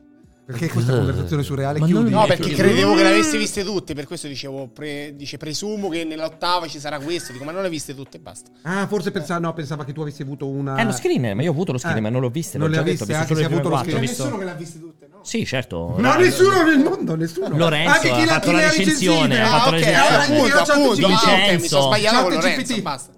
[0.46, 2.10] Perché questa conversazione surreale Ma chiudi?
[2.10, 6.04] No, perché credevo che le avessi viste tutte, per questo dicevo, pre- dice presumo che
[6.04, 8.50] nell'ottava ci sarà questo, dico ma non le viste tutte e basta.
[8.62, 11.48] Ah, forse pensava, no, pensava che tu avessi avuto una Eh, lo screener, ma io
[11.48, 12.58] ho avuto lo screener, Eh, ma non l'ho viste.
[12.58, 14.00] non l'ho le ha detto, ho viste, visto anche se ha avuto lo ho screener.
[14.02, 15.18] visto- che le ha viste tutte, no?
[15.22, 15.94] Sì, certo.
[15.98, 17.56] Ma Eh, nessuno nel mondo, nessuno.
[17.56, 20.24] Lorenzo Anche chi ha fatto la recensione, ha fatto Ah, la ok, recensione.
[20.52, 21.06] appunto, appunto.
[21.06, 22.32] Ah, mi sono sbagliato con.
[22.34, 23.12] Lorenzo, basta.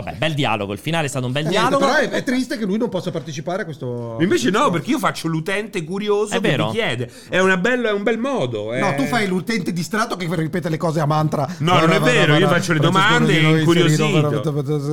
[0.00, 0.72] Vabbè, bel dialogo.
[0.72, 1.84] Il finale è stato un bel Niente, dialogo.
[1.86, 4.16] però è, è triste che lui non possa partecipare a questo.
[4.20, 6.66] Invece no, perché io faccio l'utente curioso È che vero.
[6.66, 7.10] mi chiede.
[7.28, 8.72] È, una bella- è un bel modo.
[8.76, 8.94] No, eh.
[8.94, 11.46] tu fai l'utente distratto che ripete le cose a mantra.
[11.58, 14.04] No, non è vero, io faccio le domande incuriosito.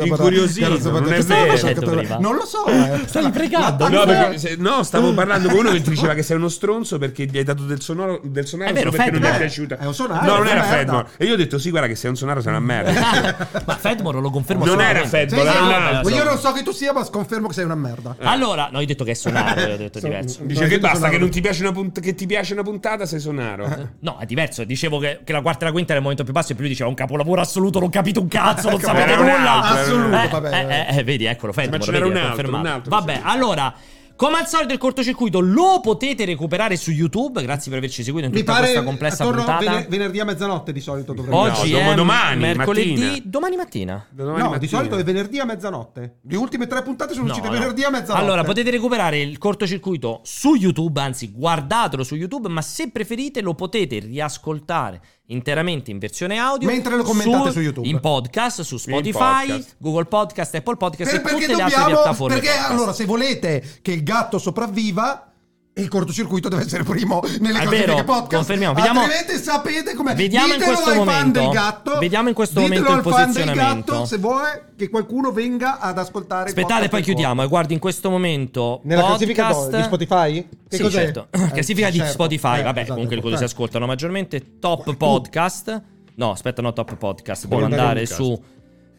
[0.01, 2.19] Incuriosito, non è vero.
[2.19, 2.65] Non lo so.
[2.65, 3.01] eh.
[3.05, 3.87] Stai pregando?
[3.89, 6.97] No, perché, se- no, stavo parlando con uno che ti diceva che sei uno stronzo
[6.97, 9.37] perché gli hai dato del sonoro, del sonaro È vero, solo perché non gli è
[9.37, 9.77] piaciuta.
[9.77, 10.63] È un sonaro, No, non è era.
[10.63, 11.07] Fedmore.
[11.17, 13.47] E io ho detto sì, guarda che sei un sonaro, sei una merda.
[13.65, 15.35] Ma Fedmore lo confermo Non era assolutamente.
[15.35, 16.15] Fedmore, Sì, era un altro.
[16.15, 18.15] Io non so che tu sia, ma sconfermo che sei una merda.
[18.21, 20.39] Allora, no, io ho detto che è sonaro, ho detto So- diverso.
[20.43, 21.13] Dice che basta, sonaro.
[21.13, 23.89] che non ti piace una, punt- che ti piace una puntata, sei sonaro.
[23.99, 24.63] No, è diverso.
[24.63, 26.63] Dicevo che, che la quarta e la quinta era il momento più basso e più
[26.63, 29.61] lui diceva un capolavoro assoluto, non capito un cazzo, non sapete Era un nulla.
[29.63, 32.29] Assoluto, Eh, vabbè, eh, eh, eh, vedi, eccolo, Fedmore, Ma ce n'era vedi, un è
[32.61, 33.73] altro, Vabbè, allora...
[34.17, 38.31] Come al solito il cortocircuito lo potete recuperare su YouTube, grazie per averci seguito in
[38.31, 39.69] Mi tutta pare questa complessa attorno puntata.
[39.69, 43.21] vene- venerdì a mezzanotte di solito dovrebbe Oggi No, è domani mercoledì, mattina.
[43.25, 44.05] domani mattina.
[44.11, 44.71] Domani No, di mattina.
[44.77, 46.19] solito è venerdì a mezzanotte.
[46.21, 47.53] Le ultime tre puntate sono No, uscite no.
[47.55, 48.23] venerdì a mezzanotte.
[48.25, 53.53] Allora, potete recuperare il cortocircuito su YouTube, anzi, guardatelo su YouTube, ma se preferite lo
[53.53, 57.87] potete riascoltare interamente in versione audio Mentre lo commentate su YouTube.
[57.87, 59.75] in podcast, su Spotify, podcast.
[59.79, 62.35] Google Podcast, Apple Podcast Per- e tutte le altre dobbiamo piattaforme.
[62.35, 62.71] perché podcast.
[62.71, 65.31] allora se volete che il gatto sopravviva
[65.77, 68.73] il cortocircuito deve essere primo nelle È classifiche vero, podcast confermiamo.
[68.73, 71.39] Vediamo- altrimenti sapete come Vediamo in questo ai fan momento.
[71.39, 73.91] del gatto Vediamo in questo momento il al fan del posizionamento.
[73.91, 77.43] gatto se vuole che qualcuno venga ad ascoltare Aspettate, poi chiudiamo.
[77.43, 78.79] E guardi in questo momento.
[78.83, 79.27] Nella podcast...
[79.69, 80.47] classifica di Spotify?
[80.69, 81.03] Che sì, cos'è?
[81.03, 81.27] certo.
[81.31, 82.13] Eh, classifica di certo.
[82.13, 82.59] Spotify.
[82.59, 83.39] Eh, Vabbè, esatto, comunque quello eh.
[83.39, 84.59] si ascoltano maggiormente.
[84.59, 85.81] Top podcast.
[86.15, 87.47] No, aspetta, no, top podcast.
[87.47, 88.41] Devo andare su.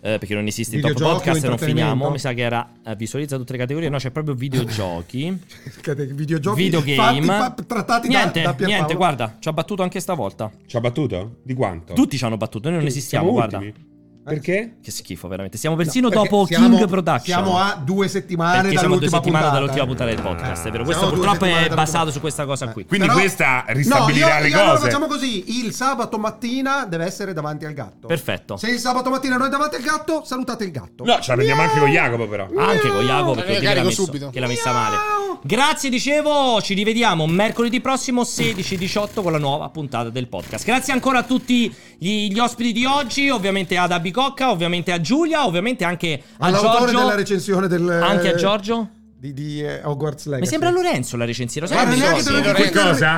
[0.06, 2.10] Eh, perché non esiste il top podcast e non finiamo.
[2.10, 3.88] Mi sa che era eh, visualizza tutte le categorie.
[3.88, 5.36] No, c'è proprio videogiochi.
[6.14, 7.26] videogiochi videogame.
[7.26, 8.66] fatti, fa- trattati da- niente, da, Pierpaolo.
[8.66, 10.50] niente, guarda, ci ha battuto anche stavolta.
[10.64, 11.38] Ci ha battuto?
[11.42, 11.92] Di quanto?
[11.94, 13.58] Tutti ci hanno battuto, noi non esistiamo, guarda.
[13.58, 13.94] ultimi.
[14.34, 14.76] Perché?
[14.82, 15.56] Che schifo, veramente.
[15.56, 17.22] Siamo persino Perché dopo siamo- King Production.
[17.42, 19.54] siamo a due settimane Perché siamo a due dall'ultima settimane puntata.
[19.54, 20.84] dall'ultima puntata del podcast, è vero.
[20.84, 22.84] Questo Siamo purtroppo è basato dall'ultima- su questa cosa qui.
[22.86, 24.84] Quindi Però- questa No, ristabilirà io, le io allora cose.
[24.86, 28.06] facciamo così: il sabato mattina deve essere davanti al gatto.
[28.08, 28.56] Perfetto.
[28.56, 31.04] Se il sabato mattina non è davanti al gatto, salutate il gatto.
[31.04, 32.48] No, ce la prendiamo anche con Jacopo però.
[32.56, 34.30] Anche con Jacopo perché l'ha messo- subito.
[34.30, 34.96] che l'ha messa male.
[35.42, 40.64] Grazie, dicevo, ci rivediamo mercoledì prossimo 16-18 con la nuova puntata del podcast.
[40.64, 45.44] Grazie ancora a tutti gli, gli ospiti di oggi, ovviamente ad Abicocca, ovviamente a Giulia,
[45.44, 46.98] ovviamente anche a All'autore Giorgio.
[46.98, 48.90] della recensione del Anche a Giorgio.
[49.18, 50.40] Di, di eh, Hogwarts Legacy.
[50.42, 51.66] Mi sembra Lorenzo la recensire.
[51.66, 52.12] Lo sai Guarda, che dico,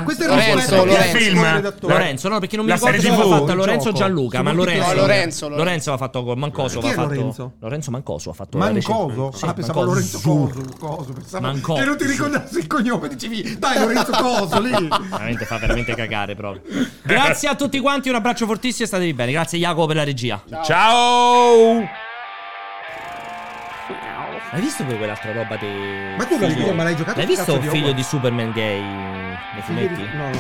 [0.04, 1.16] questo è- Lorenzo, Lorenzo.
[1.16, 1.72] Il film?
[1.80, 3.28] Lorenzo, no, perché non mi La ricordo se TV?
[3.28, 3.92] fatta Lorenzo.
[3.92, 4.86] Gianluca, ma Lorenzo.
[4.86, 5.48] No, Lorenzo, Lorenzo.
[5.48, 7.52] Lorenzo aveva fatto Mancoso aveva fatto Lorenzo?
[7.60, 9.08] Lorenzo Mancoso ha fatto Mancoso?
[9.08, 9.94] recen- sì, ah, pensavo Mancoso.
[9.94, 11.80] Lorenzo Coso, Coso pensavo Mancoso.
[11.80, 14.70] che non ti ricordassi il cognome, dicevi dai Lorenzo Coso lì.
[15.10, 16.62] Veramente fa veramente cagare proprio.
[17.02, 19.32] Grazie a tutti quanti, un abbraccio fortissimo e statevi bene.
[19.32, 20.42] Grazie Jacopo per la regia.
[20.62, 22.07] Ciao!
[24.51, 25.66] Hai visto pure quell'altra roba di
[26.16, 29.62] Ma tu figlio- ma l'hai giocato L'hai sto visto di figlio di Superman gay nei
[29.62, 30.01] fumetti?
[30.15, 30.36] No, no, no,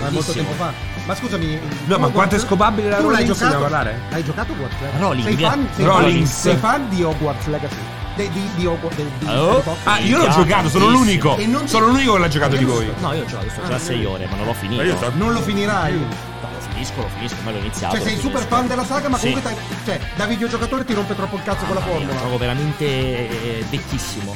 [0.00, 0.72] ma è molto tempo fa.
[1.06, 3.34] Ma scusami, No, ma quanto è scopabile la tu l'hai Rowling?
[3.36, 3.62] Se ne giocato?
[3.62, 4.00] parlare?
[4.10, 5.00] Hai giocato Hogwarts Legacy?
[5.00, 6.18] Rowling, sei fan, sei Rowling.
[6.18, 7.76] fan, sei fan di Hogwarts Legacy?
[8.16, 9.76] Di, di, di Hogwarts di, di Oh.
[9.84, 11.36] Ah, io l'ho giocato, sono l'unico.
[11.36, 12.90] E Sono l'unico che l'ha giocato di voi.
[12.98, 15.12] No, io ho giocato, sto già a 6 ore, ma non l'ho finito.
[15.14, 16.34] Non lo finirai.
[16.76, 17.94] Finisco, lo finisco, ma l'ho iniziato.
[17.96, 18.54] Cioè, sei lo super finisco.
[18.56, 19.28] fan della saga, ma Sì.
[19.32, 22.20] comunque cioè, da videogiocatore ti rompe troppo il cazzo con la È un formula.
[22.20, 24.34] gioco veramente eh, vecchissimo.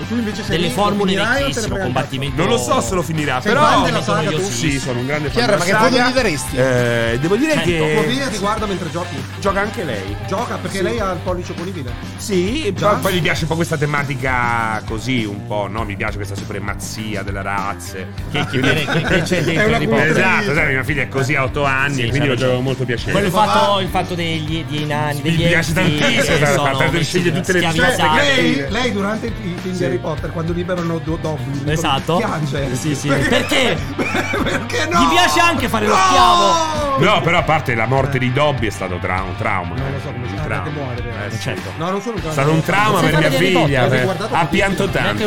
[0.00, 2.36] E tu invece sei Delle formule vecchissimo, combattimento.
[2.40, 4.42] Non lo so se lo finirà, Sei però fan sono saga tu?
[4.50, 5.88] Sì, sono un grande fan Chiara, della ma che saga.
[5.88, 6.56] voto gli daresti?
[6.56, 7.70] Eh, devo dire Cento.
[7.70, 9.16] Tua che figlia ti guarda mentre giochi.
[9.38, 10.16] gioca anche lei.
[10.26, 11.92] Gioca perché lei ha il pollice opponibile.
[12.16, 12.88] Sì, Già?
[12.88, 15.84] poi, poi gli piace un po' questa tematica così, un po', no?
[15.84, 18.08] Mi piace questa supremazia delle razze.
[18.30, 19.96] Che, che, viene- che- che c'è dentro cultura.
[20.02, 20.10] Potter.
[20.18, 22.84] Esatto, sai, mia figlia è così a 8 anni Sì, e quindi lo gioco molto
[22.84, 23.12] piacere.
[23.12, 26.62] Quello fatto, il fatto degli, dei nani, Mi degli piace elfi, tantissimo, eh, fa sono
[26.62, 27.58] perdere messi- sceglie tutte le.
[27.68, 28.14] Esatto.
[28.16, 32.16] Lei, lei durante i i film di Harry Potter, quando liberano Do- Dobby, Esatto.
[32.16, 32.74] piange.
[32.76, 33.08] Sì, sì.
[33.08, 33.76] Perché?
[34.42, 35.00] Perché no?
[35.02, 36.00] Gli piace anche fare lo No!
[36.00, 36.80] schiavo.
[36.98, 39.74] No, però a parte la morte di Dobby è stato tra- un trauma.
[39.74, 40.70] Non lo so come si trauma.
[40.70, 41.02] muore?
[41.30, 41.38] Eh.
[41.38, 41.70] Certo.
[41.78, 43.82] No, non sono un È stato un trauma per mia figlia.
[43.88, 45.24] Hai guardato Ha pianto tanto.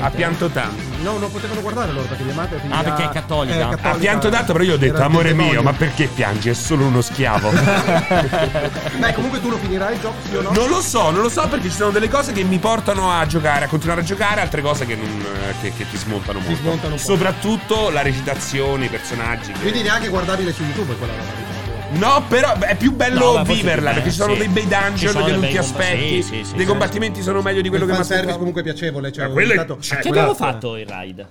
[0.00, 0.82] Ha pianto tanto.
[1.02, 3.68] No, non potevano guardare loro perché mia madre Ah, perché è cattolica.
[3.80, 6.48] Ha pianto tanto, però io ho detto, amore mio, ma perché piangi?
[6.50, 7.50] È solo uno schiavo.
[8.98, 10.50] Beh, comunque tu lo finirai il gioco, sì o no?
[10.52, 13.26] Non lo so, non lo so perché ci sono delle cose che mi portano a
[13.26, 16.56] giocare, a continuare a giocare, altre cose che, non, eh, che, che ti smontano molto.
[16.56, 17.06] smontano un po'.
[17.06, 19.52] Soprattutto la recitazione, i personaggi.
[19.52, 21.46] che- Quindi neanche guardabile su YouTube quella roba.
[21.90, 24.68] No, però è più bello No, viverla perché ci sono bello, dei bei sì.
[24.68, 26.22] Ci dungeon sono che dei non ti aspetti.
[26.22, 26.66] sì, sì, sì, dei sì.
[26.66, 28.36] combattimenti sono meglio di quello Il che mi aspettavo.
[28.38, 29.10] comunque piacevole.
[29.10, 31.28] Cioè, Ma quello tanto- cioè, Che abbiamo fatto il ride?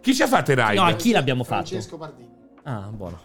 [0.00, 0.74] Chi ci ha fatto i ride?
[0.74, 1.66] No, a chi l'abbiamo fatto?
[1.66, 2.28] Francesco Pardini.
[2.62, 3.20] Ah, buono.